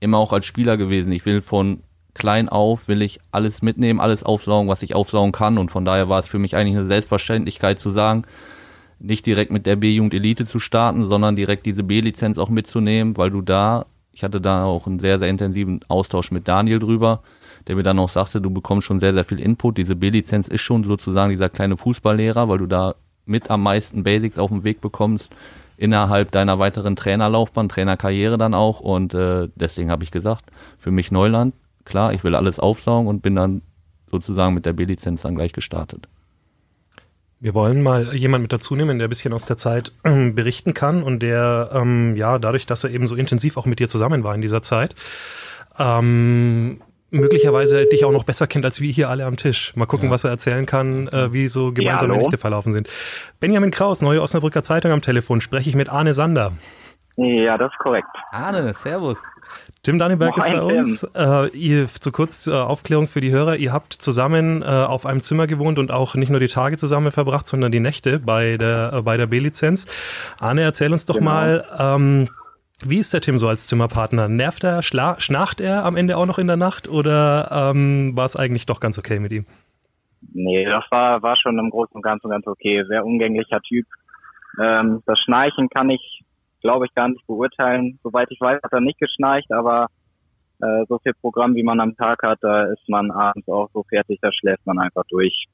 immer 0.00 0.18
auch 0.18 0.32
als 0.32 0.46
Spieler 0.46 0.78
gewesen. 0.78 1.12
Ich 1.12 1.26
will 1.26 1.42
von 1.42 1.80
klein 2.16 2.48
auf 2.48 2.88
will 2.88 3.02
ich 3.02 3.20
alles 3.30 3.62
mitnehmen, 3.62 4.00
alles 4.00 4.22
aufsaugen, 4.22 4.68
was 4.68 4.82
ich 4.82 4.94
aufsaugen 4.94 5.32
kann. 5.32 5.58
Und 5.58 5.70
von 5.70 5.84
daher 5.84 6.08
war 6.08 6.18
es 6.18 6.26
für 6.26 6.38
mich 6.38 6.56
eigentlich 6.56 6.76
eine 6.76 6.86
Selbstverständlichkeit 6.86 7.78
zu 7.78 7.90
sagen, 7.90 8.24
nicht 8.98 9.26
direkt 9.26 9.52
mit 9.52 9.66
der 9.66 9.76
B-Jugend 9.76 10.14
Elite 10.14 10.46
zu 10.46 10.58
starten, 10.58 11.04
sondern 11.04 11.36
direkt 11.36 11.66
diese 11.66 11.82
B-Lizenz 11.82 12.38
auch 12.38 12.48
mitzunehmen, 12.48 13.16
weil 13.16 13.30
du 13.30 13.42
da, 13.42 13.86
ich 14.12 14.24
hatte 14.24 14.40
da 14.40 14.64
auch 14.64 14.86
einen 14.86 14.98
sehr, 14.98 15.18
sehr 15.18 15.28
intensiven 15.28 15.80
Austausch 15.88 16.30
mit 16.30 16.48
Daniel 16.48 16.78
drüber, 16.78 17.22
der 17.66 17.76
mir 17.76 17.82
dann 17.82 17.98
auch 17.98 18.10
sagte, 18.10 18.40
du 18.40 18.50
bekommst 18.50 18.86
schon 18.86 19.00
sehr, 19.00 19.12
sehr 19.12 19.24
viel 19.24 19.40
Input. 19.40 19.76
Diese 19.76 19.96
B-Lizenz 19.96 20.48
ist 20.48 20.62
schon 20.62 20.84
sozusagen 20.84 21.30
dieser 21.30 21.50
kleine 21.50 21.76
Fußballlehrer, 21.76 22.48
weil 22.48 22.58
du 22.58 22.66
da 22.66 22.94
mit 23.26 23.50
am 23.50 23.62
meisten 23.62 24.04
Basics 24.04 24.38
auf 24.38 24.50
den 24.50 24.64
Weg 24.64 24.80
bekommst 24.80 25.30
innerhalb 25.76 26.30
deiner 26.30 26.58
weiteren 26.58 26.96
Trainerlaufbahn, 26.96 27.68
Trainerkarriere 27.68 28.38
dann 28.38 28.54
auch. 28.54 28.80
Und 28.80 29.14
äh, 29.14 29.48
deswegen 29.54 29.90
habe 29.90 30.04
ich 30.04 30.10
gesagt, 30.10 30.44
für 30.78 30.90
mich 30.90 31.10
Neuland, 31.10 31.54
klar, 31.86 32.12
ich 32.12 32.22
will 32.22 32.34
alles 32.34 32.58
aufsaugen 32.58 33.08
und 33.08 33.22
bin 33.22 33.34
dann 33.34 33.62
sozusagen 34.10 34.54
mit 34.54 34.66
der 34.66 34.74
B-Lizenz 34.74 35.22
dann 35.22 35.34
gleich 35.34 35.52
gestartet. 35.52 36.08
Wir 37.38 37.54
wollen 37.54 37.82
mal 37.82 38.14
jemanden 38.14 38.42
mit 38.42 38.52
dazu 38.52 38.76
nehmen, 38.76 38.98
der 38.98 39.08
ein 39.08 39.10
bisschen 39.10 39.34
aus 39.34 39.46
der 39.46 39.58
Zeit 39.58 39.92
äh, 40.04 40.30
berichten 40.30 40.74
kann 40.74 41.02
und 41.02 41.20
der, 41.20 41.70
ähm, 41.72 42.16
ja, 42.16 42.38
dadurch, 42.38 42.66
dass 42.66 42.84
er 42.84 42.90
eben 42.90 43.06
so 43.06 43.14
intensiv 43.14 43.56
auch 43.56 43.66
mit 43.66 43.78
dir 43.78 43.88
zusammen 43.88 44.24
war 44.24 44.34
in 44.34 44.40
dieser 44.40 44.62
Zeit, 44.62 44.94
ähm, 45.78 46.80
möglicherweise 47.10 47.86
dich 47.86 48.04
auch 48.04 48.12
noch 48.12 48.24
besser 48.24 48.46
kennt 48.46 48.64
als 48.64 48.80
wir 48.80 48.90
hier 48.90 49.10
alle 49.10 49.26
am 49.26 49.36
Tisch. 49.36 49.74
Mal 49.76 49.86
gucken, 49.86 50.06
ja. 50.06 50.12
was 50.12 50.24
er 50.24 50.30
erzählen 50.30 50.64
kann, 50.64 51.08
äh, 51.08 51.32
wie 51.32 51.48
so 51.48 51.72
gemeinsame 51.72 52.14
ja, 52.14 52.20
Nächte 52.20 52.38
verlaufen 52.38 52.72
sind. 52.72 52.88
Benjamin 53.38 53.70
Kraus, 53.70 54.00
Neue 54.00 54.22
Osnabrücker 54.22 54.62
Zeitung 54.62 54.92
am 54.92 55.02
Telefon, 55.02 55.42
spreche 55.42 55.68
ich 55.68 55.76
mit 55.76 55.90
Arne 55.90 56.14
Sander. 56.14 56.52
Ja, 57.16 57.56
das 57.58 57.72
ist 57.72 57.78
korrekt. 57.78 58.08
Arne, 58.30 58.74
servus. 58.74 59.18
Tim 59.86 60.00
Danneberg 60.00 60.36
ist 60.36 60.46
bei 60.46 60.60
uns. 60.60 61.04
Äh, 61.14 61.56
ihr, 61.56 61.86
zu 61.86 62.10
kurz 62.10 62.48
äh, 62.48 62.52
Aufklärung 62.52 63.06
für 63.06 63.20
die 63.20 63.30
Hörer, 63.30 63.54
ihr 63.54 63.72
habt 63.72 63.92
zusammen 63.92 64.62
äh, 64.62 64.64
auf 64.64 65.06
einem 65.06 65.20
Zimmer 65.20 65.46
gewohnt 65.46 65.78
und 65.78 65.92
auch 65.92 66.16
nicht 66.16 66.28
nur 66.28 66.40
die 66.40 66.48
Tage 66.48 66.76
zusammen 66.76 67.12
verbracht, 67.12 67.46
sondern 67.46 67.70
die 67.70 67.78
Nächte 67.78 68.18
bei 68.18 68.56
der, 68.56 68.92
äh, 68.92 69.02
bei 69.02 69.16
der 69.16 69.28
B-Lizenz. 69.28 69.86
Arne, 70.40 70.62
erzähl 70.62 70.90
uns 70.90 71.06
doch 71.06 71.18
genau. 71.18 71.30
mal, 71.30 71.64
ähm, 71.78 72.28
wie 72.84 72.98
ist 72.98 73.14
der 73.14 73.20
Tim 73.20 73.38
so 73.38 73.46
als 73.46 73.68
Zimmerpartner? 73.68 74.26
Nervt 74.26 74.64
er, 74.64 74.82
schnarcht 74.82 75.60
er 75.60 75.84
am 75.84 75.96
Ende 75.96 76.16
auch 76.16 76.26
noch 76.26 76.38
in 76.38 76.48
der 76.48 76.56
Nacht 76.56 76.88
oder 76.88 77.72
ähm, 77.72 78.16
war 78.16 78.24
es 78.24 78.34
eigentlich 78.34 78.66
doch 78.66 78.80
ganz 78.80 78.98
okay 78.98 79.20
mit 79.20 79.30
ihm? 79.30 79.46
Nee, 80.32 80.64
das 80.64 80.82
war, 80.90 81.22
war 81.22 81.36
schon 81.36 81.60
im 81.60 81.70
Großen 81.70 81.94
und 81.94 82.02
Ganzen 82.02 82.28
ganz 82.28 82.44
okay. 82.48 82.82
Sehr 82.88 83.06
umgänglicher 83.06 83.60
Typ. 83.60 83.86
Ähm, 84.60 85.04
das 85.06 85.20
Schnarchen 85.20 85.68
kann 85.68 85.90
ich 85.90 86.24
glaube 86.60 86.86
ich, 86.86 86.94
gar 86.94 87.08
nicht 87.08 87.26
beurteilen. 87.26 87.98
Soweit 88.02 88.30
ich 88.30 88.40
weiß, 88.40 88.62
hat 88.62 88.72
er 88.72 88.80
nicht 88.80 88.98
geschnarcht, 88.98 89.50
aber 89.52 89.88
äh, 90.60 90.84
so 90.88 90.98
viel 90.98 91.14
Programm, 91.14 91.54
wie 91.54 91.62
man 91.62 91.80
am 91.80 91.96
Tag 91.96 92.22
hat, 92.22 92.38
da 92.42 92.64
ist 92.64 92.88
man 92.88 93.10
abends 93.10 93.48
auch 93.48 93.68
so 93.72 93.82
fertig, 93.84 94.18
da 94.22 94.32
schläft 94.32 94.66
man 94.66 94.78
einfach 94.78 95.04
durch. 95.08 95.46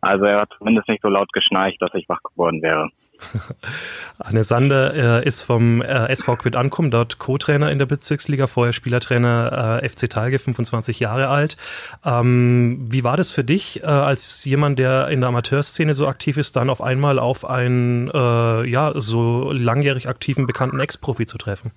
Also 0.00 0.24
er 0.24 0.40
hat 0.40 0.50
zumindest 0.56 0.88
nicht 0.88 1.02
so 1.02 1.08
laut 1.08 1.32
geschnarcht, 1.32 1.80
dass 1.80 1.94
ich 1.94 2.08
wach 2.08 2.22
geworden 2.22 2.62
wäre. 2.62 2.88
Anne 4.18 4.44
Sander 4.44 5.20
äh, 5.20 5.26
ist 5.26 5.42
vom 5.42 5.82
äh, 5.82 6.08
SV 6.08 6.36
Quid 6.36 6.56
Ankum, 6.56 6.90
dort 6.90 7.18
Co-Trainer 7.18 7.70
in 7.70 7.78
der 7.78 7.86
Bezirksliga, 7.86 8.46
vorher 8.46 8.72
Spielertrainer 8.72 9.80
äh, 9.82 9.88
FC 9.88 10.08
Talge, 10.10 10.38
25 10.38 11.00
Jahre 11.00 11.28
alt. 11.28 11.56
Ähm, 12.04 12.86
wie 12.90 13.04
war 13.04 13.16
das 13.16 13.32
für 13.32 13.44
dich, 13.44 13.82
äh, 13.82 13.86
als 13.86 14.44
jemand, 14.44 14.78
der 14.78 15.08
in 15.08 15.20
der 15.20 15.28
Amateurszene 15.28 15.94
so 15.94 16.06
aktiv 16.06 16.36
ist, 16.36 16.56
dann 16.56 16.70
auf 16.70 16.82
einmal 16.82 17.18
auf 17.18 17.48
einen 17.48 18.08
äh, 18.08 18.64
ja, 18.68 18.92
so 18.94 19.52
langjährig 19.52 20.08
aktiven, 20.08 20.46
bekannten 20.46 20.80
Ex-Profi 20.80 21.26
zu 21.26 21.38
treffen? 21.38 21.72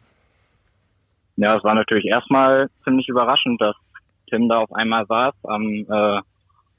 Ja, 1.35 1.57
es 1.57 1.63
war 1.63 1.73
natürlich 1.73 2.05
erstmal 2.05 2.69
ziemlich 2.83 3.07
überraschend, 3.09 3.59
dass 3.59 3.75
Tim 4.29 4.49
da 4.49 4.59
auf 4.59 4.73
einmal 4.73 5.05
saß 5.07 5.33
am 5.45 5.85
äh, 5.89 6.21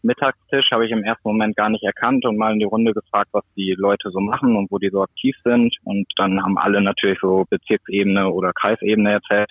Mittagstisch 0.05 0.71
habe 0.71 0.85
ich 0.85 0.93
im 0.93 1.03
ersten 1.03 1.27
Moment 1.27 1.57
gar 1.57 1.71
nicht 1.71 1.83
erkannt 1.83 2.27
und 2.27 2.37
mal 2.37 2.53
in 2.53 2.59
die 2.59 2.67
Runde 2.67 2.93
gefragt, 2.93 3.31
was 3.33 3.45
die 3.57 3.75
Leute 3.77 4.11
so 4.11 4.21
machen 4.21 4.55
und 4.55 4.71
wo 4.71 4.79
die 4.79 4.90
so 4.90 5.03
aktiv 5.03 5.35
sind. 5.43 5.75
Und 5.85 6.07
dann 6.17 6.43
haben 6.43 6.59
alle 6.59 6.83
natürlich 6.83 7.19
so 7.21 7.47
Bezirksebene 7.49 8.29
oder 8.31 8.53
Kreisebene 8.53 9.12
erzählt. 9.12 9.51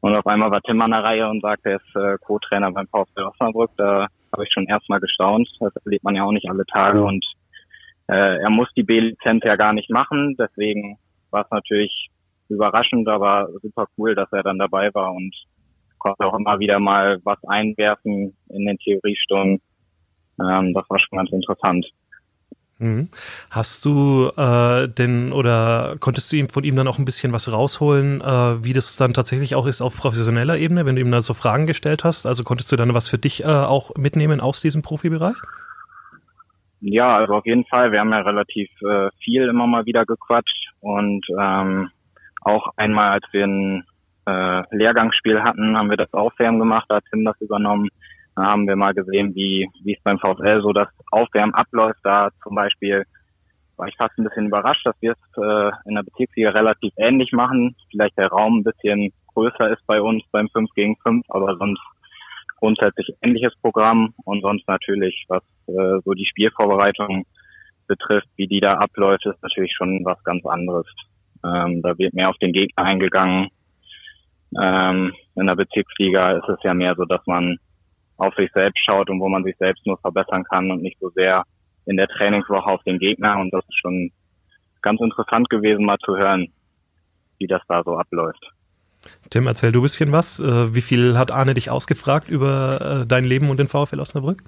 Und 0.00 0.16
auf 0.16 0.26
einmal 0.26 0.50
war 0.50 0.60
Tim 0.62 0.82
an 0.82 0.90
der 0.90 1.04
Reihe 1.04 1.28
und 1.28 1.42
sagte, 1.42 1.70
er 1.70 1.76
ist 1.76 1.96
äh, 1.96 2.18
Co-Trainer 2.18 2.72
beim 2.72 2.88
VfB 2.88 3.22
Osnabrück. 3.22 3.70
Da 3.76 4.08
habe 4.32 4.44
ich 4.44 4.52
schon 4.52 4.66
erstmal 4.66 4.98
gestaunt. 4.98 5.48
Das 5.60 5.74
erlebt 5.84 6.02
man 6.02 6.16
ja 6.16 6.24
auch 6.24 6.32
nicht 6.32 6.50
alle 6.50 6.66
Tage. 6.66 7.02
Und 7.02 7.24
äh, 8.08 8.38
er 8.40 8.50
muss 8.50 8.68
die 8.76 8.82
B-Lizenz 8.82 9.44
ja 9.44 9.54
gar 9.54 9.72
nicht 9.72 9.90
machen. 9.90 10.36
Deswegen 10.38 10.98
war 11.30 11.44
es 11.44 11.50
natürlich 11.52 12.10
überraschend, 12.48 13.08
aber 13.08 13.48
super 13.62 13.86
cool, 13.96 14.16
dass 14.16 14.32
er 14.32 14.42
dann 14.42 14.58
dabei 14.58 14.92
war 14.92 15.12
und 15.12 15.34
konnte 15.98 16.26
auch 16.26 16.38
immer 16.38 16.58
wieder 16.58 16.78
mal 16.78 17.20
was 17.24 17.38
einwerfen 17.44 18.36
in 18.48 18.66
den 18.66 18.78
Theoriestunden. 18.78 19.60
Ähm, 20.40 20.74
das 20.74 20.88
war 20.88 20.98
schon 20.98 21.18
ganz 21.18 21.32
interessant. 21.32 21.86
Mhm. 22.80 23.08
Hast 23.50 23.84
du 23.84 24.30
äh, 24.36 24.88
denn 24.88 25.32
oder 25.32 25.96
konntest 25.98 26.30
du 26.30 26.36
ihm 26.36 26.48
von 26.48 26.62
ihm 26.62 26.76
dann 26.76 26.86
auch 26.86 26.98
ein 26.98 27.04
bisschen 27.04 27.32
was 27.32 27.50
rausholen, 27.50 28.20
äh, 28.20 28.64
wie 28.64 28.72
das 28.72 28.96
dann 28.96 29.14
tatsächlich 29.14 29.56
auch 29.56 29.66
ist 29.66 29.80
auf 29.80 29.96
professioneller 29.96 30.56
Ebene, 30.56 30.86
wenn 30.86 30.94
du 30.94 31.00
ihm 31.00 31.10
da 31.10 31.20
so 31.20 31.34
Fragen 31.34 31.66
gestellt 31.66 32.04
hast? 32.04 32.26
Also 32.26 32.44
konntest 32.44 32.70
du 32.70 32.76
dann 32.76 32.94
was 32.94 33.08
für 33.08 33.18
dich 33.18 33.44
äh, 33.44 33.48
auch 33.48 33.96
mitnehmen 33.96 34.40
aus 34.40 34.60
diesem 34.60 34.82
Profibereich? 34.82 35.36
Ja, 36.80 37.16
also 37.16 37.34
auf 37.34 37.46
jeden 37.46 37.64
Fall. 37.64 37.90
Wir 37.90 37.98
haben 37.98 38.12
ja 38.12 38.20
relativ 38.20 38.70
äh, 38.82 39.08
viel 39.24 39.48
immer 39.48 39.66
mal 39.66 39.84
wieder 39.84 40.06
gequatscht 40.06 40.70
und 40.80 41.26
ähm, 41.36 41.90
auch 42.42 42.68
einmal, 42.76 43.10
als 43.10 43.24
wir 43.32 43.44
ein 43.44 43.84
äh, 44.26 44.62
Lehrgangsspiel 44.70 45.42
hatten, 45.42 45.76
haben 45.76 45.90
wir 45.90 45.96
das 45.96 46.12
Aufwärmen 46.12 46.60
gemacht, 46.60 46.86
da 46.88 46.96
hat 46.96 47.04
Tim 47.10 47.24
das 47.24 47.40
übernommen. 47.40 47.88
Da 48.38 48.44
haben 48.44 48.68
wir 48.68 48.76
mal 48.76 48.94
gesehen, 48.94 49.34
wie, 49.34 49.68
wie 49.82 49.94
es 49.94 50.02
beim 50.04 50.20
VfL 50.20 50.62
so 50.62 50.72
das 50.72 50.86
Aufwärmen 51.10 51.54
abläuft. 51.54 51.98
Da 52.04 52.30
zum 52.44 52.54
Beispiel 52.54 53.04
war 53.76 53.88
ich 53.88 53.96
fast 53.96 54.16
ein 54.16 54.22
bisschen 54.22 54.46
überrascht, 54.46 54.86
dass 54.86 54.94
wir 55.00 55.10
es 55.10 55.42
äh, 55.42 55.72
in 55.88 55.96
der 55.96 56.04
Bezirksliga 56.04 56.50
relativ 56.50 56.92
ähnlich 56.98 57.32
machen. 57.32 57.74
Vielleicht 57.90 58.16
der 58.16 58.28
Raum 58.28 58.58
ein 58.58 58.62
bisschen 58.62 59.12
größer 59.34 59.72
ist 59.72 59.84
bei 59.88 60.00
uns 60.00 60.22
beim 60.30 60.48
5 60.50 60.70
gegen 60.76 60.96
5, 60.98 61.26
aber 61.30 61.56
sonst 61.56 61.82
grundsätzlich 62.60 63.08
ähnliches 63.22 63.54
Programm 63.60 64.14
und 64.24 64.40
sonst 64.42 64.68
natürlich, 64.68 65.24
was 65.26 65.42
äh, 65.66 66.00
so 66.04 66.12
die 66.12 66.26
Spielvorbereitung 66.26 67.24
betrifft, 67.88 68.28
wie 68.36 68.46
die 68.46 68.60
da 68.60 68.74
abläuft, 68.74 69.26
ist 69.26 69.42
natürlich 69.42 69.74
schon 69.76 70.04
was 70.04 70.22
ganz 70.22 70.46
anderes. 70.46 70.86
Ähm, 71.44 71.82
da 71.82 71.98
wird 71.98 72.14
mehr 72.14 72.28
auf 72.28 72.38
den 72.38 72.52
Gegner 72.52 72.84
eingegangen, 72.84 73.48
ähm, 74.56 75.12
in 75.34 75.46
der 75.46 75.56
Bezirksliga 75.56 76.38
ist 76.38 76.48
es 76.48 76.58
ja 76.62 76.72
mehr 76.72 76.94
so, 76.96 77.04
dass 77.04 77.26
man 77.26 77.58
auf 78.18 78.34
sich 78.34 78.50
selbst 78.52 78.84
schaut 78.84 79.08
und 79.10 79.20
wo 79.20 79.28
man 79.28 79.44
sich 79.44 79.56
selbst 79.58 79.86
nur 79.86 79.98
verbessern 79.98 80.44
kann 80.44 80.70
und 80.70 80.82
nicht 80.82 80.98
so 81.00 81.10
sehr 81.10 81.44
in 81.86 81.96
der 81.96 82.08
Trainingswoche 82.08 82.66
auf 82.68 82.82
den 82.82 82.98
Gegner. 82.98 83.38
Und 83.38 83.52
das 83.52 83.64
ist 83.64 83.78
schon 83.80 84.10
ganz 84.82 85.00
interessant 85.00 85.48
gewesen, 85.48 85.84
mal 85.84 85.98
zu 86.04 86.16
hören, 86.16 86.48
wie 87.38 87.46
das 87.46 87.62
da 87.68 87.82
so 87.84 87.96
abläuft. 87.96 88.52
Tim, 89.30 89.46
erzähl 89.46 89.72
du 89.72 89.80
ein 89.80 89.82
bisschen 89.82 90.12
was. 90.12 90.40
Äh, 90.40 90.74
wie 90.74 90.80
viel 90.80 91.16
hat 91.16 91.30
Arne 91.30 91.54
dich 91.54 91.70
ausgefragt 91.70 92.28
über 92.28 93.02
äh, 93.02 93.06
dein 93.06 93.24
Leben 93.24 93.48
und 93.48 93.58
den 93.58 93.68
VfL 93.68 94.00
Osnabrück? 94.00 94.42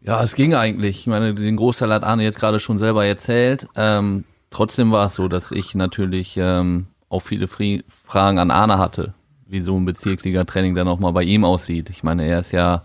Ja, 0.00 0.22
es 0.22 0.34
ging 0.34 0.54
eigentlich. 0.54 1.00
Ich 1.00 1.06
meine, 1.06 1.34
den 1.34 1.56
Großteil 1.56 1.92
hat 1.92 2.04
Arne 2.04 2.22
jetzt 2.22 2.40
gerade 2.40 2.58
schon 2.58 2.78
selber 2.78 3.04
erzählt. 3.04 3.66
Ähm, 3.76 4.24
trotzdem 4.48 4.90
war 4.92 5.06
es 5.06 5.14
so, 5.14 5.28
dass 5.28 5.52
ich 5.52 5.74
natürlich 5.74 6.38
ähm, 6.38 6.86
auch 7.10 7.20
viele 7.20 7.46
Fragen 7.46 8.38
an 8.38 8.50
Arne 8.50 8.78
hatte, 8.78 9.12
wie 9.50 9.60
so 9.60 9.76
ein 9.76 9.84
Bezirksliga-Training 9.84 10.74
dann 10.74 10.88
auch 10.88 11.00
mal 11.00 11.12
bei 11.12 11.24
ihm 11.24 11.44
aussieht. 11.44 11.90
Ich 11.90 12.04
meine, 12.04 12.24
er 12.24 12.38
ist 12.40 12.52
ja 12.52 12.84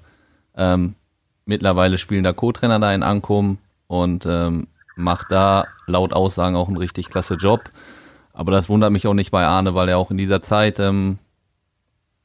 ähm, 0.55 0.95
mittlerweile 1.45 1.97
spielender 1.97 2.33
Co-Trainer 2.33 2.79
da 2.79 2.93
in 2.93 3.03
Ankum 3.03 3.59
und 3.87 4.25
ähm, 4.25 4.67
macht 4.95 5.31
da 5.31 5.65
laut 5.85 6.13
Aussagen 6.13 6.55
auch 6.55 6.67
einen 6.67 6.77
richtig 6.77 7.09
klasse 7.09 7.35
Job. 7.35 7.69
Aber 8.33 8.51
das 8.51 8.67
wundert 8.67 8.91
mich 8.91 9.07
auch 9.07 9.13
nicht 9.13 9.31
bei 9.31 9.45
Arne, 9.45 9.75
weil 9.75 9.89
er 9.89 9.97
auch 9.97 10.11
in 10.11 10.17
dieser 10.17 10.41
Zeit, 10.41 10.79
ähm, 10.79 11.19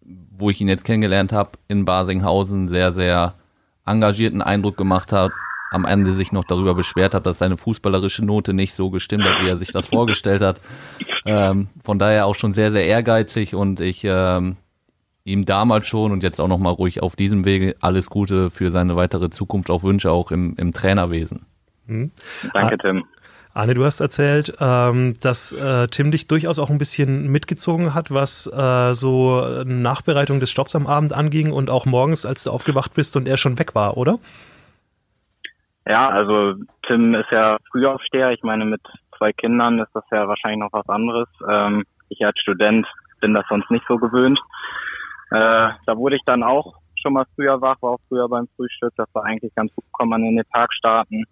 wo 0.01 0.49
ich 0.49 0.61
ihn 0.61 0.69
jetzt 0.69 0.85
kennengelernt 0.85 1.33
habe, 1.33 1.53
in 1.69 1.85
Basinghausen 1.85 2.69
sehr, 2.69 2.93
sehr 2.93 3.35
engagierten 3.85 4.43
Eindruck 4.43 4.77
gemacht 4.77 5.13
hat. 5.13 5.33
Am 5.71 5.85
Ende 5.85 6.15
sich 6.15 6.33
noch 6.33 6.45
darüber 6.45 6.75
beschwert 6.75 7.15
hat, 7.15 7.27
dass 7.27 7.39
seine 7.39 7.57
fußballerische 7.57 8.25
Note 8.25 8.55
nicht 8.55 8.75
so 8.75 8.91
gestimmt 8.91 9.25
hat, 9.25 9.45
wie 9.45 9.49
er 9.49 9.59
sich 9.59 9.71
das 9.71 9.87
vorgestellt 9.89 10.43
hat. 10.43 10.61
Ähm, 11.25 11.69
von 11.85 11.99
daher 11.99 12.27
auch 12.27 12.35
schon 12.35 12.53
sehr, 12.53 12.73
sehr 12.73 12.87
ehrgeizig 12.87 13.55
und 13.55 13.81
ich 13.81 14.03
ähm, 14.05 14.57
ihm 15.25 15.45
damals 15.45 15.87
schon 15.87 16.13
und 16.13 16.23
jetzt 16.23 16.41
auch 16.41 16.49
nochmal 16.49 16.73
ruhig 16.73 17.03
auf 17.03 17.17
diesem 17.17 17.45
Wege 17.45 17.77
alles 17.81 18.09
Gute 18.09 18.51
für 18.51 18.71
seine 18.71 18.97
weitere 18.97 19.31
Zukunft 19.31 19.71
auch 19.71 19.83
wünsche, 19.83 20.11
auch 20.11 20.31
im, 20.31 20.55
im 20.57 20.73
Trainerwesen. 20.73 21.47
Mhm. 21.87 22.11
Danke, 22.53 22.79
Tim. 22.79 23.05
Arne, 23.53 23.75
du 23.75 23.85
hast 23.85 23.99
erzählt, 23.99 24.57
ähm, 24.61 25.17
dass 25.21 25.53
äh, 25.53 25.89
Tim 25.89 26.13
dich 26.13 26.29
durchaus 26.29 26.61
auch 26.61 26.71
ein 26.71 26.79
bisschen 26.79 27.31
mitgezogen 27.33 27.95
hat, 27.95 28.13
was 28.13 28.47
äh, 28.47 28.95
so 28.95 29.65
Nachbereitung 29.65 30.39
des 30.39 30.51
Stoffs 30.51 30.77
am 30.77 30.87
Abend 30.87 31.13
anging 31.13 31.51
und 31.51 31.69
auch 31.69 31.85
morgens, 31.85 32.25
als 32.25 32.45
du 32.45 32.51
aufgewacht 32.51 32.95
bist 32.95 33.17
und 33.17 33.27
er 33.27 33.37
schon 33.37 33.59
weg 33.59 33.75
war, 33.75 33.97
oder? 33.97 34.19
Ja, 35.85 36.09
also 36.09 36.55
Tim 36.87 37.15
ist 37.15 37.33
ja 37.33 37.59
Frühaufsteher. 37.73 38.31
Ich 38.31 38.45
meine, 38.45 38.65
mit 38.65 38.83
zwei 39.21 39.33
Kindern 39.33 39.79
ist 39.79 39.95
das 39.95 40.05
ja 40.11 40.27
wahrscheinlich 40.27 40.61
noch 40.61 40.73
was 40.73 40.89
anderes. 40.89 41.29
Ähm, 41.49 41.85
ich 42.09 42.25
als 42.25 42.41
Student 42.41 42.87
bin 43.21 43.35
das 43.35 43.45
sonst 43.49 43.71
nicht 43.71 43.85
so 43.87 43.99
gewöhnt. 43.99 44.41
Äh, 45.31 45.69
da 45.87 45.97
wurde 45.97 46.17
ich 46.17 46.23
dann 46.25 46.43
auch 46.43 46.75
schon 47.01 47.13
mal 47.13 47.27
früher 47.35 47.61
wach, 47.61 47.77
war 47.83 47.93
auch 47.93 48.01
früher 48.09 48.29
beim 48.29 48.49
Frühstück. 48.57 48.93
Das 48.97 49.09
war 49.15 49.25
eigentlich 49.25 49.55
ganz 49.55 49.73
gut, 49.75 49.85
kann 49.97 50.09
man 50.09 50.25
in 50.25 50.37
den 50.37 50.49
Tag 50.53 50.73
starten. 50.73 51.25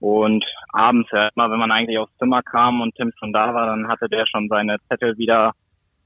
Und 0.00 0.44
abends, 0.72 1.08
ja, 1.12 1.28
immer 1.34 1.50
wenn 1.50 1.58
man 1.58 1.70
eigentlich 1.70 1.98
aufs 1.98 2.16
Zimmer 2.18 2.42
kam 2.42 2.80
und 2.80 2.94
Tim 2.94 3.12
schon 3.18 3.32
da 3.32 3.54
war, 3.54 3.66
dann 3.66 3.88
hatte 3.88 4.08
der 4.08 4.26
schon 4.26 4.48
seine 4.48 4.76
Zettel 4.88 5.16
wieder 5.16 5.52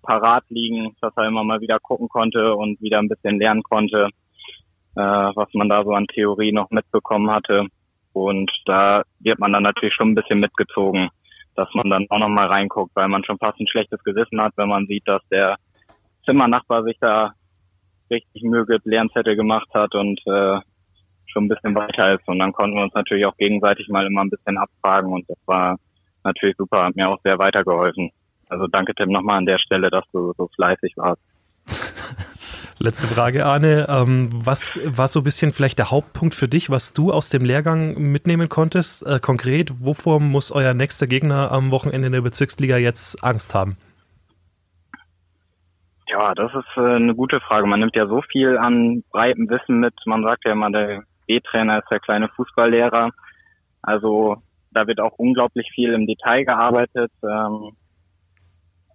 parat 0.03 0.45
liegen, 0.49 0.97
dass 1.01 1.17
er 1.17 1.27
immer 1.27 1.45
mal 1.45 1.61
wieder 1.61 1.79
gucken 1.81 2.09
konnte 2.09 2.55
und 2.55 2.81
wieder 2.81 2.99
ein 2.99 3.09
bisschen 3.09 3.39
lernen 3.39 3.63
konnte, 3.63 4.09
äh, 4.97 5.01
was 5.01 5.49
man 5.55 5.69
da 5.69 5.85
so 5.85 5.93
an 5.93 6.07
Theorie 6.07 6.53
noch 6.53 6.71
mitbekommen 6.71 7.31
hatte. 7.31 7.67
Und 8.13 8.51
da 8.67 9.03
wird 9.21 9.39
man 9.39 9.53
dann 9.53 9.63
natürlich 9.63 9.95
schon 9.95 10.11
ein 10.11 10.15
bisschen 10.15 10.41
mitgezogen, 10.41 11.11
dass 11.61 11.69
man 11.75 11.91
dann 11.91 12.07
auch 12.09 12.19
noch 12.19 12.31
mal 12.31 12.47
reinguckt, 12.47 12.97
weil 12.97 13.09
man 13.09 13.23
schon 13.23 13.37
fast 13.37 13.61
ein 13.61 13.69
schlechtes 13.69 14.03
Gewissen 14.03 14.41
hat, 14.41 14.55
wenn 14.57 14.71
man 14.71 14.87
sieht, 14.87 15.07
dass 15.07 15.21
der 15.31 15.57
Zimmernachbar 16.25 16.85
sich 16.85 16.97
da 17.01 17.35
richtig 18.11 18.43
gibt, 18.67 18.87
Lernzettel 18.87 19.37
gemacht 19.37 19.69
hat 19.75 19.95
und 19.95 20.19
äh, 20.27 20.59
schon 21.27 21.45
ein 21.45 21.49
bisschen 21.49 21.75
weiter 21.75 22.15
ist. 22.15 22.27
Und 22.27 22.39
dann 22.39 22.55
konnten 22.55 22.77
wir 22.77 22.83
uns 22.85 22.95
natürlich 22.95 23.27
auch 23.27 23.37
gegenseitig 23.37 23.89
mal 23.89 24.07
immer 24.07 24.23
ein 24.23 24.31
bisschen 24.31 24.57
abfragen 24.57 25.13
und 25.13 25.29
das 25.29 25.37
war 25.45 25.77
natürlich 26.25 26.57
super, 26.57 26.85
hat 26.85 26.97
mir 26.97 27.11
auch 27.11 27.21
sehr 27.23 27.39
weitergeholfen. 27.39 28.11
Also 28.49 28.67
danke 28.67 28.95
Tim 28.95 29.11
nochmal 29.11 29.37
an 29.37 29.47
der 29.47 29.59
Stelle, 29.59 29.91
dass 29.91 30.05
du 30.13 30.33
so 30.39 30.49
fleißig 30.57 30.95
warst. 30.97 31.21
Letzte 32.83 33.09
Frage, 33.09 33.45
Arne. 33.45 33.87
Ähm, 33.91 34.31
was 34.33 34.81
war 34.87 35.07
so 35.07 35.21
ein 35.21 35.25
bisschen 35.25 35.53
vielleicht 35.53 35.79
der 35.79 35.91
Hauptpunkt 35.91 36.35
für 36.35 36.49
dich, 36.49 36.71
was 36.71 36.95
du 36.95 37.13
aus 37.13 37.29
dem 37.29 37.45
Lehrgang 37.45 37.93
mitnehmen 37.99 38.49
konntest? 38.49 39.07
Äh, 39.07 39.21
konkret, 39.21 39.85
wovor 39.85 40.19
muss 40.19 40.51
euer 40.51 40.73
nächster 40.73 41.07
Gegner 41.07 41.53
am 41.53 41.73
Wochenende 41.73 42.07
in 42.07 42.15
der 42.15 42.23
Bezirksliga 42.23 42.79
jetzt 42.79 43.23
Angst 43.23 43.55
haben? 43.55 43.77
Ja, 46.09 46.35
das 46.35 46.55
ist 46.55 46.77
äh, 46.79 46.97
eine 46.97 47.15
gute 47.15 47.41
Frage. 47.41 47.67
Man 47.67 47.81
nimmt 47.81 47.95
ja 47.97 48.07
so 48.07 48.23
viel 48.23 48.57
an 48.57 49.05
breitem 49.13 49.51
Wissen 49.51 49.81
mit. 49.81 49.95
Man 50.07 50.23
sagt 50.23 50.47
ja 50.47 50.53
immer, 50.53 50.71
der 50.71 51.03
B-Trainer 51.27 51.81
ist 51.81 51.91
der 51.91 52.01
kleine 52.01 52.31
Fußballlehrer. 52.31 53.11
Also 53.83 54.39
da 54.71 54.87
wird 54.87 55.01
auch 55.01 55.19
unglaublich 55.19 55.71
viel 55.75 55.93
im 55.93 56.07
Detail 56.07 56.45
gearbeitet. 56.45 57.13
Ähm, 57.23 57.73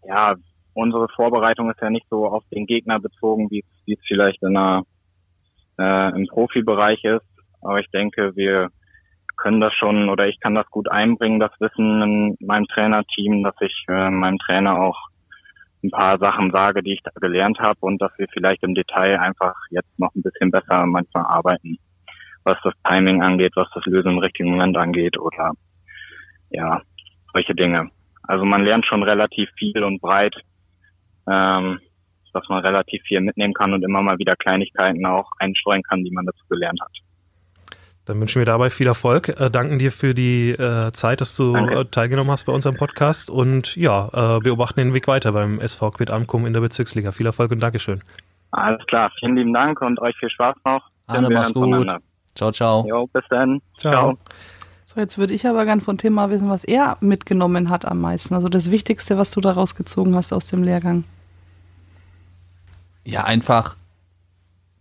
ja, 0.08 0.34
unsere 0.76 1.08
Vorbereitung 1.10 1.72
ist 1.72 1.82
ja 1.82 1.90
nicht 1.90 2.06
so 2.10 2.28
auf 2.28 2.44
den 2.52 2.68
Gegner 2.68 3.00
bezogen, 3.00 3.50
wie 3.50 3.64
es 3.88 4.00
vielleicht 4.08 4.44
in 4.44 4.56
einer, 4.56 4.84
äh, 5.80 6.16
im 6.16 6.28
Profibereich 6.28 7.04
ist. 7.04 7.26
Aber 7.62 7.80
ich 7.80 7.90
denke, 7.90 8.36
wir 8.36 8.70
können 9.38 9.62
das 9.62 9.74
schon 9.74 10.10
oder 10.10 10.28
ich 10.28 10.40
kann 10.40 10.54
das 10.54 10.68
gut 10.68 10.90
einbringen, 10.90 11.40
das 11.40 11.52
Wissen 11.60 12.02
in 12.02 12.38
meinem 12.46 12.68
Trainerteam, 12.68 13.44
dass 13.44 13.56
ich 13.62 13.86
äh, 13.88 14.10
meinem 14.10 14.38
Trainer 14.38 14.80
auch 14.80 14.98
ein 15.84 15.92
paar 15.92 16.18
Sachen 16.20 16.52
sage, 16.52 16.84
die 16.84 16.94
ich 16.94 17.02
da 17.04 17.12
gelernt 17.20 17.60
habe 17.60 17.80
und 17.82 18.02
dass 18.02 18.12
wir 18.18 18.28
vielleicht 18.32 18.64
im 18.64 18.76
Detail 18.76 19.20
einfach 19.20 19.56
jetzt 19.70 20.00
noch 20.00 20.14
ein 20.16 20.24
bisschen 20.24 20.52
besser 20.52 20.86
manchmal 20.86 21.26
arbeiten, 21.26 21.78
was 22.44 22.58
das 22.64 22.74
Timing 22.88 23.22
angeht, 23.22 23.54
was 23.56 23.70
das 23.74 23.86
Lösen 23.86 24.12
im 24.12 24.20
richtigen 24.20 24.52
Moment 24.52 24.78
angeht 24.78 25.18
oder 25.18 25.54
ja, 26.50 26.82
solche 27.34 27.56
Dinge. 27.56 27.90
Also 28.24 28.46
man 28.46 28.64
lernt 28.64 28.86
schon 28.86 29.04
relativ 29.04 29.50
viel 29.58 29.84
und 29.84 30.02
breit, 30.02 30.36
ähm, 31.30 31.80
dass 32.34 32.48
man 32.50 32.60
relativ 32.64 33.02
viel 33.04 33.22
mitnehmen 33.22 33.54
kann 33.54 33.74
und 33.74 33.84
immer 33.84 34.02
mal 34.02 34.18
wieder 34.20 34.36
Kleinigkeiten 34.36 35.06
auch 35.06 35.32
einstreuen 35.40 35.84
kann, 35.84 36.04
die 36.04 36.12
man 36.12 36.26
dazu 36.26 36.44
gelernt 36.50 36.80
hat. 36.82 36.92
Dann 38.06 38.20
wünschen 38.20 38.40
wir 38.40 38.46
dabei 38.46 38.70
viel 38.70 38.86
Erfolg. 38.86 39.30
Äh, 39.30 39.50
danken 39.50 39.80
dir 39.80 39.92
für 39.92 40.14
die 40.14 40.52
äh, 40.52 40.92
Zeit, 40.92 41.22
dass 41.22 41.36
du 41.36 41.56
äh, 41.56 41.86
teilgenommen 41.86 42.32
hast 42.32 42.44
bei 42.44 42.54
unserem 42.54 42.76
Podcast 42.78 43.32
und 43.32 43.76
ja, 43.76 44.38
äh, 44.38 44.40
beobachten 44.40 44.80
den 44.80 44.94
Weg 44.94 45.08
weiter 45.08 45.32
beim 45.32 45.60
SV 45.60 45.92
Quid 45.92 46.12
Amkum 46.12 46.46
in 46.46 46.54
der 46.54 46.62
Bezirksliga. 46.62 47.12
Viel 47.12 47.26
Erfolg 47.26 47.52
und 47.52 47.62
Dankeschön. 47.62 48.04
Alles 48.52 48.86
klar, 48.86 49.12
vielen 49.20 49.36
lieben 49.36 49.54
Dank 49.54 49.82
und 49.82 50.00
euch 50.00 50.16
viel 50.18 50.30
Spaß 50.30 50.56
noch. 50.66 50.88
Arne, 51.08 51.30
mach's 51.30 51.54
gut. 51.54 51.92
Ciao, 52.36 52.52
ciao. 52.52 52.86
Jo, 52.88 53.08
bis 53.08 53.24
dann. 53.30 53.62
Ciao. 53.78 53.92
ciao. 53.92 54.18
So, 54.84 55.00
jetzt 55.02 55.18
würde 55.18 55.34
ich 55.34 55.48
aber 55.48 55.66
gern 55.66 55.82
von 55.82 55.98
Tim 55.98 56.14
mal 56.14 56.30
wissen, 56.30 56.50
was 56.50 56.64
er 56.64 56.98
mitgenommen 57.02 57.70
hat 57.70 57.86
am 57.86 58.02
meisten. 58.02 58.36
Also 58.36 58.50
das 58.50 58.70
Wichtigste, 58.70 59.18
was 59.18 59.32
du 59.32 59.42
da 59.42 59.52
rausgezogen 59.52 60.16
hast 60.16 60.32
aus 60.32 60.48
dem 60.48 60.64
Lehrgang. 60.64 61.06
Ja, 63.06 63.24
einfach 63.24 63.78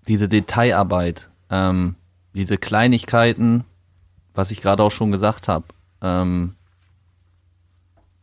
diese 0.09 0.29
Detailarbeit. 0.29 1.29
Ähm, 1.51 1.95
diese 2.33 2.59
Kleinigkeiten, 2.59 3.65
was 4.35 4.51
ich 4.51 4.61
gerade 4.61 4.83
auch 4.83 4.91
schon 4.91 5.13
gesagt 5.13 5.47
habe, 5.47 5.67
ähm, 6.01 6.55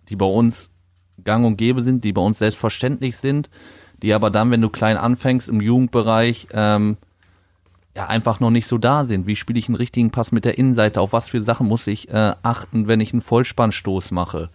die 0.09 0.15
bei 0.15 0.25
uns 0.25 0.69
gang 1.23 1.45
und 1.45 1.55
gäbe 1.55 1.83
sind, 1.83 2.03
die 2.03 2.13
bei 2.13 2.21
uns 2.21 2.39
selbstverständlich 2.39 3.17
sind, 3.17 3.49
die 4.01 4.13
aber 4.13 4.31
dann, 4.31 4.49
wenn 4.51 4.61
du 4.61 4.69
klein 4.69 4.97
anfängst 4.97 5.47
im 5.47 5.61
Jugendbereich, 5.61 6.47
ähm, 6.51 6.97
ja 7.95 8.07
einfach 8.07 8.39
noch 8.39 8.49
nicht 8.49 8.67
so 8.67 8.77
da 8.77 9.05
sind. 9.05 9.27
Wie 9.27 9.35
spiele 9.35 9.59
ich 9.59 9.67
einen 9.67 9.75
richtigen 9.75 10.11
Pass 10.11 10.31
mit 10.31 10.45
der 10.45 10.57
Innenseite? 10.57 10.99
Auf 10.99 11.13
was 11.13 11.29
für 11.29 11.41
Sachen 11.41 11.67
muss 11.67 11.87
ich 11.87 12.09
äh, 12.09 12.33
achten, 12.41 12.87
wenn 12.87 13.01
ich 13.01 13.13
einen 13.13 13.21
Vollspannstoß 13.21 14.11
mache? 14.11 14.49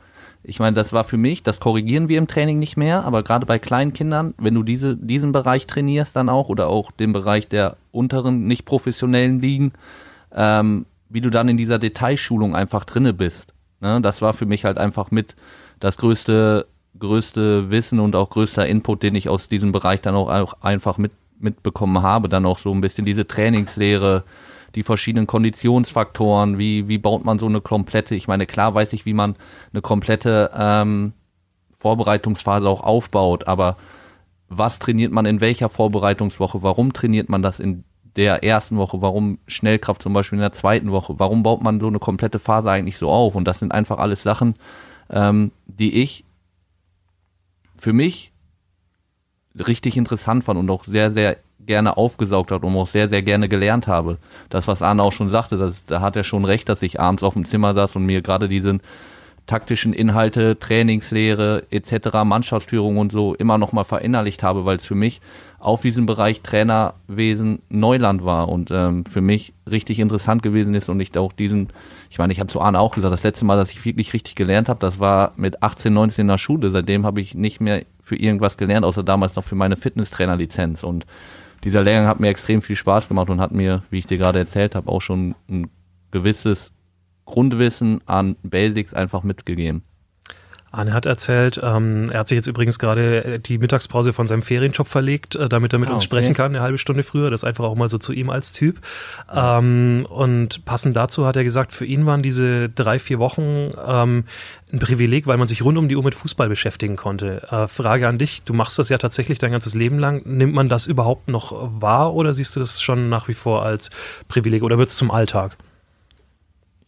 Ich 0.48 0.60
meine, 0.60 0.74
das 0.74 0.92
war 0.92 1.02
für 1.02 1.18
mich, 1.18 1.42
das 1.42 1.58
korrigieren 1.58 2.08
wir 2.08 2.18
im 2.18 2.28
Training 2.28 2.60
nicht 2.60 2.76
mehr, 2.76 3.04
aber 3.04 3.24
gerade 3.24 3.46
bei 3.46 3.58
kleinen 3.58 3.92
Kindern, 3.92 4.32
wenn 4.38 4.54
du 4.54 4.62
diese, 4.62 4.96
diesen 4.96 5.32
Bereich 5.32 5.66
trainierst 5.66 6.14
dann 6.14 6.28
auch 6.28 6.48
oder 6.48 6.68
auch 6.68 6.92
den 6.92 7.12
Bereich 7.12 7.48
der 7.48 7.76
unteren, 7.90 8.46
nicht 8.46 8.64
professionellen 8.64 9.40
Ligen, 9.40 9.72
ähm, 10.32 10.86
wie 11.08 11.20
du 11.20 11.30
dann 11.30 11.48
in 11.48 11.56
dieser 11.56 11.80
Detailschulung 11.80 12.54
einfach 12.54 12.84
drinne 12.84 13.12
bist. 13.12 13.54
Ne? 13.80 14.00
Das 14.00 14.22
war 14.22 14.34
für 14.34 14.46
mich 14.46 14.64
halt 14.64 14.78
einfach 14.78 15.10
mit 15.10 15.34
das 15.80 15.96
größte, 15.96 16.66
größte 16.96 17.68
Wissen 17.70 17.98
und 17.98 18.14
auch 18.14 18.30
größter 18.30 18.68
Input, 18.68 19.02
den 19.02 19.16
ich 19.16 19.28
aus 19.28 19.48
diesem 19.48 19.72
Bereich 19.72 20.00
dann 20.00 20.14
auch, 20.14 20.30
auch 20.30 20.54
einfach 20.60 20.96
mit, 20.96 21.10
mitbekommen 21.40 22.02
habe. 22.02 22.28
Dann 22.28 22.46
auch 22.46 22.60
so 22.60 22.72
ein 22.72 22.80
bisschen 22.80 23.04
diese 23.04 23.26
Trainingslehre, 23.26 24.22
die 24.76 24.82
verschiedenen 24.82 25.26
Konditionsfaktoren, 25.26 26.58
wie, 26.58 26.86
wie 26.86 26.98
baut 26.98 27.24
man 27.24 27.38
so 27.38 27.46
eine 27.46 27.62
komplette, 27.62 28.14
ich 28.14 28.28
meine, 28.28 28.46
klar 28.46 28.74
weiß 28.74 28.92
ich, 28.92 29.06
wie 29.06 29.14
man 29.14 29.34
eine 29.72 29.80
komplette 29.80 30.50
ähm, 30.54 31.14
Vorbereitungsphase 31.78 32.68
auch 32.68 32.82
aufbaut, 32.82 33.48
aber 33.48 33.78
was 34.48 34.78
trainiert 34.78 35.12
man 35.12 35.24
in 35.26 35.40
welcher 35.40 35.70
Vorbereitungswoche, 35.70 36.62
warum 36.62 36.92
trainiert 36.92 37.30
man 37.30 37.42
das 37.42 37.58
in 37.58 37.84
der 38.16 38.44
ersten 38.44 38.76
Woche, 38.76 39.00
warum 39.00 39.38
Schnellkraft 39.46 40.02
zum 40.02 40.12
Beispiel 40.12 40.36
in 40.36 40.42
der 40.42 40.52
zweiten 40.52 40.92
Woche, 40.92 41.14
warum 41.18 41.42
baut 41.42 41.62
man 41.62 41.80
so 41.80 41.86
eine 41.86 41.98
komplette 41.98 42.38
Phase 42.38 42.70
eigentlich 42.70 42.98
so 42.98 43.10
auf? 43.10 43.34
Und 43.34 43.44
das 43.48 43.58
sind 43.58 43.72
einfach 43.72 43.98
alles 43.98 44.22
Sachen, 44.22 44.54
ähm, 45.10 45.52
die 45.66 46.02
ich 46.02 46.24
für 47.76 47.92
mich 47.92 48.32
richtig 49.54 49.96
interessant 49.96 50.44
fand 50.44 50.58
und 50.58 50.68
auch 50.70 50.84
sehr, 50.84 51.12
sehr 51.12 51.38
gerne 51.66 51.96
aufgesaugt 51.96 52.50
hat 52.50 52.62
und 52.62 52.76
auch 52.76 52.88
sehr, 52.88 53.08
sehr 53.08 53.22
gerne 53.22 53.48
gelernt 53.48 53.86
habe. 53.86 54.18
Das, 54.48 54.68
was 54.68 54.82
Arne 54.82 55.02
auch 55.02 55.12
schon 55.12 55.30
sagte, 55.30 55.56
das, 55.56 55.84
da 55.84 56.00
hat 56.00 56.16
er 56.16 56.24
schon 56.24 56.44
recht, 56.44 56.68
dass 56.68 56.82
ich 56.82 57.00
abends 57.00 57.22
auf 57.22 57.34
dem 57.34 57.44
Zimmer 57.44 57.74
saß 57.74 57.96
und 57.96 58.06
mir 58.06 58.22
gerade 58.22 58.48
diesen 58.48 58.80
taktischen 59.46 59.92
Inhalte, 59.92 60.58
Trainingslehre 60.58 61.64
etc., 61.70 62.24
Mannschaftsführung 62.24 62.98
und 62.98 63.12
so 63.12 63.34
immer 63.34 63.58
noch 63.58 63.72
mal 63.72 63.84
verinnerlicht 63.84 64.42
habe, 64.42 64.64
weil 64.64 64.76
es 64.76 64.84
für 64.84 64.94
mich 64.94 65.20
auf 65.58 65.82
diesem 65.82 66.06
Bereich 66.06 66.42
Trainerwesen 66.42 67.60
Neuland 67.68 68.24
war 68.24 68.48
und 68.48 68.70
ähm, 68.70 69.04
für 69.06 69.20
mich 69.20 69.52
richtig 69.68 69.98
interessant 70.00 70.42
gewesen 70.42 70.74
ist 70.74 70.88
und 70.88 71.00
ich 71.00 71.16
auch 71.16 71.32
diesen, 71.32 71.68
ich 72.10 72.18
meine, 72.18 72.32
ich 72.32 72.40
habe 72.40 72.50
zu 72.50 72.60
Arne 72.60 72.78
auch 72.78 72.94
gesagt, 72.94 73.12
das 73.12 73.22
letzte 73.22 73.44
Mal, 73.44 73.56
dass 73.56 73.70
ich 73.70 73.84
wirklich 73.84 74.12
richtig 74.12 74.34
gelernt 74.34 74.68
habe, 74.68 74.80
das 74.80 75.00
war 75.00 75.32
mit 75.36 75.62
18, 75.62 75.92
19 75.92 76.22
in 76.22 76.28
der 76.28 76.38
Schule. 76.38 76.70
Seitdem 76.70 77.06
habe 77.06 77.20
ich 77.20 77.34
nicht 77.34 77.60
mehr 77.60 77.84
für 78.02 78.16
irgendwas 78.16 78.56
gelernt, 78.56 78.84
außer 78.84 79.02
damals 79.02 79.34
noch 79.34 79.44
für 79.44 79.54
meine 79.54 79.76
Fitnesstrainerlizenz 79.76 80.82
und 80.82 81.06
dieser 81.66 81.82
Lehrgang 81.82 82.06
hat 82.06 82.20
mir 82.20 82.28
extrem 82.28 82.62
viel 82.62 82.76
Spaß 82.76 83.08
gemacht 83.08 83.28
und 83.28 83.40
hat 83.40 83.50
mir, 83.50 83.82
wie 83.90 83.98
ich 83.98 84.06
dir 84.06 84.18
gerade 84.18 84.38
erzählt 84.38 84.76
habe, 84.76 84.88
auch 84.88 85.00
schon 85.02 85.34
ein 85.50 85.68
gewisses 86.12 86.70
Grundwissen 87.24 87.98
an 88.06 88.36
Basics 88.44 88.94
einfach 88.94 89.24
mitgegeben. 89.24 89.82
Arne 90.72 90.92
hat 90.92 91.06
erzählt, 91.06 91.58
ähm, 91.62 92.10
er 92.10 92.20
hat 92.20 92.28
sich 92.28 92.36
jetzt 92.36 92.48
übrigens 92.48 92.78
gerade 92.78 93.38
die 93.38 93.56
Mittagspause 93.56 94.12
von 94.12 94.26
seinem 94.26 94.42
Ferienjob 94.42 94.86
verlegt, 94.88 95.34
äh, 95.34 95.48
damit 95.48 95.72
er 95.72 95.78
mit 95.78 95.88
Ah, 95.88 95.92
uns 95.92 96.02
okay. 96.02 96.06
sprechen 96.06 96.34
kann, 96.34 96.54
eine 96.54 96.60
halbe 96.62 96.76
Stunde 96.76 97.02
früher. 97.02 97.30
Das 97.30 97.40
ist 97.40 97.44
einfach 97.44 97.64
auch 97.64 97.76
mal 97.76 97.88
so 97.88 97.96
zu 97.98 98.12
ihm 98.12 98.28
als 98.28 98.52
Typ. 98.52 98.78
Ähm, 99.34 100.06
und 100.10 100.64
passend 100.66 100.94
dazu 100.96 101.24
hat 101.24 101.36
er 101.36 101.44
gesagt, 101.44 101.72
für 101.72 101.86
ihn 101.86 102.04
waren 102.04 102.22
diese 102.22 102.68
drei, 102.68 102.98
vier 102.98 103.18
Wochen 103.18 103.70
ähm, 103.86 104.24
ein 104.72 104.78
Privileg, 104.80 105.26
weil 105.26 105.36
man 105.38 105.48
sich 105.48 105.62
rund 105.62 105.78
um 105.78 105.88
die 105.88 105.96
Uhr 105.96 106.02
mit 106.04 106.14
Fußball 106.14 106.48
beschäftigen 106.48 106.96
konnte. 106.96 107.46
Äh, 107.50 107.68
Frage 107.68 108.06
an 108.08 108.18
dich, 108.18 108.42
du 108.42 108.52
machst 108.52 108.78
das 108.78 108.88
ja 108.88 108.98
tatsächlich 108.98 109.38
dein 109.38 109.52
ganzes 109.52 109.74
Leben 109.74 109.98
lang. 109.98 110.22
Nimmt 110.26 110.52
man 110.52 110.68
das 110.68 110.86
überhaupt 110.86 111.28
noch 111.28 111.70
wahr 111.80 112.12
oder 112.14 112.34
siehst 112.34 112.54
du 112.56 112.60
das 112.60 112.82
schon 112.82 113.08
nach 113.08 113.28
wie 113.28 113.34
vor 113.34 113.62
als 113.64 113.90
Privileg 114.28 114.62
oder 114.62 114.76
wird 114.78 114.90
es 114.90 114.96
zum 114.96 115.10
Alltag? 115.10 115.56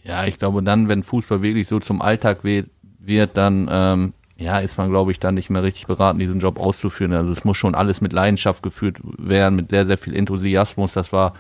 Ja, 0.05 0.25
ich 0.25 0.39
glaube 0.39 0.63
dann, 0.63 0.89
wenn 0.89 1.03
Fußball 1.03 1.43
wirklich 1.43 1.69
so 1.69 1.81
zum 1.81 2.01
Alltag 2.01 2.43
we- 2.43 2.65
wird, 3.09 3.37
dann 3.37 3.69
ähm, 3.71 4.13
ja, 4.39 4.61
ist 4.61 4.79
man, 4.79 4.89
glaube 4.89 5.11
ich, 5.11 5.19
dann 5.19 5.35
nicht 5.35 5.51
mehr 5.51 5.65
richtig 5.65 5.87
beraten, 5.87 6.21
diesen 6.21 6.39
Job 6.39 6.61
auszuführen. 6.61 7.13
Also 7.13 7.33
es 7.33 7.45
muss 7.45 7.57
schon 7.57 7.75
alles 7.75 8.01
mit 8.01 8.13
Leidenschaft 8.13 8.63
geführt 8.63 8.99
werden, 9.03 9.57
mit 9.57 9.71
sehr, 9.71 9.85
sehr 9.85 9.99
viel 9.99 10.15
Enthusiasmus. 10.15 10.93
Das 10.93 11.13
war 11.13 11.35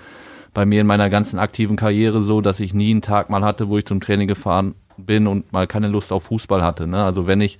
bei 0.52 0.66
mir 0.66 0.80
in 0.80 0.86
meiner 0.86 1.08
ganzen 1.08 1.38
aktiven 1.38 1.76
Karriere 1.76 2.22
so, 2.22 2.40
dass 2.40 2.58
ich 2.58 2.74
nie 2.74 2.90
einen 2.90 3.02
Tag 3.02 3.30
mal 3.30 3.44
hatte, 3.44 3.68
wo 3.68 3.78
ich 3.78 3.86
zum 3.86 4.00
Training 4.00 4.26
gefahren 4.26 4.74
bin 4.96 5.28
und 5.28 5.52
mal 5.52 5.68
keine 5.68 5.86
Lust 5.86 6.10
auf 6.10 6.24
Fußball 6.24 6.62
hatte. 6.62 6.88
Ne? 6.88 7.04
Also 7.04 7.28
wenn 7.28 7.40
ich 7.40 7.58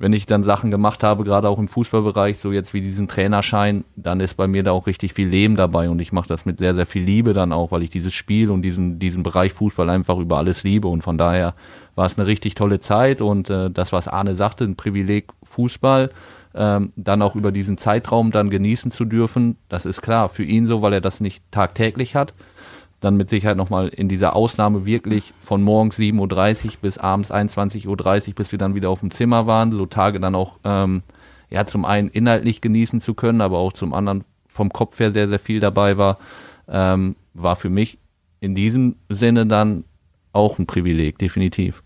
wenn 0.00 0.12
ich 0.12 0.26
dann 0.26 0.44
Sachen 0.44 0.70
gemacht 0.70 1.02
habe, 1.02 1.24
gerade 1.24 1.48
auch 1.48 1.58
im 1.58 1.66
Fußballbereich, 1.66 2.38
so 2.38 2.52
jetzt 2.52 2.72
wie 2.72 2.80
diesen 2.80 3.08
Trainerschein, 3.08 3.84
dann 3.96 4.20
ist 4.20 4.34
bei 4.34 4.46
mir 4.46 4.62
da 4.62 4.70
auch 4.70 4.86
richtig 4.86 5.12
viel 5.12 5.26
Leben 5.26 5.56
dabei 5.56 5.90
und 5.90 6.00
ich 6.00 6.12
mache 6.12 6.28
das 6.28 6.44
mit 6.44 6.58
sehr, 6.58 6.76
sehr 6.76 6.86
viel 6.86 7.02
Liebe 7.02 7.32
dann 7.32 7.52
auch, 7.52 7.72
weil 7.72 7.82
ich 7.82 7.90
dieses 7.90 8.14
Spiel 8.14 8.50
und 8.50 8.62
diesen, 8.62 9.00
diesen 9.00 9.24
Bereich 9.24 9.52
Fußball 9.52 9.90
einfach 9.90 10.16
über 10.18 10.36
alles 10.38 10.62
liebe 10.62 10.86
und 10.86 11.02
von 11.02 11.18
daher 11.18 11.54
war 11.98 12.06
es 12.06 12.16
eine 12.16 12.28
richtig 12.28 12.54
tolle 12.54 12.78
Zeit 12.78 13.20
und 13.20 13.50
äh, 13.50 13.72
das, 13.72 13.90
was 13.90 14.06
Arne 14.06 14.36
sagte, 14.36 14.62
ein 14.62 14.76
Privileg 14.76 15.32
Fußball, 15.42 16.10
ähm, 16.54 16.92
dann 16.94 17.22
auch 17.22 17.34
über 17.34 17.50
diesen 17.50 17.76
Zeitraum 17.76 18.30
dann 18.30 18.50
genießen 18.50 18.92
zu 18.92 19.04
dürfen, 19.04 19.56
das 19.68 19.84
ist 19.84 20.00
klar, 20.00 20.28
für 20.28 20.44
ihn 20.44 20.66
so, 20.66 20.80
weil 20.80 20.92
er 20.92 21.00
das 21.00 21.18
nicht 21.18 21.42
tagtäglich 21.50 22.14
hat, 22.14 22.34
dann 23.00 23.16
mit 23.16 23.28
Sicherheit 23.28 23.56
nochmal 23.56 23.88
in 23.88 24.08
dieser 24.08 24.36
Ausnahme 24.36 24.86
wirklich 24.86 25.34
von 25.40 25.60
morgens 25.60 25.98
7.30 25.98 26.66
Uhr 26.66 26.72
bis 26.82 26.98
abends 26.98 27.32
21.30 27.32 27.88
Uhr, 28.28 28.34
bis 28.36 28.52
wir 28.52 28.60
dann 28.60 28.76
wieder 28.76 28.90
auf 28.90 29.00
dem 29.00 29.10
Zimmer 29.10 29.48
waren, 29.48 29.72
so 29.72 29.84
Tage 29.84 30.20
dann 30.20 30.36
auch, 30.36 30.60
ähm, 30.62 31.02
ja, 31.50 31.66
zum 31.66 31.84
einen 31.84 32.06
inhaltlich 32.06 32.60
genießen 32.60 33.00
zu 33.00 33.14
können, 33.14 33.40
aber 33.40 33.58
auch 33.58 33.72
zum 33.72 33.92
anderen 33.92 34.22
vom 34.46 34.72
Kopf 34.72 35.00
her 35.00 35.10
sehr, 35.10 35.28
sehr 35.28 35.40
viel 35.40 35.58
dabei 35.58 35.98
war, 35.98 36.18
ähm, 36.68 37.16
war 37.34 37.56
für 37.56 37.70
mich 37.70 37.98
in 38.38 38.54
diesem 38.54 38.94
Sinne 39.08 39.46
dann 39.46 39.82
auch 40.32 40.60
ein 40.60 40.66
Privileg, 40.66 41.18
definitiv. 41.18 41.82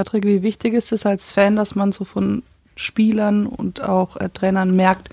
Patrick, 0.00 0.24
wie 0.24 0.42
wichtig 0.42 0.72
ist 0.72 0.92
es 0.92 1.04
als 1.04 1.30
Fan, 1.30 1.56
dass 1.56 1.74
man 1.74 1.92
so 1.92 2.04
von 2.06 2.42
Spielern 2.74 3.44
und 3.44 3.82
auch 3.82 4.16
äh, 4.16 4.30
Trainern 4.30 4.74
merkt, 4.74 5.10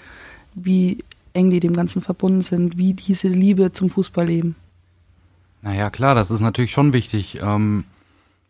wie 0.56 1.04
eng 1.34 1.50
die 1.50 1.60
dem 1.60 1.76
Ganzen 1.76 2.02
verbunden 2.02 2.40
sind, 2.40 2.78
wie 2.78 2.94
diese 2.94 3.28
Liebe 3.28 3.74
zum 3.74 3.90
Fußball 3.90 4.28
leben? 4.28 4.56
Naja, 5.62 5.90
klar, 5.90 6.16
das 6.16 6.32
ist 6.32 6.40
natürlich 6.40 6.72
schon 6.72 6.94
wichtig. 6.94 7.38
Ähm, 7.42 7.84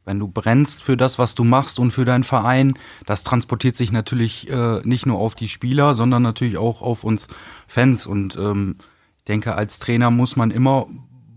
wenn 0.06 0.20
du 0.20 0.28
brennst 0.28 0.84
für 0.84 0.96
das, 0.96 1.18
was 1.18 1.34
du 1.34 1.44
machst 1.44 1.80
und 1.80 1.90
für 1.90 2.06
deinen 2.06 2.24
Verein, 2.24 2.78
das 3.08 3.24
transportiert 3.24 3.76
sich 3.76 3.92
natürlich 3.92 4.48
äh, 4.48 4.82
nicht 4.84 5.08
nur 5.08 5.18
auf 5.18 5.34
die 5.34 5.50
Spieler, 5.50 5.96
sondern 5.96 6.22
natürlich 6.22 6.58
auch 6.60 6.84
auf 6.84 7.04
uns 7.04 7.28
Fans. 7.66 8.06
Und 8.06 8.36
ähm, 8.36 8.76
ich 9.18 9.24
denke, 9.24 9.56
als 9.56 9.80
Trainer 9.80 10.12
muss 10.12 10.36
man 10.36 10.52
immer 10.52 10.86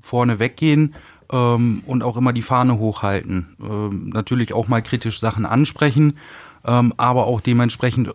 vorne 0.03 0.39
weggehen 0.39 0.95
ähm, 1.31 1.83
und 1.87 2.03
auch 2.03 2.17
immer 2.17 2.33
die 2.33 2.43
Fahne 2.43 2.79
hochhalten. 2.79 3.57
Ähm, 3.63 4.11
natürlich 4.11 4.53
auch 4.53 4.69
mal 4.69 4.83
kritisch 4.83 5.21
Sachen 5.21 5.47
ansprechen, 5.47 6.19
ähm, 6.65 6.93
aber 6.97 7.27
auch 7.27 7.41
dementsprechend 7.41 8.15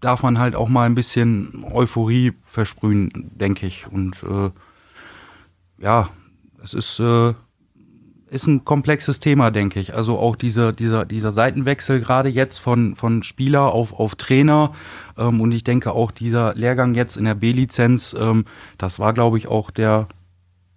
darf 0.00 0.22
man 0.22 0.38
halt 0.38 0.54
auch 0.54 0.68
mal 0.68 0.84
ein 0.84 0.94
bisschen 0.94 1.64
Euphorie 1.72 2.32
versprühen, 2.42 3.30
denke 3.34 3.66
ich. 3.66 3.86
Und 3.90 4.22
äh, 4.22 4.50
ja, 5.82 6.10
es 6.62 6.74
ist, 6.74 7.00
äh, 7.00 7.34
ist 8.28 8.46
ein 8.46 8.64
komplexes 8.64 9.20
Thema, 9.20 9.50
denke 9.50 9.80
ich. 9.80 9.94
Also 9.94 10.18
auch 10.18 10.36
dieser, 10.36 10.72
dieser, 10.72 11.04
dieser 11.04 11.32
Seitenwechsel 11.32 12.00
gerade 12.00 12.28
jetzt 12.28 12.58
von, 12.58 12.96
von 12.96 13.22
Spieler 13.22 13.72
auf, 13.72 13.92
auf 13.92 14.16
Trainer. 14.16 14.72
Ähm, 15.16 15.40
und 15.40 15.52
ich 15.52 15.64
denke 15.64 15.92
auch 15.92 16.10
dieser 16.10 16.54
Lehrgang 16.54 16.94
jetzt 16.94 17.16
in 17.16 17.24
der 17.24 17.34
B-Lizenz, 17.34 18.14
ähm, 18.18 18.44
das 18.76 18.98
war, 18.98 19.14
glaube 19.14 19.38
ich, 19.38 19.48
auch 19.48 19.70
der, 19.70 20.08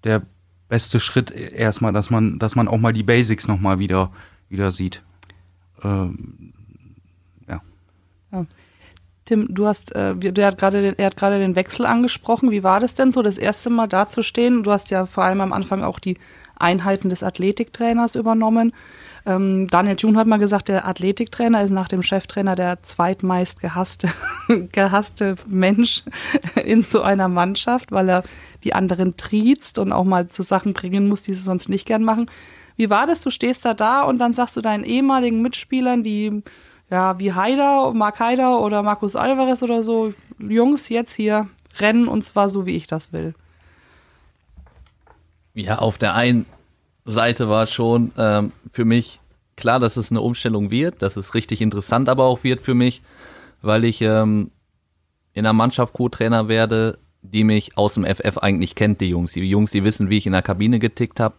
der 0.04 0.22
beste 0.70 1.00
Schritt 1.00 1.32
erstmal, 1.32 1.94
dass 1.94 2.10
man, 2.10 2.40
dass 2.40 2.56
man 2.56 2.68
auch 2.68 2.78
mal 2.78 2.94
die 2.94 3.04
Basics 3.04 3.48
nochmal 3.48 3.80
wieder, 3.80 4.12
wieder 4.50 4.72
sieht. 4.72 5.04
Ähm, 5.84 6.54
Tim, 9.28 9.54
du 9.54 9.68
hast, 9.68 9.94
äh, 9.94 10.16
der 10.16 10.48
hat 10.48 10.58
gerade, 10.58 10.96
er 10.98 11.06
hat 11.06 11.18
gerade 11.18 11.40
den 11.40 11.58
Wechsel 11.58 11.86
angesprochen. 11.86 12.50
Wie 12.50 12.64
war 12.64 12.80
das 12.80 12.96
denn 12.96 13.12
so, 13.12 13.22
das 13.22 13.38
erste 13.38 13.70
Mal 13.70 13.88
dazustehen? 13.88 14.64
Du 14.64 14.72
hast 14.72 14.90
ja 14.90 15.06
vor 15.06 15.26
allem 15.26 15.42
am 15.42 15.52
Anfang 15.52 15.84
auch 15.84 16.00
die 16.00 16.18
Einheiten 16.56 17.10
des 17.10 17.24
Athletiktrainers 17.24 18.16
übernommen. 18.16 18.74
Ähm, 19.28 19.68
Daniel 19.68 19.98
Thun 19.98 20.16
hat 20.16 20.26
mal 20.26 20.38
gesagt, 20.38 20.70
der 20.70 20.88
Athletiktrainer 20.88 21.62
ist 21.62 21.70
nach 21.70 21.90
dem 21.90 22.02
Cheftrainer 22.02 22.56
der 22.56 22.82
zweitmeist 22.82 23.60
gehasste, 23.60 24.10
gehasste 24.72 25.36
Mensch 25.46 26.04
in 26.64 26.82
so 26.82 27.02
einer 27.02 27.28
Mannschaft, 27.28 27.92
weil 27.92 28.08
er 28.08 28.24
die 28.64 28.74
anderen 28.74 29.18
triezt 29.18 29.80
und 29.80 29.92
auch 29.92 30.06
mal 30.06 30.28
zu 30.28 30.44
Sachen 30.44 30.72
bringen 30.72 31.10
muss, 31.10 31.24
die 31.24 31.34
sie 31.34 31.42
sonst 31.42 31.68
nicht 31.68 31.86
gern 31.86 32.04
machen. 32.04 32.32
Wie 32.78 32.90
war 32.90 33.06
das? 33.06 33.22
Du 33.22 33.30
stehst 33.30 33.66
da 33.66 33.74
da 33.74 34.04
und 34.04 34.18
dann 34.20 34.32
sagst 34.32 34.56
du 34.56 34.62
deinen 34.62 34.86
ehemaligen 34.86 35.42
Mitspielern, 35.42 36.04
die 36.04 36.42
ja, 36.90 37.20
wie 37.20 37.34
Haider, 37.34 37.92
Mark 37.94 38.22
Haider 38.22 38.62
oder 38.62 38.82
Markus 38.82 39.18
Alvarez 39.18 39.62
oder 39.62 39.84
so, 39.84 40.14
Jungs, 40.40 40.88
jetzt 40.88 41.14
hier 41.14 41.50
rennen 41.80 42.08
und 42.08 42.24
zwar 42.24 42.48
so, 42.48 42.66
wie 42.66 42.78
ich 42.78 42.88
das 42.88 43.12
will. 43.12 43.36
Ja, 45.54 45.80
auf 45.80 45.98
der 45.98 46.16
einen 46.16 46.46
Seite 47.08 47.50
war 47.50 47.66
schon 47.66 48.12
ähm, 48.18 48.52
für 48.72 48.86
mich 48.86 49.20
klar, 49.56 49.80
dass 49.80 49.98
es 49.98 50.12
eine 50.12 50.22
Umstellung 50.22 50.70
wird, 50.70 51.02
dass 51.02 51.18
es 51.18 51.34
richtig 51.34 51.62
interessant 51.62 52.10
aber 52.10 52.26
auch 52.26 52.44
wird 52.44 52.62
für 52.62 52.76
mich, 52.76 53.02
weil 53.62 53.86
ich 53.86 54.02
ähm, 54.02 54.52
in 55.34 55.46
einer 55.46 55.54
Mannschaft 55.54 55.94
Co-Trainer 55.94 56.48
werde, 56.48 57.00
die 57.22 57.44
mich 57.44 57.78
aus 57.78 57.96
dem 57.96 58.06
FF 58.06 58.38
eigentlich 58.38 58.76
kennt, 58.76 59.02
die 59.02 59.10
Jungs. 59.10 59.32
Die 59.32 59.42
Jungs, 59.42 59.72
die 59.72 59.84
wissen, 59.84 60.10
wie 60.10 60.18
ich 60.18 60.26
in 60.26 60.34
der 60.34 60.42
Kabine 60.42 60.80
getickt 60.80 61.20
habe, 61.20 61.36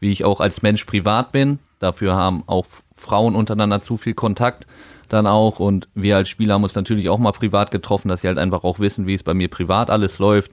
wie 0.00 0.12
ich 0.12 0.24
auch 0.24 0.40
als 0.40 0.62
Mensch 0.62 0.84
privat 0.84 1.32
bin. 1.32 1.58
Dafür 1.78 2.14
haben 2.14 2.44
auch 2.46 2.66
Frauen 2.94 3.34
untereinander 3.34 3.82
zu 3.82 3.96
viel 3.96 4.14
Kontakt 4.14 4.66
dann 5.08 5.26
auch 5.26 5.58
und 5.58 5.88
wir 5.94 6.16
als 6.16 6.28
Spieler 6.28 6.54
haben 6.54 6.64
uns 6.64 6.74
natürlich 6.74 7.08
auch 7.08 7.18
mal 7.18 7.32
privat 7.32 7.70
getroffen, 7.70 8.08
dass 8.08 8.20
sie 8.20 8.28
halt 8.28 8.38
einfach 8.38 8.64
auch 8.64 8.78
wissen, 8.78 9.06
wie 9.06 9.14
es 9.14 9.22
bei 9.22 9.34
mir 9.34 9.48
privat 9.48 9.90
alles 9.90 10.18
läuft. 10.18 10.52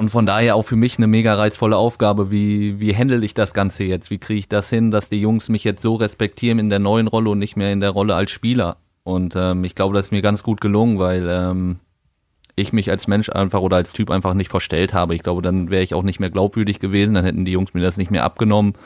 Und 0.00 0.08
von 0.08 0.24
daher 0.24 0.56
auch 0.56 0.62
für 0.62 0.76
mich 0.76 0.96
eine 0.96 1.06
mega 1.06 1.34
reizvolle 1.34 1.76
Aufgabe. 1.76 2.30
Wie, 2.30 2.80
wie 2.80 2.96
handle 2.96 3.22
ich 3.22 3.34
das 3.34 3.52
Ganze 3.52 3.84
jetzt? 3.84 4.08
Wie 4.08 4.16
kriege 4.16 4.38
ich 4.38 4.48
das 4.48 4.70
hin, 4.70 4.90
dass 4.90 5.10
die 5.10 5.20
Jungs 5.20 5.50
mich 5.50 5.62
jetzt 5.62 5.82
so 5.82 5.94
respektieren 5.94 6.58
in 6.58 6.70
der 6.70 6.78
neuen 6.78 7.06
Rolle 7.06 7.28
und 7.28 7.38
nicht 7.38 7.54
mehr 7.54 7.70
in 7.70 7.80
der 7.80 7.90
Rolle 7.90 8.14
als 8.14 8.30
Spieler? 8.30 8.78
Und 9.02 9.34
ähm, 9.36 9.62
ich 9.62 9.74
glaube, 9.74 9.94
das 9.94 10.06
ist 10.06 10.10
mir 10.10 10.22
ganz 10.22 10.42
gut 10.42 10.62
gelungen, 10.62 10.98
weil 10.98 11.28
ähm, 11.28 11.80
ich 12.56 12.72
mich 12.72 12.90
als 12.90 13.08
Mensch 13.08 13.28
einfach 13.28 13.60
oder 13.60 13.76
als 13.76 13.92
Typ 13.92 14.10
einfach 14.10 14.32
nicht 14.32 14.48
verstellt 14.48 14.94
habe. 14.94 15.14
Ich 15.14 15.22
glaube, 15.22 15.42
dann 15.42 15.68
wäre 15.68 15.82
ich 15.82 15.92
auch 15.92 16.02
nicht 16.02 16.18
mehr 16.18 16.30
glaubwürdig 16.30 16.80
gewesen, 16.80 17.12
dann 17.12 17.26
hätten 17.26 17.44
die 17.44 17.52
Jungs 17.52 17.74
mir 17.74 17.82
das 17.82 17.98
nicht 17.98 18.10
mehr 18.10 18.24
abgenommen. 18.24 18.76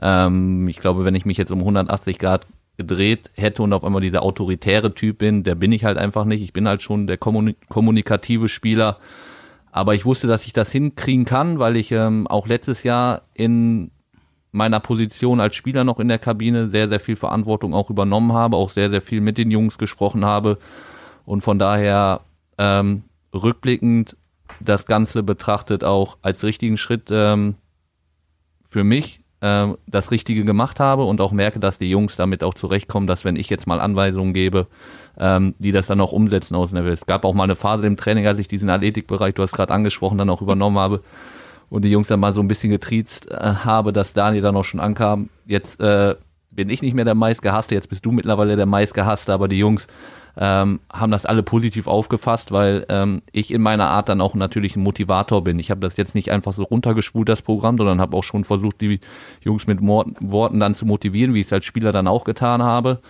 Ähm, 0.00 0.68
ich 0.68 0.76
glaube, 0.76 1.04
wenn 1.04 1.16
ich 1.16 1.26
mich 1.26 1.36
jetzt 1.36 1.50
um 1.50 1.58
180 1.58 2.16
Grad 2.16 2.46
gedreht 2.76 3.28
hätte 3.34 3.60
und 3.64 3.72
auf 3.72 3.82
einmal 3.82 4.02
dieser 4.02 4.22
autoritäre 4.22 4.92
Typ 4.92 5.18
bin, 5.18 5.42
der 5.42 5.56
bin 5.56 5.72
ich 5.72 5.84
halt 5.84 5.98
einfach 5.98 6.24
nicht. 6.24 6.42
Ich 6.42 6.52
bin 6.52 6.68
halt 6.68 6.80
schon 6.80 7.08
der 7.08 7.16
kommuni 7.16 7.56
kommunikative 7.68 8.48
Spieler. 8.48 8.98
Aber 9.74 9.96
ich 9.96 10.04
wusste, 10.04 10.28
dass 10.28 10.46
ich 10.46 10.52
das 10.52 10.70
hinkriegen 10.70 11.24
kann, 11.24 11.58
weil 11.58 11.74
ich 11.74 11.90
ähm, 11.90 12.28
auch 12.28 12.46
letztes 12.46 12.84
Jahr 12.84 13.22
in 13.34 13.90
meiner 14.52 14.78
Position 14.78 15.40
als 15.40 15.56
Spieler 15.56 15.82
noch 15.82 15.98
in 15.98 16.06
der 16.06 16.20
Kabine 16.20 16.68
sehr, 16.68 16.88
sehr 16.88 17.00
viel 17.00 17.16
Verantwortung 17.16 17.74
auch 17.74 17.90
übernommen 17.90 18.34
habe, 18.34 18.56
auch 18.56 18.70
sehr, 18.70 18.88
sehr 18.88 19.02
viel 19.02 19.20
mit 19.20 19.36
den 19.36 19.50
Jungs 19.50 19.76
gesprochen 19.76 20.24
habe. 20.24 20.58
Und 21.26 21.40
von 21.40 21.58
daher 21.58 22.20
ähm, 22.56 23.02
rückblickend 23.34 24.16
das 24.60 24.86
Ganze 24.86 25.24
betrachtet 25.24 25.82
auch 25.82 26.18
als 26.22 26.44
richtigen 26.44 26.76
Schritt 26.76 27.08
ähm, 27.10 27.56
für 28.62 28.84
mich 28.84 29.23
ähm, 29.44 29.76
das 29.86 30.10
Richtige 30.10 30.42
gemacht 30.42 30.80
habe 30.80 31.04
und 31.04 31.20
auch 31.20 31.30
merke, 31.30 31.60
dass 31.60 31.78
die 31.78 31.90
Jungs 31.90 32.16
damit 32.16 32.42
auch 32.42 32.54
zurechtkommen, 32.54 33.06
dass 33.06 33.26
wenn 33.26 33.36
ich 33.36 33.50
jetzt 33.50 33.66
mal 33.66 33.78
Anweisungen 33.78 34.32
gebe, 34.32 34.68
ähm, 35.18 35.54
die 35.58 35.70
das 35.70 35.86
dann 35.86 36.00
auch 36.00 36.12
umsetzen 36.12 36.54
aus 36.54 36.72
Level. 36.72 36.90
Es 36.90 37.04
gab 37.04 37.26
auch 37.26 37.34
mal 37.34 37.44
eine 37.44 37.54
Phase 37.54 37.86
im 37.86 37.98
Training, 37.98 38.26
als 38.26 38.38
ich 38.38 38.48
diesen 38.48 38.70
Athletikbereich, 38.70 39.34
du 39.34 39.42
hast 39.42 39.52
gerade 39.52 39.74
angesprochen, 39.74 40.16
dann 40.16 40.30
auch 40.30 40.40
übernommen 40.40 40.78
habe 40.78 41.02
und 41.68 41.84
die 41.84 41.90
Jungs 41.90 42.08
dann 42.08 42.20
mal 42.20 42.32
so 42.32 42.40
ein 42.40 42.48
bisschen 42.48 42.70
getriezt 42.70 43.30
äh, 43.30 43.36
habe, 43.36 43.92
dass 43.92 44.14
Daniel 44.14 44.40
dann 44.42 44.56
auch 44.56 44.64
schon 44.64 44.80
ankam. 44.80 45.28
Jetzt 45.44 45.78
äh, 45.78 46.14
bin 46.50 46.70
ich 46.70 46.80
nicht 46.80 46.94
mehr 46.94 47.04
der 47.04 47.14
meistgehasste, 47.14 47.74
jetzt 47.74 47.90
bist 47.90 48.06
du 48.06 48.12
mittlerweile 48.12 48.56
der 48.56 48.64
meistgehasste, 48.66 49.30
aber 49.34 49.46
die 49.46 49.58
Jungs 49.58 49.88
ähm, 50.36 50.80
haben 50.92 51.12
das 51.12 51.26
alle 51.26 51.42
positiv 51.42 51.86
aufgefasst, 51.86 52.50
weil 52.50 52.84
ähm, 52.88 53.22
ich 53.32 53.52
in 53.52 53.62
meiner 53.62 53.88
Art 53.88 54.08
dann 54.08 54.20
auch 54.20 54.34
natürlich 54.34 54.76
ein 54.76 54.82
Motivator 54.82 55.44
bin. 55.44 55.58
Ich 55.58 55.70
habe 55.70 55.80
das 55.80 55.96
jetzt 55.96 56.14
nicht 56.14 56.30
einfach 56.30 56.52
so 56.52 56.64
runtergespult, 56.64 57.28
das 57.28 57.42
Programm, 57.42 57.78
sondern 57.78 58.00
habe 58.00 58.16
auch 58.16 58.24
schon 58.24 58.44
versucht, 58.44 58.80
die 58.80 59.00
Jungs 59.40 59.66
mit 59.66 59.80
Worten 59.80 60.60
dann 60.60 60.74
zu 60.74 60.86
motivieren, 60.86 61.34
wie 61.34 61.40
ich 61.40 61.46
es 61.46 61.52
als 61.52 61.64
Spieler 61.64 61.92
dann 61.92 62.08
auch 62.08 62.24
getan 62.24 62.62
habe. 62.62 63.00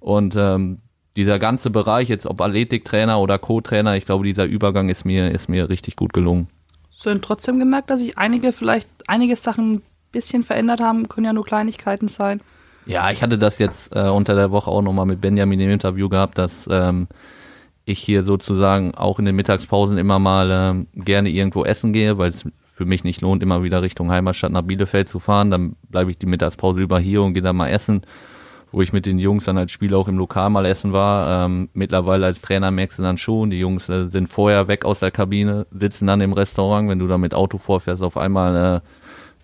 Und 0.00 0.34
ähm, 0.36 0.78
dieser 1.16 1.38
ganze 1.38 1.70
Bereich, 1.70 2.08
jetzt 2.08 2.26
ob 2.26 2.40
Athletiktrainer 2.40 3.20
oder 3.20 3.38
Co-Trainer, 3.38 3.96
ich 3.96 4.06
glaube, 4.06 4.24
dieser 4.24 4.44
Übergang 4.44 4.88
ist 4.88 5.04
mir, 5.04 5.30
ist 5.30 5.48
mir 5.48 5.68
richtig 5.68 5.96
gut 5.96 6.12
gelungen. 6.12 6.48
So, 6.90 7.10
und 7.10 7.22
trotzdem 7.22 7.58
gemerkt, 7.58 7.90
dass 7.90 8.00
sich 8.00 8.18
einige 8.18 8.52
vielleicht, 8.52 8.88
einige 9.06 9.36
Sachen 9.36 9.74
ein 9.74 9.82
bisschen 10.10 10.42
verändert 10.42 10.80
haben, 10.80 11.08
können 11.08 11.26
ja 11.26 11.32
nur 11.32 11.44
Kleinigkeiten 11.44 12.08
sein. 12.08 12.40
Ja, 12.86 13.10
ich 13.10 13.22
hatte 13.22 13.38
das 13.38 13.58
jetzt 13.58 13.94
äh, 13.94 14.08
unter 14.08 14.34
der 14.34 14.50
Woche 14.50 14.70
auch 14.70 14.82
nochmal 14.82 15.06
mit 15.06 15.20
Benjamin 15.20 15.60
im 15.60 15.70
Interview 15.70 16.08
gehabt, 16.08 16.38
dass 16.38 16.68
ähm, 16.70 17.06
ich 17.84 18.00
hier 18.00 18.24
sozusagen 18.24 18.94
auch 18.94 19.18
in 19.18 19.24
den 19.24 19.36
Mittagspausen 19.36 19.98
immer 19.98 20.18
mal 20.18 20.50
ähm, 20.50 20.86
gerne 20.94 21.28
irgendwo 21.30 21.64
essen 21.64 21.92
gehe, 21.92 22.18
weil 22.18 22.30
es 22.30 22.44
für 22.72 22.84
mich 22.86 23.04
nicht 23.04 23.20
lohnt, 23.20 23.42
immer 23.42 23.62
wieder 23.62 23.82
Richtung 23.82 24.10
Heimatstadt 24.10 24.52
nach 24.52 24.62
Bielefeld 24.62 25.08
zu 25.08 25.20
fahren. 25.20 25.50
Dann 25.50 25.76
bleibe 25.90 26.10
ich 26.10 26.18
die 26.18 26.26
Mittagspause 26.26 26.80
über 26.80 26.98
hier 26.98 27.22
und 27.22 27.34
gehe 27.34 27.42
da 27.42 27.52
mal 27.52 27.68
essen, 27.68 28.02
wo 28.72 28.82
ich 28.82 28.92
mit 28.92 29.06
den 29.06 29.18
Jungs 29.18 29.44
dann 29.44 29.58
als 29.58 29.70
Spieler 29.70 29.98
auch 29.98 30.08
im 30.08 30.16
Lokal 30.16 30.50
mal 30.50 30.66
essen 30.66 30.92
war. 30.92 31.44
Ähm, 31.44 31.68
mittlerweile 31.74 32.26
als 32.26 32.40
Trainer 32.40 32.70
merkst 32.70 32.98
du 32.98 33.02
dann 33.02 33.18
schon, 33.18 33.50
die 33.50 33.58
Jungs 33.58 33.88
äh, 33.88 34.08
sind 34.08 34.28
vorher 34.28 34.66
weg 34.68 34.84
aus 34.84 35.00
der 35.00 35.10
Kabine, 35.10 35.66
sitzen 35.70 36.06
dann 36.06 36.20
im 36.20 36.32
Restaurant. 36.32 36.88
Wenn 36.88 36.98
du 36.98 37.06
da 37.06 37.18
mit 37.18 37.34
Auto 37.34 37.58
vorfährst, 37.58 38.02
auf 38.02 38.16
einmal 38.16 38.56
äh, 38.76 38.80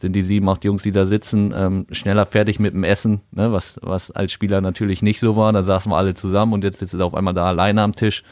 sind 0.01 0.13
die 0.13 0.23
sieben, 0.23 0.49
acht 0.49 0.65
Jungs, 0.65 0.83
die 0.83 0.91
da 0.91 1.07
sitzen, 1.07 1.53
ähm, 1.57 1.87
schneller 1.91 2.27
fertig 2.27 2.59
mit 2.59 2.75
dem 2.75 2.85
Essen, 2.85 3.21
ne, 3.31 3.53
was, 3.53 3.79
was 3.83 4.11
als 4.11 4.33
Spieler 4.33 4.61
natürlich 4.61 5.03
nicht 5.03 5.21
so 5.21 5.37
war. 5.37 5.53
Da 5.53 5.65
saßen 5.65 5.91
wir 5.91 5.97
alle 5.97 6.15
zusammen 6.15 6.53
und 6.53 6.65
jetzt 6.65 6.79
sitzen 6.79 6.99
sie 6.99 7.05
auf 7.05 7.15
einmal 7.15 7.35
da 7.35 7.47
alleine 7.47 7.83
am 7.83 7.95
Tisch. 7.95 8.23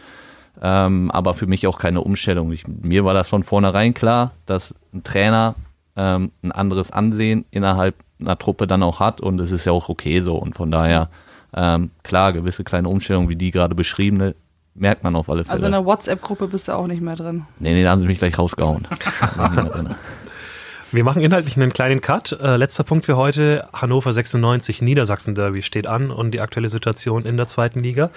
Ähm, 0.62 1.10
aber 1.10 1.34
für 1.34 1.46
mich 1.46 1.66
auch 1.66 1.78
keine 1.78 2.00
Umstellung. 2.00 2.50
Ich, 2.52 2.66
mir 2.66 3.04
war 3.04 3.14
das 3.14 3.28
von 3.28 3.42
vornherein 3.42 3.94
klar, 3.94 4.32
dass 4.46 4.74
ein 4.94 5.04
Trainer 5.04 5.54
ähm, 5.96 6.30
ein 6.42 6.52
anderes 6.52 6.90
Ansehen 6.90 7.44
innerhalb 7.50 7.96
einer 8.20 8.38
Truppe 8.38 8.66
dann 8.66 8.82
auch 8.82 9.00
hat 9.00 9.20
und 9.20 9.40
es 9.40 9.50
ist 9.50 9.64
ja 9.64 9.72
auch 9.72 9.88
okay 9.88 10.20
so. 10.20 10.36
Und 10.36 10.54
von 10.54 10.70
daher, 10.70 11.10
ähm, 11.54 11.90
klar, 12.02 12.32
gewisse 12.32 12.64
kleine 12.64 12.88
Umstellungen 12.88 13.28
wie 13.28 13.36
die 13.36 13.50
gerade 13.50 13.74
beschriebene, 13.74 14.34
merkt 14.74 15.04
man 15.04 15.16
auf 15.16 15.28
alle 15.28 15.44
Fälle. 15.44 15.52
Also 15.52 15.66
in 15.66 15.72
der 15.72 15.84
WhatsApp-Gruppe 15.84 16.48
bist 16.48 16.68
du 16.68 16.72
auch 16.72 16.86
nicht 16.86 17.02
mehr 17.02 17.16
drin. 17.16 17.46
Nee, 17.58 17.74
nee, 17.74 17.82
da 17.82 17.90
haben 17.90 18.00
sie 18.00 18.06
mich 18.06 18.18
gleich 18.18 18.38
rausgehauen. 18.38 18.86
Wir 20.92 21.02
machen 21.02 21.20
inhaltlich 21.20 21.56
einen 21.56 21.72
kleinen 21.72 22.00
Cut. 22.00 22.32
Äh, 22.40 22.56
letzter 22.56 22.84
Punkt 22.84 23.06
für 23.06 23.16
heute. 23.16 23.68
Hannover 23.72 24.12
96 24.12 24.82
Niedersachsen 24.82 25.34
Derby 25.34 25.62
steht 25.62 25.88
an 25.88 26.12
und 26.12 26.30
die 26.30 26.40
aktuelle 26.40 26.68
Situation 26.68 27.24
in 27.24 27.36
der 27.36 27.48
zweiten 27.48 27.80
Liga. 27.80 28.10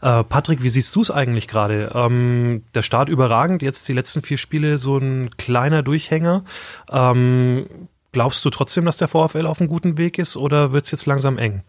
Äh, 0.00 0.22
Patrick, 0.22 0.62
wie 0.62 0.68
siehst 0.68 0.94
du 0.94 1.00
es 1.00 1.10
eigentlich 1.10 1.48
gerade? 1.48 1.90
Ähm, 1.94 2.62
der 2.74 2.82
Start 2.82 3.08
überragend, 3.08 3.60
jetzt 3.60 3.88
die 3.88 3.92
letzten 3.92 4.22
vier 4.22 4.38
Spiele 4.38 4.78
so 4.78 4.98
ein 4.98 5.30
kleiner 5.36 5.82
Durchhänger. 5.82 6.44
Ähm, 6.90 7.66
glaubst 8.12 8.44
du 8.44 8.50
trotzdem, 8.50 8.84
dass 8.84 8.98
der 8.98 9.08
VfL 9.08 9.46
auf 9.46 9.60
einem 9.60 9.68
guten 9.68 9.98
Weg 9.98 10.18
ist 10.18 10.36
oder 10.36 10.70
wird 10.70 10.84
es 10.84 10.92
jetzt 10.92 11.06
langsam 11.06 11.38
eng? 11.38 11.62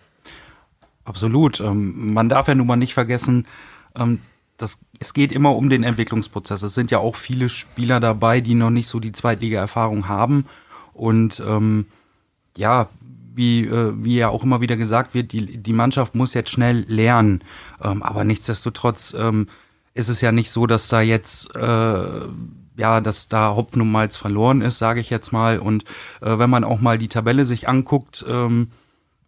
Absolut. 1.03 1.61
Ähm, 1.61 2.13
man 2.13 2.29
darf 2.29 2.47
ja 2.47 2.53
nun 2.53 2.67
mal 2.67 2.75
nicht 2.75 2.93
vergessen, 2.93 3.47
ähm, 3.97 4.19
das, 4.57 4.77
es 4.99 5.13
geht 5.13 5.31
immer 5.31 5.55
um 5.55 5.69
den 5.69 5.83
Entwicklungsprozess. 5.83 6.63
Es 6.63 6.73
sind 6.73 6.91
ja 6.91 6.99
auch 6.99 7.15
viele 7.15 7.49
Spieler 7.49 7.99
dabei, 7.99 8.41
die 8.41 8.55
noch 8.55 8.69
nicht 8.69 8.87
so 8.87 8.99
die 8.99 9.11
Zweitliga-Erfahrung 9.11 10.07
haben. 10.07 10.45
Und 10.93 11.41
ähm, 11.45 11.87
ja, 12.55 12.89
wie, 13.35 13.65
äh, 13.65 13.93
wie 13.97 14.17
ja 14.17 14.29
auch 14.29 14.43
immer 14.43 14.61
wieder 14.61 14.75
gesagt 14.75 15.13
wird, 15.13 15.31
die, 15.31 15.57
die 15.57 15.73
Mannschaft 15.73 16.15
muss 16.15 16.33
jetzt 16.33 16.51
schnell 16.51 16.85
lernen. 16.87 17.43
Ähm, 17.81 18.03
aber 18.03 18.23
nichtsdestotrotz 18.23 19.15
ähm, 19.17 19.47
ist 19.95 20.09
es 20.09 20.21
ja 20.21 20.31
nicht 20.31 20.51
so, 20.51 20.67
dass 20.67 20.87
da 20.87 21.01
jetzt 21.01 21.55
äh, 21.55 22.27
ja, 22.75 23.01
dass 23.01 23.27
da 23.27 23.55
Hopfen 23.55 23.81
und 23.81 23.91
Malz 23.91 24.17
verloren 24.17 24.61
ist, 24.61 24.77
sage 24.77 24.99
ich 24.99 25.09
jetzt 25.09 25.31
mal. 25.31 25.59
Und 25.59 25.83
äh, 26.21 26.37
wenn 26.37 26.49
man 26.49 26.63
auch 26.63 26.79
mal 26.79 26.97
die 26.97 27.07
Tabelle 27.07 27.45
sich 27.45 27.67
anguckt, 27.69 28.25
ähm, 28.27 28.69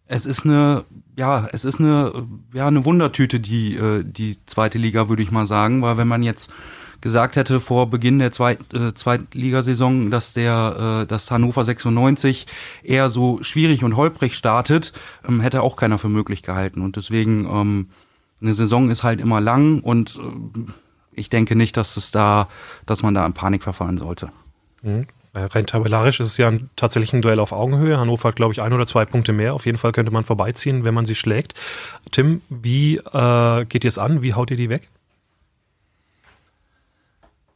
es 0.08 0.26
ist 0.26 0.44
eine, 0.44 0.84
ja, 1.16 1.48
es 1.52 1.64
ist 1.64 1.80
eine, 1.80 2.26
ja, 2.52 2.68
eine 2.68 2.84
Wundertüte, 2.84 3.40
die, 3.40 3.76
äh, 3.76 4.04
die 4.04 4.38
zweite 4.46 4.78
Liga, 4.78 5.08
würde 5.08 5.22
ich 5.22 5.30
mal 5.30 5.46
sagen, 5.46 5.82
weil 5.82 5.96
wenn 5.96 6.08
man 6.08 6.22
jetzt 6.22 6.50
gesagt 7.00 7.36
hätte 7.36 7.60
vor 7.60 7.90
Beginn 7.90 8.18
der 8.18 8.32
Zweit, 8.32 8.72
äh, 8.72 8.94
Zweitligasaison, 8.94 10.10
dass 10.10 10.32
der, 10.32 11.02
äh, 11.02 11.06
dass 11.06 11.30
Hannover 11.30 11.64
96 11.64 12.46
eher 12.82 13.10
so 13.10 13.42
schwierig 13.42 13.84
und 13.84 13.96
holprig 13.96 14.34
startet, 14.34 14.92
ähm, 15.28 15.40
hätte 15.40 15.62
auch 15.62 15.76
keiner 15.76 15.98
für 15.98 16.08
möglich 16.08 16.42
gehalten. 16.42 16.80
Und 16.80 16.96
deswegen, 16.96 17.46
ähm, 17.46 17.88
eine 18.40 18.54
Saison 18.54 18.90
ist 18.90 19.02
halt 19.02 19.20
immer 19.20 19.40
lang 19.40 19.80
und 19.80 20.16
äh, 20.16 20.72
ich 21.12 21.30
denke 21.30 21.56
nicht, 21.56 21.76
dass 21.76 21.96
es 21.96 22.10
da, 22.10 22.48
dass 22.84 23.02
man 23.02 23.14
da 23.14 23.24
in 23.26 23.32
Panik 23.32 23.62
verfallen 23.62 23.98
sollte. 23.98 24.30
Mhm. 24.82 25.06
Äh, 25.36 25.44
rein 25.44 25.66
tabellarisch 25.66 26.18
ist 26.18 26.28
es 26.28 26.36
ja 26.38 26.48
ein, 26.48 26.70
tatsächlich 26.76 27.12
ein 27.12 27.20
Duell 27.20 27.40
auf 27.40 27.52
Augenhöhe. 27.52 27.98
Hannover 27.98 28.28
hat, 28.28 28.36
glaube 28.36 28.54
ich, 28.54 28.62
ein 28.62 28.72
oder 28.72 28.86
zwei 28.86 29.04
Punkte 29.04 29.34
mehr. 29.34 29.52
Auf 29.52 29.66
jeden 29.66 29.76
Fall 29.76 29.92
könnte 29.92 30.10
man 30.10 30.24
vorbeiziehen, 30.24 30.84
wenn 30.84 30.94
man 30.94 31.04
sie 31.04 31.14
schlägt. 31.14 31.52
Tim, 32.10 32.40
wie 32.48 32.96
äh, 32.96 33.64
geht 33.66 33.84
ihr 33.84 33.88
es 33.88 33.98
an? 33.98 34.22
Wie 34.22 34.32
haut 34.32 34.50
ihr 34.50 34.56
die 34.56 34.70
weg? 34.70 34.88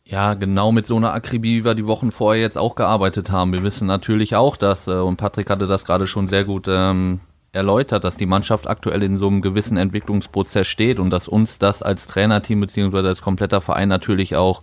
Ja, 0.05 0.35
genau 0.35 0.73
mit 0.73 0.87
so 0.87 0.97
einer 0.97 1.15
Akribie, 1.15 1.61
wie 1.61 1.65
wir 1.65 1.75
die 1.75 1.87
Wochen 1.87 2.11
vorher 2.11 2.43
jetzt 2.43 2.59
auch 2.59 2.75
gearbeitet 2.75 3.31
haben. 3.31 3.53
Wir 3.53 3.63
wissen 3.63 3.87
natürlich 3.87 4.37
auch, 4.37 4.59
dass, 4.59 4.87
äh, 4.87 4.91
und 4.91 5.17
Patrick 5.17 5.49
hatte 5.49 5.67
das 5.67 5.87
gerade 5.87 6.07
schon 6.07 6.29
sehr 6.29 6.45
gut 6.45 6.67
ähm, 6.69 7.21
erläutert, 7.53 8.05
dass 8.05 8.19
die 8.19 8.27
Mannschaft 8.27 8.69
aktuell 8.69 9.03
in 9.03 9.17
so 9.17 9.29
einem 9.29 9.41
gewissen 9.41 9.79
Entwicklungsprozess 9.79 10.67
steht 10.67 10.99
und 10.99 11.09
dass 11.09 11.29
uns 11.29 11.59
das 11.59 11.83
als 11.83 12.07
Trainerteam 12.07 12.61
beziehungsweise 12.61 13.09
als 13.09 13.23
kompletter 13.23 13.63
Verein 13.63 13.89
natürlich 13.89 14.37
auch 14.37 14.61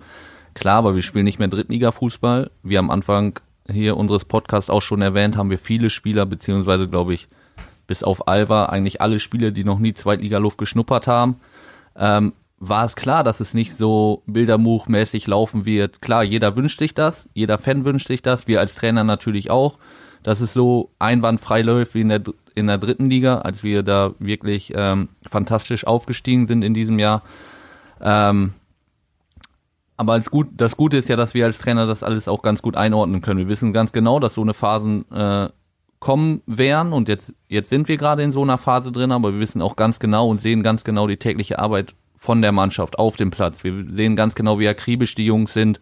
Klar, 0.57 0.77
aber 0.77 0.95
wir 0.95 1.03
spielen 1.03 1.25
nicht 1.25 1.37
mehr 1.37 1.49
Drittliga-Fußball. 1.49 2.49
Wie 2.63 2.79
am 2.79 2.89
Anfang 2.89 3.39
hier 3.69 3.95
unseres 3.95 4.25
Podcasts 4.25 4.71
auch 4.71 4.81
schon 4.81 5.03
erwähnt, 5.03 5.37
haben 5.37 5.51
wir 5.51 5.59
viele 5.59 5.91
Spieler, 5.91 6.25
beziehungsweise 6.25 6.87
glaube 6.87 7.13
ich, 7.13 7.27
bis 7.85 8.01
auf 8.01 8.27
Alva, 8.27 8.65
eigentlich 8.65 8.99
alle 8.99 9.19
Spieler, 9.19 9.51
die 9.51 9.63
noch 9.63 9.77
nie 9.77 9.93
Zweitliga-Luft 9.93 10.57
geschnuppert 10.57 11.05
haben. 11.05 11.35
Ähm, 11.95 12.33
war 12.57 12.85
es 12.85 12.95
klar, 12.95 13.23
dass 13.23 13.39
es 13.39 13.53
nicht 13.53 13.77
so 13.77 14.23
bilderbuchmäßig 14.25 15.27
laufen 15.27 15.65
wird. 15.65 16.01
Klar, 16.01 16.23
jeder 16.23 16.55
wünscht 16.55 16.79
sich 16.79 16.95
das, 16.95 17.29
jeder 17.35 17.59
Fan 17.59 17.85
wünscht 17.85 18.07
sich 18.07 18.23
das, 18.23 18.47
wir 18.47 18.59
als 18.59 18.73
Trainer 18.73 19.03
natürlich 19.03 19.51
auch, 19.51 19.77
dass 20.23 20.41
es 20.41 20.53
so 20.53 20.89
einwandfrei 20.97 21.61
läuft 21.61 21.93
wie 21.93 22.01
in 22.01 22.09
der, 22.09 22.23
in 22.55 22.65
der 22.65 22.79
dritten 22.79 23.11
Liga, 23.11 23.41
als 23.41 23.61
wir 23.61 23.83
da 23.83 24.15
wirklich 24.17 24.73
ähm, 24.75 25.09
fantastisch 25.29 25.85
aufgestiegen 25.85 26.47
sind 26.47 26.63
in 26.63 26.73
diesem 26.73 26.97
Jahr. 26.97 27.21
Ähm, 28.01 28.55
aber 29.97 30.13
als 30.13 30.29
gut, 30.29 30.49
das 30.53 30.77
Gute 30.77 30.97
ist 30.97 31.09
ja, 31.09 31.15
dass 31.15 31.33
wir 31.33 31.45
als 31.45 31.57
Trainer 31.57 31.87
das 31.87 32.03
alles 32.03 32.27
auch 32.27 32.43
ganz 32.43 32.61
gut 32.61 32.77
einordnen 32.77 33.21
können. 33.21 33.39
Wir 33.39 33.47
wissen 33.47 33.73
ganz 33.73 33.91
genau, 33.91 34.19
dass 34.19 34.35
so 34.35 34.41
eine 34.41 34.53
Phasen 34.53 35.11
äh, 35.11 35.49
kommen 35.99 36.43
werden 36.45 36.93
und 36.93 37.09
jetzt, 37.09 37.33
jetzt 37.47 37.69
sind 37.69 37.87
wir 37.87 37.97
gerade 37.97 38.21
in 38.21 38.31
so 38.31 38.43
einer 38.43 38.59
Phase 38.59 38.91
drin, 38.91 39.11
aber 39.11 39.33
wir 39.33 39.39
wissen 39.39 39.61
auch 39.61 39.75
ganz 39.75 39.97
genau 39.97 40.29
und 40.29 40.39
sehen 40.39 40.61
ganz 40.61 40.83
genau 40.83 41.07
die 41.07 41.17
tägliche 41.17 41.57
Arbeit 41.57 41.95
von 42.15 42.43
der 42.43 42.51
Mannschaft 42.51 42.99
auf 42.99 43.15
dem 43.15 43.31
Platz. 43.31 43.63
Wir 43.63 43.85
sehen 43.89 44.15
ganz 44.15 44.35
genau, 44.35 44.59
wie 44.59 44.67
akribisch 44.67 45.15
die 45.15 45.25
Jungs 45.25 45.53
sind, 45.53 45.81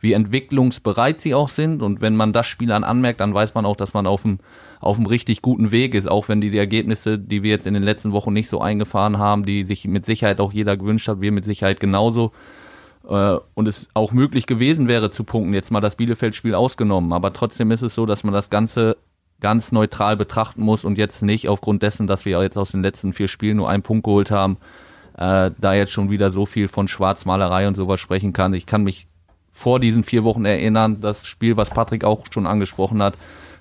wie 0.00 0.14
entwicklungsbereit 0.14 1.20
sie 1.20 1.34
auch 1.34 1.50
sind 1.50 1.82
und 1.82 2.00
wenn 2.00 2.16
man 2.16 2.32
das 2.32 2.46
Spielern 2.46 2.84
anmerkt, 2.84 3.20
dann 3.20 3.34
weiß 3.34 3.52
man 3.52 3.66
auch, 3.66 3.76
dass 3.76 3.92
man 3.92 4.06
auf 4.06 4.22
dem 4.22 4.38
auf 4.80 4.96
einem 4.96 5.04
richtig 5.04 5.42
guten 5.42 5.72
Weg 5.72 5.94
ist, 5.94 6.08
auch 6.08 6.30
wenn 6.30 6.40
die, 6.40 6.48
die 6.48 6.56
Ergebnisse, 6.56 7.18
die 7.18 7.42
wir 7.42 7.50
jetzt 7.50 7.66
in 7.66 7.74
den 7.74 7.82
letzten 7.82 8.12
Wochen 8.12 8.32
nicht 8.32 8.48
so 8.48 8.62
eingefahren 8.62 9.18
haben, 9.18 9.44
die 9.44 9.66
sich 9.66 9.86
mit 9.86 10.06
Sicherheit 10.06 10.40
auch 10.40 10.54
jeder 10.54 10.78
gewünscht 10.78 11.06
hat, 11.06 11.20
wir 11.20 11.32
mit 11.32 11.44
Sicherheit 11.44 11.80
genauso, 11.80 12.32
und 13.10 13.66
es 13.66 13.88
auch 13.92 14.12
möglich 14.12 14.46
gewesen 14.46 14.86
wäre 14.86 15.10
zu 15.10 15.24
punkten, 15.24 15.52
jetzt 15.52 15.72
mal 15.72 15.80
das 15.80 15.96
Bielefeld-Spiel 15.96 16.54
ausgenommen. 16.54 17.12
Aber 17.12 17.32
trotzdem 17.32 17.72
ist 17.72 17.82
es 17.82 17.94
so, 17.94 18.06
dass 18.06 18.22
man 18.22 18.32
das 18.32 18.50
Ganze 18.50 18.96
ganz 19.40 19.72
neutral 19.72 20.16
betrachten 20.16 20.62
muss 20.62 20.84
und 20.84 20.98
jetzt 20.98 21.22
nicht 21.22 21.48
aufgrund 21.48 21.82
dessen, 21.82 22.06
dass 22.06 22.24
wir 22.24 22.40
jetzt 22.42 22.56
aus 22.56 22.70
den 22.70 22.82
letzten 22.82 23.12
vier 23.12 23.26
Spielen 23.26 23.56
nur 23.56 23.68
einen 23.68 23.82
Punkt 23.82 24.04
geholt 24.04 24.30
haben, 24.30 24.58
äh, 25.16 25.50
da 25.58 25.74
jetzt 25.74 25.92
schon 25.92 26.10
wieder 26.10 26.30
so 26.30 26.46
viel 26.46 26.68
von 26.68 26.88
Schwarzmalerei 26.88 27.66
und 27.66 27.74
sowas 27.74 28.00
sprechen 28.00 28.32
kann. 28.32 28.54
Ich 28.54 28.66
kann 28.66 28.84
mich 28.84 29.06
vor 29.50 29.80
diesen 29.80 30.04
vier 30.04 30.22
Wochen 30.24 30.44
erinnern, 30.44 31.00
das 31.00 31.26
Spiel, 31.26 31.56
was 31.56 31.70
Patrick 31.70 32.04
auch 32.04 32.24
schon 32.30 32.46
angesprochen 32.46 33.02
hat, 33.02 33.14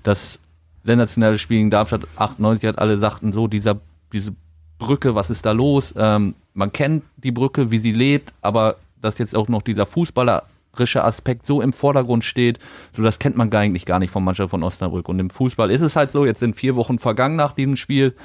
das 0.03 0.37
sensationelle 0.83 1.39
Spiel 1.39 1.59
in 1.59 1.71
Darmstadt 1.71 2.07
98 2.17 2.69
hat 2.69 2.79
alle 2.79 2.97
sagten 2.97 3.33
so, 3.33 3.47
dieser, 3.47 3.79
diese 4.13 4.33
Brücke, 4.77 5.15
was 5.15 5.29
ist 5.29 5.45
da 5.45 5.51
los? 5.53 5.93
Ähm, 5.97 6.35
man 6.53 6.71
kennt 6.71 7.03
die 7.17 7.31
Brücke, 7.31 7.71
wie 7.71 7.79
sie 7.79 7.91
lebt, 7.91 8.33
aber 8.41 8.77
dass 9.01 9.17
jetzt 9.17 9.35
auch 9.35 9.47
noch 9.47 9.61
dieser 9.61 9.85
fußballerische 9.85 11.03
Aspekt 11.03 11.45
so 11.45 11.61
im 11.61 11.73
Vordergrund 11.73 12.23
steht, 12.23 12.59
so 12.95 13.01
das 13.01 13.19
kennt 13.19 13.37
man 13.37 13.51
eigentlich 13.53 13.85
gar 13.85 13.99
nicht 13.99 14.11
vom 14.11 14.23
Mannschaft 14.23 14.51
von 14.51 14.63
Osnabrück. 14.63 15.09
Und 15.09 15.19
im 15.19 15.29
Fußball 15.29 15.71
ist 15.71 15.81
es 15.81 15.95
halt 15.95 16.11
so, 16.11 16.25
jetzt 16.25 16.39
sind 16.39 16.55
vier 16.55 16.75
Wochen 16.75 16.99
vergangen 16.99 17.35
nach 17.35 17.53
diesem 17.53 17.75
Spiel, 17.75 18.15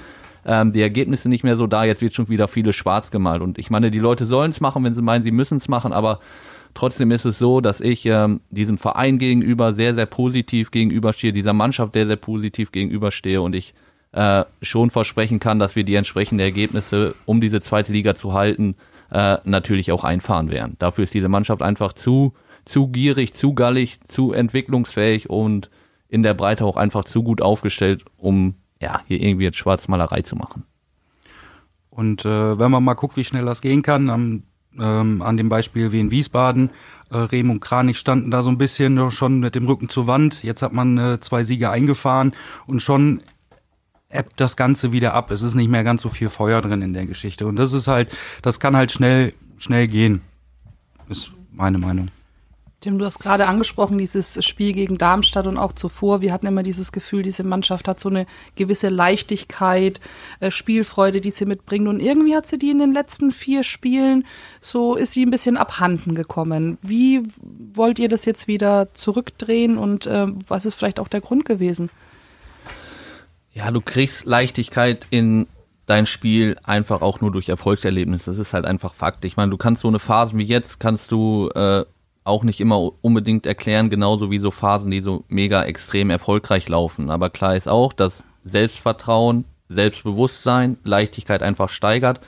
ähm, 0.46 0.72
die 0.72 0.82
Ergebnisse 0.82 1.28
nicht 1.28 1.44
mehr 1.44 1.56
so 1.56 1.66
da, 1.66 1.84
jetzt 1.84 2.02
wird 2.02 2.14
schon 2.14 2.28
wieder 2.28 2.48
vieles 2.48 2.76
schwarz 2.76 3.10
gemalt. 3.10 3.42
Und 3.42 3.58
ich 3.58 3.70
meine, 3.70 3.90
die 3.90 3.98
Leute 3.98 4.26
sollen 4.26 4.50
es 4.50 4.60
machen, 4.60 4.84
wenn 4.84 4.94
sie 4.94 5.02
meinen, 5.02 5.22
sie 5.22 5.30
müssen 5.30 5.58
es 5.58 5.68
machen, 5.68 5.92
aber 5.92 6.20
trotzdem 6.74 7.10
ist 7.10 7.24
es 7.24 7.38
so, 7.38 7.60
dass 7.60 7.80
ich 7.80 8.04
ähm, 8.06 8.40
diesem 8.50 8.78
Verein 8.78 9.18
gegenüber 9.18 9.74
sehr, 9.74 9.94
sehr 9.94 10.06
positiv 10.06 10.70
gegenüberstehe, 10.70 11.32
dieser 11.32 11.52
Mannschaft 11.52 11.94
sehr, 11.94 12.06
sehr 12.06 12.16
positiv 12.16 12.72
gegenüberstehe 12.72 13.40
und 13.40 13.54
ich 13.54 13.74
äh, 14.12 14.44
schon 14.62 14.90
versprechen 14.90 15.40
kann, 15.40 15.58
dass 15.58 15.76
wir 15.76 15.84
die 15.84 15.94
entsprechenden 15.94 16.40
Ergebnisse, 16.40 17.14
um 17.26 17.40
diese 17.40 17.60
zweite 17.60 17.92
Liga 17.92 18.14
zu 18.14 18.32
halten, 18.32 18.76
äh, 19.14 19.38
natürlich 19.44 19.92
auch 19.92 20.02
einfahren 20.02 20.50
werden. 20.50 20.74
Dafür 20.80 21.04
ist 21.04 21.14
diese 21.14 21.28
Mannschaft 21.28 21.62
einfach 21.62 21.92
zu, 21.92 22.34
zu 22.64 22.88
gierig, 22.88 23.32
zu 23.32 23.54
gallig, 23.54 24.00
zu 24.08 24.32
entwicklungsfähig 24.32 25.30
und 25.30 25.70
in 26.08 26.24
der 26.24 26.34
Breite 26.34 26.64
auch 26.64 26.76
einfach 26.76 27.04
zu 27.04 27.22
gut 27.22 27.40
aufgestellt, 27.40 28.04
um 28.16 28.56
ja, 28.82 29.02
hier 29.06 29.22
irgendwie 29.22 29.44
jetzt 29.44 29.56
Schwarzmalerei 29.56 30.22
zu 30.22 30.34
machen. 30.34 30.64
Und 31.90 32.24
äh, 32.24 32.58
wenn 32.58 32.72
man 32.72 32.82
mal 32.82 32.94
guckt, 32.94 33.16
wie 33.16 33.22
schnell 33.22 33.44
das 33.44 33.60
gehen 33.60 33.82
kann, 33.82 34.10
am, 34.10 34.42
ähm, 34.80 35.22
an 35.22 35.36
dem 35.36 35.48
Beispiel 35.48 35.92
wie 35.92 36.00
in 36.00 36.10
Wiesbaden, 36.10 36.70
äh, 37.10 37.16
Rehm 37.16 37.50
und 37.50 37.60
Kranich 37.60 37.98
standen 37.98 38.32
da 38.32 38.42
so 38.42 38.50
ein 38.50 38.58
bisschen 38.58 39.12
schon 39.12 39.38
mit 39.38 39.54
dem 39.54 39.66
Rücken 39.66 39.88
zur 39.88 40.08
Wand. 40.08 40.42
Jetzt 40.42 40.62
hat 40.62 40.72
man 40.72 40.98
äh, 40.98 41.20
zwei 41.20 41.44
Siege 41.44 41.70
eingefahren 41.70 42.32
und 42.66 42.82
schon 42.82 43.22
ebbt 44.14 44.40
das 44.40 44.56
Ganze 44.56 44.92
wieder 44.92 45.14
ab. 45.14 45.30
Es 45.30 45.42
ist 45.42 45.54
nicht 45.54 45.68
mehr 45.68 45.84
ganz 45.84 46.02
so 46.02 46.08
viel 46.08 46.28
Feuer 46.28 46.60
drin 46.62 46.82
in 46.82 46.94
der 46.94 47.06
Geschichte. 47.06 47.46
Und 47.46 47.56
das 47.56 47.72
ist 47.72 47.86
halt, 47.86 48.08
das 48.42 48.60
kann 48.60 48.76
halt 48.76 48.92
schnell, 48.92 49.34
schnell 49.58 49.88
gehen. 49.88 50.22
Ist 51.08 51.30
meine 51.52 51.78
Meinung. 51.78 52.08
Tim, 52.84 52.98
du 52.98 53.06
hast 53.06 53.18
gerade 53.18 53.46
angesprochen, 53.46 53.96
dieses 53.96 54.44
Spiel 54.44 54.74
gegen 54.74 54.98
Darmstadt 54.98 55.46
und 55.46 55.56
auch 55.56 55.72
zuvor. 55.72 56.20
Wir 56.20 56.34
hatten 56.34 56.46
immer 56.46 56.62
dieses 56.62 56.92
Gefühl, 56.92 57.22
diese 57.22 57.42
Mannschaft 57.42 57.88
hat 57.88 57.98
so 57.98 58.10
eine 58.10 58.26
gewisse 58.56 58.90
Leichtigkeit, 58.90 60.02
äh, 60.40 60.50
Spielfreude, 60.50 61.22
die 61.22 61.30
sie 61.30 61.46
mitbringt. 61.46 61.88
Und 61.88 62.00
irgendwie 62.00 62.36
hat 62.36 62.46
sie 62.46 62.58
die 62.58 62.70
in 62.70 62.78
den 62.78 62.92
letzten 62.92 63.32
vier 63.32 63.62
Spielen, 63.62 64.26
so 64.60 64.96
ist 64.96 65.12
sie 65.12 65.24
ein 65.24 65.30
bisschen 65.30 65.56
abhanden 65.56 66.14
gekommen. 66.14 66.76
Wie 66.82 67.22
wollt 67.40 67.98
ihr 67.98 68.10
das 68.10 68.26
jetzt 68.26 68.48
wieder 68.48 68.92
zurückdrehen 68.92 69.78
und 69.78 70.06
äh, 70.06 70.26
was 70.46 70.66
ist 70.66 70.74
vielleicht 70.74 71.00
auch 71.00 71.08
der 71.08 71.22
Grund 71.22 71.46
gewesen? 71.46 71.88
Ja, 73.54 73.70
du 73.70 73.80
kriegst 73.80 74.26
Leichtigkeit 74.26 75.06
in 75.10 75.46
dein 75.86 76.06
Spiel 76.06 76.56
einfach 76.64 77.02
auch 77.02 77.20
nur 77.20 77.30
durch 77.30 77.48
Erfolgserlebnisse. 77.48 78.30
Das 78.30 78.40
ist 78.40 78.52
halt 78.52 78.64
einfach 78.64 78.94
Fakt. 78.94 79.24
Ich 79.24 79.36
meine, 79.36 79.50
du 79.50 79.56
kannst 79.56 79.82
so 79.82 79.88
eine 79.88 80.00
Phase 80.00 80.36
wie 80.36 80.42
jetzt, 80.42 80.80
kannst 80.80 81.12
du 81.12 81.50
äh, 81.54 81.84
auch 82.24 82.42
nicht 82.42 82.60
immer 82.60 82.90
unbedingt 83.00 83.46
erklären, 83.46 83.90
genauso 83.90 84.30
wie 84.32 84.40
so 84.40 84.50
Phasen, 84.50 84.90
die 84.90 85.00
so 85.00 85.24
mega 85.28 85.62
extrem 85.62 86.10
erfolgreich 86.10 86.68
laufen. 86.68 87.10
Aber 87.10 87.30
klar 87.30 87.54
ist 87.54 87.68
auch, 87.68 87.92
dass 87.92 88.24
Selbstvertrauen, 88.44 89.44
Selbstbewusstsein, 89.68 90.78
Leichtigkeit 90.82 91.42
einfach 91.42 91.68
steigert. 91.68 92.20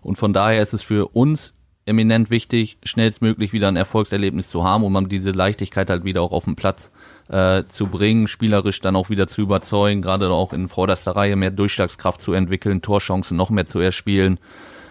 Und 0.00 0.16
von 0.16 0.32
daher 0.32 0.62
ist 0.62 0.72
es 0.72 0.82
für 0.82 1.14
uns 1.14 1.52
eminent 1.86 2.30
wichtig, 2.30 2.78
schnellstmöglich 2.82 3.52
wieder 3.52 3.68
ein 3.68 3.76
Erfolgserlebnis 3.76 4.48
zu 4.48 4.64
haben, 4.64 4.82
um 4.82 5.08
diese 5.08 5.30
Leichtigkeit 5.30 5.90
halt 5.90 6.04
wieder 6.04 6.22
auch 6.22 6.32
auf 6.32 6.44
den 6.44 6.56
Platz 6.56 6.90
äh, 7.32 7.64
zu 7.66 7.86
bringen, 7.86 8.28
spielerisch 8.28 8.80
dann 8.80 8.94
auch 8.94 9.08
wieder 9.08 9.26
zu 9.26 9.40
überzeugen, 9.40 10.02
gerade 10.02 10.30
auch 10.30 10.52
in 10.52 10.68
vorderster 10.68 11.16
Reihe 11.16 11.34
mehr 11.34 11.50
Durchschlagskraft 11.50 12.20
zu 12.20 12.34
entwickeln, 12.34 12.82
Torchancen 12.82 13.36
noch 13.36 13.48
mehr 13.50 13.66
zu 13.66 13.78
erspielen. 13.78 14.38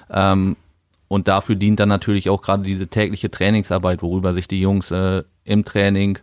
Ähm, 0.09 0.57
und 1.07 1.27
dafür 1.27 1.55
dient 1.55 1.79
dann 1.79 1.89
natürlich 1.89 2.29
auch 2.29 2.41
gerade 2.41 2.63
diese 2.63 2.87
tägliche 2.87 3.29
Trainingsarbeit, 3.29 4.01
worüber 4.01 4.33
sich 4.33 4.47
die 4.47 4.59
Jungs 4.59 4.89
äh, 4.91 5.23
im 5.43 5.65
Training 5.65 6.17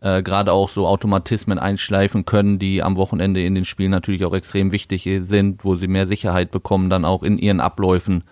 äh, 0.00 0.22
gerade 0.22 0.52
auch 0.52 0.70
so 0.70 0.86
Automatismen 0.86 1.58
einschleifen 1.58 2.24
können, 2.24 2.58
die 2.58 2.82
am 2.82 2.96
Wochenende 2.96 3.44
in 3.44 3.54
den 3.54 3.66
Spielen 3.66 3.90
natürlich 3.90 4.24
auch 4.24 4.32
extrem 4.32 4.72
wichtig 4.72 5.08
sind, 5.22 5.64
wo 5.64 5.76
sie 5.76 5.88
mehr 5.88 6.06
Sicherheit 6.06 6.50
bekommen, 6.50 6.88
dann 6.88 7.04
auch 7.04 7.22
in 7.22 7.36
ihren 7.36 7.60
Abläufen. 7.60 8.24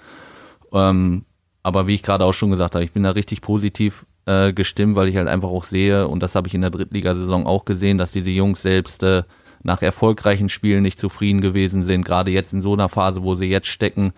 Ähm, 0.73 1.27
aber 1.63 1.87
wie 1.87 1.95
ich 1.95 2.03
gerade 2.03 2.25
auch 2.25 2.33
schon 2.33 2.53
gesagt 2.53 2.75
habe, 2.75 2.85
ich 2.85 2.93
bin 2.93 3.03
da 3.03 3.11
richtig 3.11 3.43
positiv 3.43 4.07
äh, 4.29 4.53
gestimmt, 4.53 4.95
weil 4.95 5.09
ich 5.09 5.17
halt 5.17 5.27
einfach 5.27 5.49
auch 5.49 5.65
sehe, 5.65 6.07
und 6.07 6.23
das 6.23 6.35
habe 6.35 6.49
ich 6.49 6.55
in 6.55 6.61
der 6.61 6.71
Drittligasaison 6.71 7.47
auch 7.47 7.65
gesehen, 7.65 7.97
dass 7.97 8.13
diese 8.13 8.31
Jungs 8.31 8.61
selbst 8.61 9.03
äh, 9.03 9.23
nach 9.63 9.81
erfolgreichen 9.81 10.51
Spielen 10.51 10.83
nicht 10.83 10.99
zufrieden 10.99 11.41
gewesen 11.41 11.83
sind, 11.83 12.05
gerade 12.05 12.31
jetzt 12.31 12.53
in 12.53 12.63
so 12.63 12.75
einer 12.75 12.89
Phase, 12.89 13.23
wo 13.23 13.35
sie 13.35 13.47
jetzt 13.47 13.69
stecken, 13.69 14.13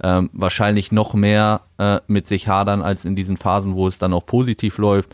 ähm, 0.00 0.30
wahrscheinlich 0.32 0.92
noch 0.92 1.12
mehr 1.14 1.62
äh, 1.78 1.98
mit 2.06 2.28
sich 2.28 2.46
hadern 2.46 2.82
als 2.82 3.04
in 3.04 3.16
diesen 3.16 3.36
Phasen, 3.36 3.74
wo 3.74 3.88
es 3.88 3.98
dann 3.98 4.12
auch 4.12 4.24
positiv 4.24 4.78
läuft. 4.78 5.10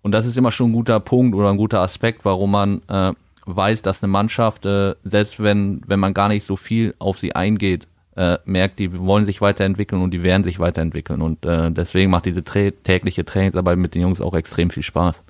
Und 0.00 0.12
das 0.12 0.24
ist 0.24 0.38
immer 0.38 0.50
schon 0.50 0.70
ein 0.70 0.74
guter 0.74 0.98
Punkt 0.98 1.34
oder 1.36 1.50
ein 1.50 1.58
guter 1.58 1.80
Aspekt, 1.80 2.24
warum 2.24 2.52
man 2.52 2.80
äh, 2.88 3.12
weiß, 3.44 3.82
dass 3.82 4.02
eine 4.02 4.10
Mannschaft, 4.10 4.64
äh, 4.64 4.94
selbst 5.04 5.42
wenn, 5.42 5.82
wenn 5.86 6.00
man 6.00 6.14
gar 6.14 6.28
nicht 6.28 6.46
so 6.46 6.56
viel 6.56 6.94
auf 6.98 7.18
sie 7.18 7.34
eingeht, 7.34 7.86
äh, 8.16 8.38
merkt, 8.44 8.78
die 8.78 8.98
wollen 8.98 9.26
sich 9.26 9.40
weiterentwickeln 9.40 10.02
und 10.02 10.12
die 10.12 10.22
werden 10.22 10.44
sich 10.44 10.58
weiterentwickeln. 10.58 11.22
Und 11.22 11.44
äh, 11.44 11.70
deswegen 11.70 12.10
macht 12.10 12.26
diese 12.26 12.44
tägliche 12.44 13.24
Trainingsarbeit 13.24 13.78
mit 13.78 13.94
den 13.94 14.02
Jungs 14.02 14.20
auch 14.20 14.34
extrem 14.34 14.70
viel 14.70 14.82
Spaß. 14.82 15.20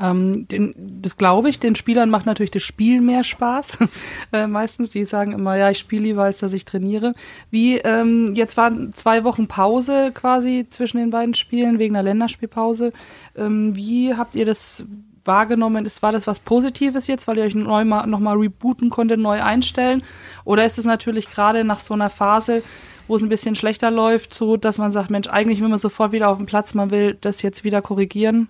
Ähm, 0.00 0.46
den, 0.46 0.74
das 1.02 1.16
glaube 1.16 1.48
ich, 1.50 1.58
den 1.58 1.74
Spielern 1.74 2.08
macht 2.08 2.26
natürlich 2.26 2.52
das 2.52 2.62
Spiel 2.62 3.00
mehr 3.00 3.24
Spaß. 3.24 3.78
äh, 4.32 4.46
meistens, 4.46 4.90
die 4.90 5.04
sagen 5.04 5.32
immer, 5.32 5.56
ja, 5.56 5.70
ich 5.70 5.78
spiele 5.78 6.04
lieber, 6.04 6.22
als 6.22 6.38
dass 6.38 6.52
ich 6.52 6.64
trainiere. 6.64 7.14
Wie, 7.50 7.78
ähm, 7.78 8.32
jetzt 8.34 8.56
waren 8.56 8.92
zwei 8.94 9.24
Wochen 9.24 9.48
Pause 9.48 10.12
quasi 10.14 10.66
zwischen 10.70 10.98
den 10.98 11.10
beiden 11.10 11.34
Spielen, 11.34 11.78
wegen 11.78 11.94
der 11.94 12.04
Länderspielpause. 12.04 12.92
Ähm, 13.36 13.74
wie 13.74 14.14
habt 14.14 14.36
ihr 14.36 14.46
das 14.46 14.84
wahrgenommen? 15.24 15.86
Ist, 15.86 16.02
war 16.02 16.12
das 16.12 16.26
was 16.26 16.40
Positives 16.40 17.06
jetzt, 17.06 17.26
weil 17.26 17.38
ihr 17.38 17.44
euch 17.44 17.54
neu 17.54 17.84
mal, 17.84 18.06
nochmal 18.06 18.36
rebooten 18.36 18.90
konntet, 18.90 19.20
neu 19.20 19.42
einstellen? 19.42 20.02
Oder 20.44 20.64
ist 20.64 20.78
es 20.78 20.84
natürlich 20.84 21.28
gerade 21.28 21.64
nach 21.64 21.80
so 21.80 21.94
einer 21.94 22.10
Phase, 22.10 22.62
wo 23.06 23.16
es 23.16 23.22
ein 23.22 23.28
bisschen 23.28 23.54
schlechter 23.54 23.90
läuft, 23.90 24.34
so 24.34 24.56
dass 24.56 24.78
man 24.78 24.92
sagt, 24.92 25.10
Mensch, 25.10 25.28
eigentlich 25.28 25.60
will 25.60 25.68
man 25.68 25.78
sofort 25.78 26.12
wieder 26.12 26.28
auf 26.28 26.36
den 26.36 26.46
Platz, 26.46 26.74
man 26.74 26.90
will 26.90 27.16
das 27.20 27.42
jetzt 27.42 27.64
wieder 27.64 27.82
korrigieren? 27.82 28.48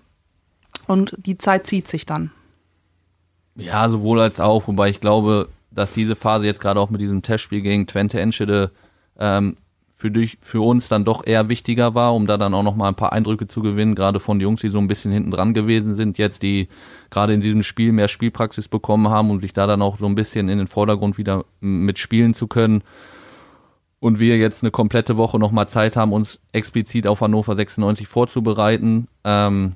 und 0.89 1.13
die 1.17 1.37
Zeit 1.37 1.67
zieht 1.67 1.87
sich 1.87 2.05
dann. 2.05 2.31
Ja, 3.55 3.87
sowohl 3.89 4.19
als 4.19 4.39
auch, 4.39 4.67
wobei 4.67 4.89
ich 4.89 4.99
glaube, 4.99 5.49
dass 5.69 5.93
diese 5.93 6.15
Phase 6.15 6.47
jetzt 6.47 6.59
gerade 6.59 6.79
auch 6.79 6.89
mit 6.89 6.99
diesem 6.99 7.21
Testspiel 7.21 7.61
gegen 7.61 7.85
Twente 7.85 8.19
Enschede 8.19 8.71
ähm, 9.19 9.57
für, 9.99 10.09
dich, 10.09 10.37
für 10.41 10.61
uns 10.61 10.87
dann 10.87 11.03
doch 11.03 11.27
eher 11.27 11.49
wichtiger 11.49 11.93
war, 11.93 12.15
um 12.15 12.25
da 12.25 12.37
dann 12.37 12.53
auch 12.53 12.63
nochmal 12.63 12.87
ein 12.87 12.95
paar 12.95 13.11
Eindrücke 13.11 13.49
zu 13.49 13.61
gewinnen, 13.61 13.95
gerade 13.95 14.21
von 14.21 14.39
Jungs, 14.39 14.61
die 14.61 14.69
so 14.69 14.77
ein 14.77 14.87
bisschen 14.87 15.11
hinten 15.11 15.29
dran 15.29 15.53
gewesen 15.53 15.95
sind, 15.95 16.17
jetzt 16.17 16.41
die 16.41 16.69
gerade 17.09 17.33
in 17.33 17.41
diesem 17.41 17.63
Spiel 17.63 17.91
mehr 17.91 18.07
Spielpraxis 18.07 18.69
bekommen 18.69 19.09
haben 19.09 19.29
und 19.29 19.41
sich 19.41 19.51
da 19.51 19.67
dann 19.67 19.81
auch 19.81 19.99
so 19.99 20.05
ein 20.05 20.15
bisschen 20.15 20.47
in 20.47 20.57
den 20.57 20.67
Vordergrund 20.67 21.17
wieder 21.17 21.43
mitspielen 21.59 22.33
zu 22.33 22.47
können. 22.47 22.81
Und 23.99 24.19
wir 24.19 24.37
jetzt 24.37 24.63
eine 24.63 24.71
komplette 24.71 25.17
Woche 25.17 25.37
nochmal 25.37 25.67
Zeit 25.67 25.97
haben, 25.97 26.13
uns 26.13 26.39
explizit 26.53 27.05
auf 27.05 27.19
Hannover 27.19 27.57
96 27.57 28.07
vorzubereiten. 28.07 29.09
Ähm, 29.25 29.73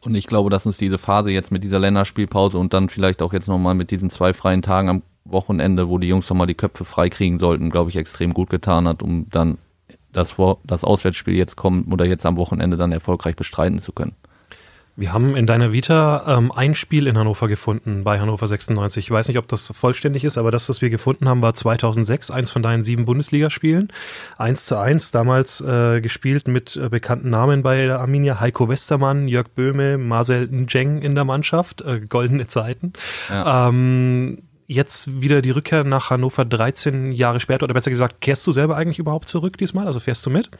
und 0.00 0.14
ich 0.14 0.26
glaube, 0.26 0.50
dass 0.50 0.66
uns 0.66 0.76
diese 0.76 0.98
Phase 0.98 1.30
jetzt 1.30 1.50
mit 1.50 1.64
dieser 1.64 1.78
Länderspielpause 1.78 2.58
und 2.58 2.74
dann 2.74 2.90
vielleicht 2.90 3.22
auch 3.22 3.32
jetzt 3.32 3.48
nochmal 3.48 3.74
mit 3.74 3.90
diesen 3.90 4.10
zwei 4.10 4.34
freien 4.34 4.60
Tagen 4.60 4.90
am 4.90 5.02
Wochenende, 5.24 5.88
wo 5.88 5.98
die 5.98 6.08
Jungs 6.08 6.28
nochmal 6.28 6.46
die 6.46 6.54
Köpfe 6.54 6.84
frei 6.84 7.08
kriegen 7.08 7.38
sollten, 7.38 7.70
glaube 7.70 7.90
ich, 7.90 7.96
extrem 7.96 8.34
gut 8.34 8.50
getan 8.50 8.86
hat, 8.86 9.02
um 9.02 9.28
dann 9.30 9.58
das, 10.12 10.34
das 10.64 10.84
Auswärtsspiel 10.84 11.34
jetzt 11.34 11.56
kommen 11.56 11.92
oder 11.92 12.04
jetzt 12.04 12.24
am 12.26 12.36
Wochenende 12.36 12.76
dann 12.76 12.92
erfolgreich 12.92 13.36
bestreiten 13.36 13.78
zu 13.78 13.92
können. 13.92 14.14
Wir 14.96 15.12
haben 15.12 15.34
in 15.34 15.44
deiner 15.44 15.72
Vita 15.72 16.38
ähm, 16.38 16.52
ein 16.52 16.76
Spiel 16.76 17.08
in 17.08 17.18
Hannover 17.18 17.48
gefunden, 17.48 18.04
bei 18.04 18.20
Hannover 18.20 18.46
96. 18.46 19.06
Ich 19.06 19.10
weiß 19.10 19.26
nicht, 19.26 19.38
ob 19.38 19.48
das 19.48 19.72
vollständig 19.74 20.22
ist, 20.22 20.38
aber 20.38 20.52
das, 20.52 20.68
was 20.68 20.82
wir 20.82 20.90
gefunden 20.90 21.28
haben, 21.28 21.42
war 21.42 21.52
2006, 21.52 22.30
eins 22.30 22.52
von 22.52 22.62
deinen 22.62 22.84
sieben 22.84 23.04
Bundesligaspielen. 23.04 23.92
Eins 24.38 24.66
zu 24.66 24.78
eins, 24.78 25.10
damals 25.10 25.60
äh, 25.60 26.00
gespielt 26.00 26.46
mit 26.46 26.76
äh, 26.76 26.88
bekannten 26.90 27.28
Namen 27.28 27.64
bei 27.64 27.86
der 27.86 27.98
Arminia. 27.98 28.38
Heiko 28.38 28.68
Westermann, 28.68 29.26
Jörg 29.26 29.48
Böhme, 29.48 29.98
Marcel 29.98 30.46
Njeng 30.46 31.02
in 31.02 31.16
der 31.16 31.24
Mannschaft. 31.24 31.82
Äh, 31.82 32.02
goldene 32.08 32.46
Zeiten. 32.46 32.92
Ja. 33.28 33.70
Ähm, 33.70 34.44
jetzt 34.66 35.20
wieder 35.20 35.42
die 35.42 35.50
Rückkehr 35.50 35.84
nach 35.84 36.10
Hannover 36.10 36.44
13 36.44 37.12
Jahre 37.12 37.40
später, 37.40 37.64
oder 37.64 37.74
besser 37.74 37.90
gesagt, 37.90 38.20
kehrst 38.20 38.46
du 38.46 38.52
selber 38.52 38.76
eigentlich 38.76 38.98
überhaupt 38.98 39.28
zurück 39.28 39.58
diesmal? 39.58 39.86
Also 39.86 40.00
fährst 40.00 40.24
du 40.26 40.30
mit? 40.30 40.50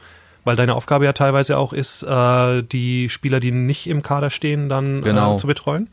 Weil 0.43 0.55
deine 0.55 0.75
Aufgabe 0.75 1.05
ja 1.05 1.13
teilweise 1.13 1.57
auch 1.57 1.73
ist, 1.73 2.03
äh, 2.03 2.63
die 2.63 3.09
Spieler, 3.09 3.39
die 3.39 3.51
nicht 3.51 3.87
im 3.87 4.03
Kader 4.03 4.29
stehen, 4.29 4.69
dann 4.69 4.99
äh, 4.99 5.01
genau. 5.01 5.33
äh, 5.33 5.37
zu 5.37 5.47
betreuen. 5.47 5.89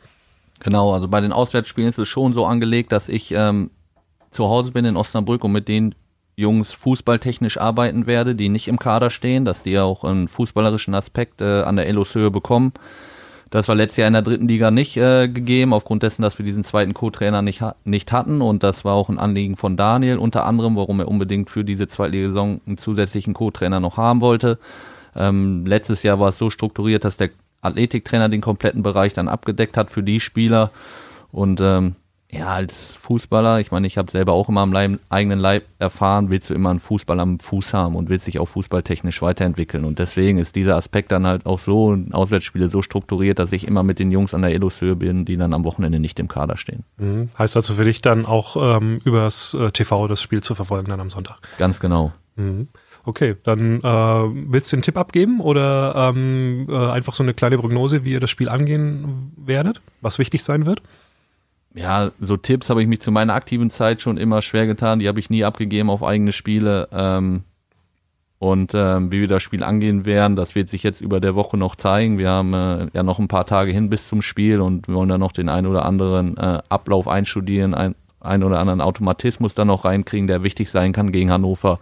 Genau, 0.59 0.93
also 0.93 1.07
bei 1.07 1.21
den 1.21 1.33
Auswärtsspielen 1.33 1.89
ist 1.89 1.97
es 1.97 2.07
schon 2.07 2.33
so 2.33 2.45
angelegt, 2.45 2.91
dass 2.91 3.09
ich 3.09 3.31
ähm, 3.31 3.71
zu 4.29 4.47
Hause 4.47 4.71
bin 4.71 4.85
in 4.85 4.95
Osnabrück 4.95 5.43
und 5.43 5.51
mit 5.51 5.67
den 5.67 5.95
Jungs 6.35 6.71
fußballtechnisch 6.71 7.57
arbeiten 7.57 8.07
werde, 8.07 8.35
die 8.35 8.49
nicht 8.49 8.67
im 8.67 8.79
Kader 8.79 9.09
stehen, 9.09 9.45
dass 9.45 9.63
die 9.63 9.77
auch 9.77 10.03
einen 10.03 10.27
fußballerischen 10.27 10.95
Aspekt 10.95 11.41
äh, 11.41 11.61
an 11.61 11.75
der 11.75 11.87
Elos-Höhe 11.87 12.31
bekommen. 12.31 12.73
Das 13.53 13.67
war 13.67 13.75
letztes 13.75 13.97
Jahr 13.97 14.07
in 14.07 14.13
der 14.13 14.23
dritten 14.23 14.47
Liga 14.47 14.71
nicht 14.71 14.97
äh, 14.97 15.27
gegeben, 15.27 15.75
aufgrund 15.75 16.01
dessen, 16.01 16.23
dass 16.23 16.39
wir 16.39 16.43
diesen 16.43 16.63
zweiten 16.63 16.95
Co-Trainer 16.95 17.43
nicht, 17.43 17.61
nicht 17.85 18.11
hatten. 18.11 18.41
Und 18.41 18.63
das 18.63 18.83
war 18.83 18.95
auch 18.95 19.09
ein 19.09 19.19
Anliegen 19.19 19.57
von 19.57 19.77
Daniel, 19.77 20.17
unter 20.17 20.47
anderem, 20.47 20.75
warum 20.75 20.99
er 20.99 21.07
unbedingt 21.07 21.51
für 21.51 21.63
diese 21.63 21.85
Zweitligasaison 21.85 22.61
einen 22.65 22.77
zusätzlichen 22.79 23.35
Co-Trainer 23.35 23.79
noch 23.79 23.95
haben 23.95 24.21
wollte. 24.21 24.57
Ähm, 25.15 25.67
letztes 25.67 26.01
Jahr 26.01 26.19
war 26.19 26.29
es 26.29 26.37
so 26.39 26.49
strukturiert, 26.49 27.05
dass 27.05 27.17
der 27.17 27.29
Athletiktrainer 27.61 28.27
den 28.27 28.41
kompletten 28.41 28.81
Bereich 28.81 29.13
dann 29.13 29.27
abgedeckt 29.27 29.77
hat 29.77 29.91
für 29.91 30.01
die 30.01 30.19
Spieler. 30.19 30.71
Und 31.31 31.61
ähm, 31.61 31.95
ja, 32.33 32.47
als 32.47 32.93
Fußballer, 32.99 33.59
ich 33.59 33.71
meine, 33.71 33.85
ich 33.85 33.97
habe 33.97 34.09
selber 34.09 34.33
auch 34.33 34.49
immer 34.49 34.61
am 34.61 34.73
Leib, 34.73 34.99
eigenen 35.09 35.39
Leib 35.39 35.65
erfahren, 35.77 36.29
willst 36.29 36.49
du 36.49 36.53
immer 36.53 36.71
einen 36.71 36.79
Fußball 36.79 37.19
am 37.19 37.39
Fuß 37.39 37.73
haben 37.73 37.95
und 37.95 38.09
willst 38.09 38.25
dich 38.25 38.39
auch 38.39 38.47
fußballtechnisch 38.47 39.21
weiterentwickeln. 39.21 39.85
Und 39.85 39.99
deswegen 39.99 40.39
ist 40.39 40.55
dieser 40.55 40.75
Aspekt 40.75 41.11
dann 41.11 41.27
halt 41.27 41.45
auch 41.45 41.59
so, 41.59 41.95
Auswärtsspiele 42.11 42.69
so 42.69 42.81
strukturiert, 42.81 43.37
dass 43.37 43.51
ich 43.51 43.67
immer 43.67 43.83
mit 43.83 43.99
den 43.99 44.09
Jungs 44.09 44.33
an 44.33 44.41
der 44.41 44.51
Elos-Höhe 44.51 44.95
bin, 44.95 45.25
die 45.25 45.37
dann 45.37 45.53
am 45.53 45.63
Wochenende 45.63 45.99
nicht 45.99 46.19
im 46.19 46.27
Kader 46.27 46.57
stehen. 46.57 46.83
Mhm. 46.97 47.29
Heißt 47.37 47.55
also 47.55 47.75
für 47.75 47.83
dich 47.83 48.01
dann 48.01 48.25
auch 48.25 48.77
ähm, 48.77 48.99
übers 49.05 49.53
äh, 49.53 49.71
TV 49.71 50.07
das 50.07 50.21
Spiel 50.21 50.41
zu 50.41 50.55
verfolgen 50.55 50.89
dann 50.89 50.99
am 50.99 51.11
Sonntag? 51.11 51.37
Ganz 51.59 51.79
genau. 51.79 52.13
Mhm. 52.35 52.67
Okay, 53.05 53.35
dann 53.43 53.81
äh, 53.81 53.83
willst 53.83 54.71
du 54.71 54.77
einen 54.77 54.83
Tipp 54.83 54.97
abgeben 54.97 55.41
oder 55.41 55.93
ähm, 55.95 56.67
äh, 56.69 56.75
einfach 56.89 57.13
so 57.13 57.21
eine 57.21 57.33
kleine 57.33 57.57
Prognose, 57.57 58.05
wie 58.05 58.13
ihr 58.13 58.21
das 58.21 58.29
Spiel 58.29 58.47
angehen 58.47 59.33
werdet, 59.35 59.81
was 60.01 60.19
wichtig 60.19 60.43
sein 60.43 60.65
wird? 60.65 60.81
Ja, 61.75 62.11
so 62.19 62.37
Tipps 62.37 62.69
habe 62.69 62.81
ich 62.81 62.87
mich 62.87 63.01
zu 63.01 63.11
meiner 63.11 63.33
aktiven 63.33 63.69
Zeit 63.69 64.01
schon 64.01 64.17
immer 64.17 64.41
schwer 64.41 64.67
getan. 64.67 64.99
Die 64.99 65.07
habe 65.07 65.19
ich 65.19 65.29
nie 65.29 65.43
abgegeben 65.43 65.89
auf 65.89 66.03
eigene 66.03 66.31
Spiele. 66.31 66.87
Ähm, 66.91 67.43
und 68.37 68.73
ähm, 68.75 69.11
wie 69.11 69.21
wir 69.21 69.27
das 69.27 69.41
Spiel 69.41 69.63
angehen 69.63 70.05
werden, 70.05 70.35
das 70.35 70.53
wird 70.53 70.67
sich 70.67 70.83
jetzt 70.83 70.99
über 71.01 71.19
der 71.19 71.33
Woche 71.33 71.57
noch 71.57 71.75
zeigen. 71.75 72.17
Wir 72.17 72.29
haben 72.29 72.53
äh, 72.53 72.87
ja 72.93 73.01
noch 73.01 73.17
ein 73.17 73.29
paar 73.29 73.45
Tage 73.45 73.71
hin 73.71 73.89
bis 73.89 74.07
zum 74.07 74.21
Spiel 74.21 74.59
und 74.59 74.87
wir 74.87 74.95
wollen 74.95 75.09
da 75.09 75.17
noch 75.17 75.31
den 75.31 75.47
einen 75.49 75.65
oder 75.65 75.85
anderen 75.85 76.35
äh, 76.37 76.59
Ablauf 76.67 77.07
einstudieren, 77.07 77.73
ein, 77.73 77.95
einen 78.19 78.43
oder 78.43 78.59
anderen 78.59 78.81
Automatismus 78.81 79.55
dann 79.55 79.67
noch 79.67 79.85
reinkriegen, 79.85 80.27
der 80.27 80.43
wichtig 80.43 80.69
sein 80.71 80.91
kann 80.91 81.13
gegen 81.13 81.31
Hannover. 81.31 81.77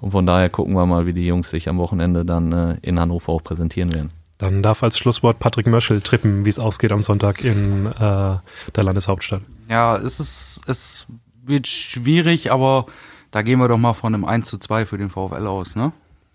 Und 0.00 0.10
von 0.10 0.26
daher 0.26 0.50
gucken 0.50 0.74
wir 0.74 0.84
mal, 0.84 1.06
wie 1.06 1.12
die 1.12 1.26
Jungs 1.26 1.48
sich 1.48 1.68
am 1.68 1.78
Wochenende 1.78 2.24
dann 2.24 2.52
äh, 2.52 2.76
in 2.82 2.98
Hannover 2.98 3.32
auch 3.32 3.44
präsentieren 3.44 3.94
werden. 3.94 4.17
Dann 4.38 4.62
darf 4.62 4.82
als 4.82 4.96
Schlusswort 4.96 5.40
Patrick 5.40 5.66
Möschel 5.66 6.00
trippen, 6.00 6.44
wie 6.44 6.48
es 6.48 6.58
ausgeht 6.58 6.92
am 6.92 7.02
Sonntag 7.02 7.42
in 7.42 7.86
äh, 7.86 7.90
der 7.98 8.42
Landeshauptstadt. 8.76 9.42
Ja, 9.68 9.96
es 9.96 10.20
ist, 10.20 10.60
es 10.66 11.06
wird 11.44 11.66
schwierig, 11.66 12.52
aber 12.52 12.86
da 13.30 13.42
gehen 13.42 13.58
wir 13.58 13.68
doch 13.68 13.78
mal 13.78 13.94
von 13.94 14.14
einem 14.14 14.24
1 14.24 14.48
zu 14.48 14.58
2 14.58 14.86
für 14.86 14.96
den 14.96 15.10
VfL 15.10 15.46
aus, 15.46 15.76
ne? 15.76 15.92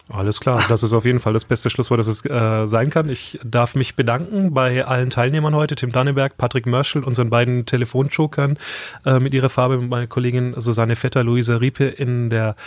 Alles 0.10 0.42
klar, 0.42 0.66
das 0.68 0.84
ist 0.84 0.92
auf 0.92 1.06
jeden 1.06 1.22
Fall 1.22 1.32
das 1.32 1.46
beste 1.46 1.70
Schlusswort, 1.70 1.98
das 1.98 2.08
es 2.08 2.26
äh, 2.26 2.68
sein 2.68 2.90
kann. 2.90 3.08
Ich 3.08 3.40
darf 3.42 3.74
mich 3.74 3.96
bedanken 3.96 4.54
bei 4.54 4.86
allen 4.86 5.10
Teilnehmern 5.10 5.56
heute, 5.56 5.76
Tim 5.76 5.94
Danneberg, 5.94 6.38
Patrick 6.38 6.66
Mörschel, 6.66 7.06
unseren 7.06 7.30
beiden 7.30 7.66
Telefonjokern 7.66 8.58
äh, 9.06 9.20
mit 9.20 9.34
ihrer 9.34 9.48
Farbe, 9.48 9.78
mit 9.78 9.90
meiner 9.90 10.08
Kollegin 10.08 10.56
Susanne 10.58 10.98
Vetter, 10.98 11.24
Luisa 11.24 11.56
Riepe 11.56 11.86
in 11.86 12.30
der 12.30 12.58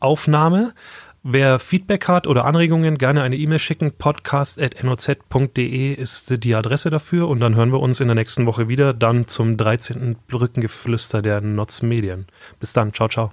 Aufnahme. 0.00 0.72
Wer 1.28 1.58
Feedback 1.58 2.06
hat 2.06 2.28
oder 2.28 2.44
Anregungen, 2.44 2.98
gerne 2.98 3.22
eine 3.22 3.34
E-Mail 3.34 3.58
schicken. 3.58 3.90
Podcast.noz.de 3.90 5.92
ist 5.92 6.44
die 6.44 6.54
Adresse 6.54 6.88
dafür. 6.88 7.26
Und 7.26 7.40
dann 7.40 7.56
hören 7.56 7.72
wir 7.72 7.80
uns 7.80 7.98
in 7.98 8.06
der 8.06 8.14
nächsten 8.14 8.46
Woche 8.46 8.68
wieder, 8.68 8.94
dann 8.94 9.26
zum 9.26 9.56
13. 9.56 10.18
Brückengeflüster 10.28 11.22
der 11.22 11.40
Notz 11.40 11.82
Medien. 11.82 12.26
Bis 12.60 12.74
dann. 12.74 12.94
Ciao, 12.94 13.08
ciao. 13.08 13.32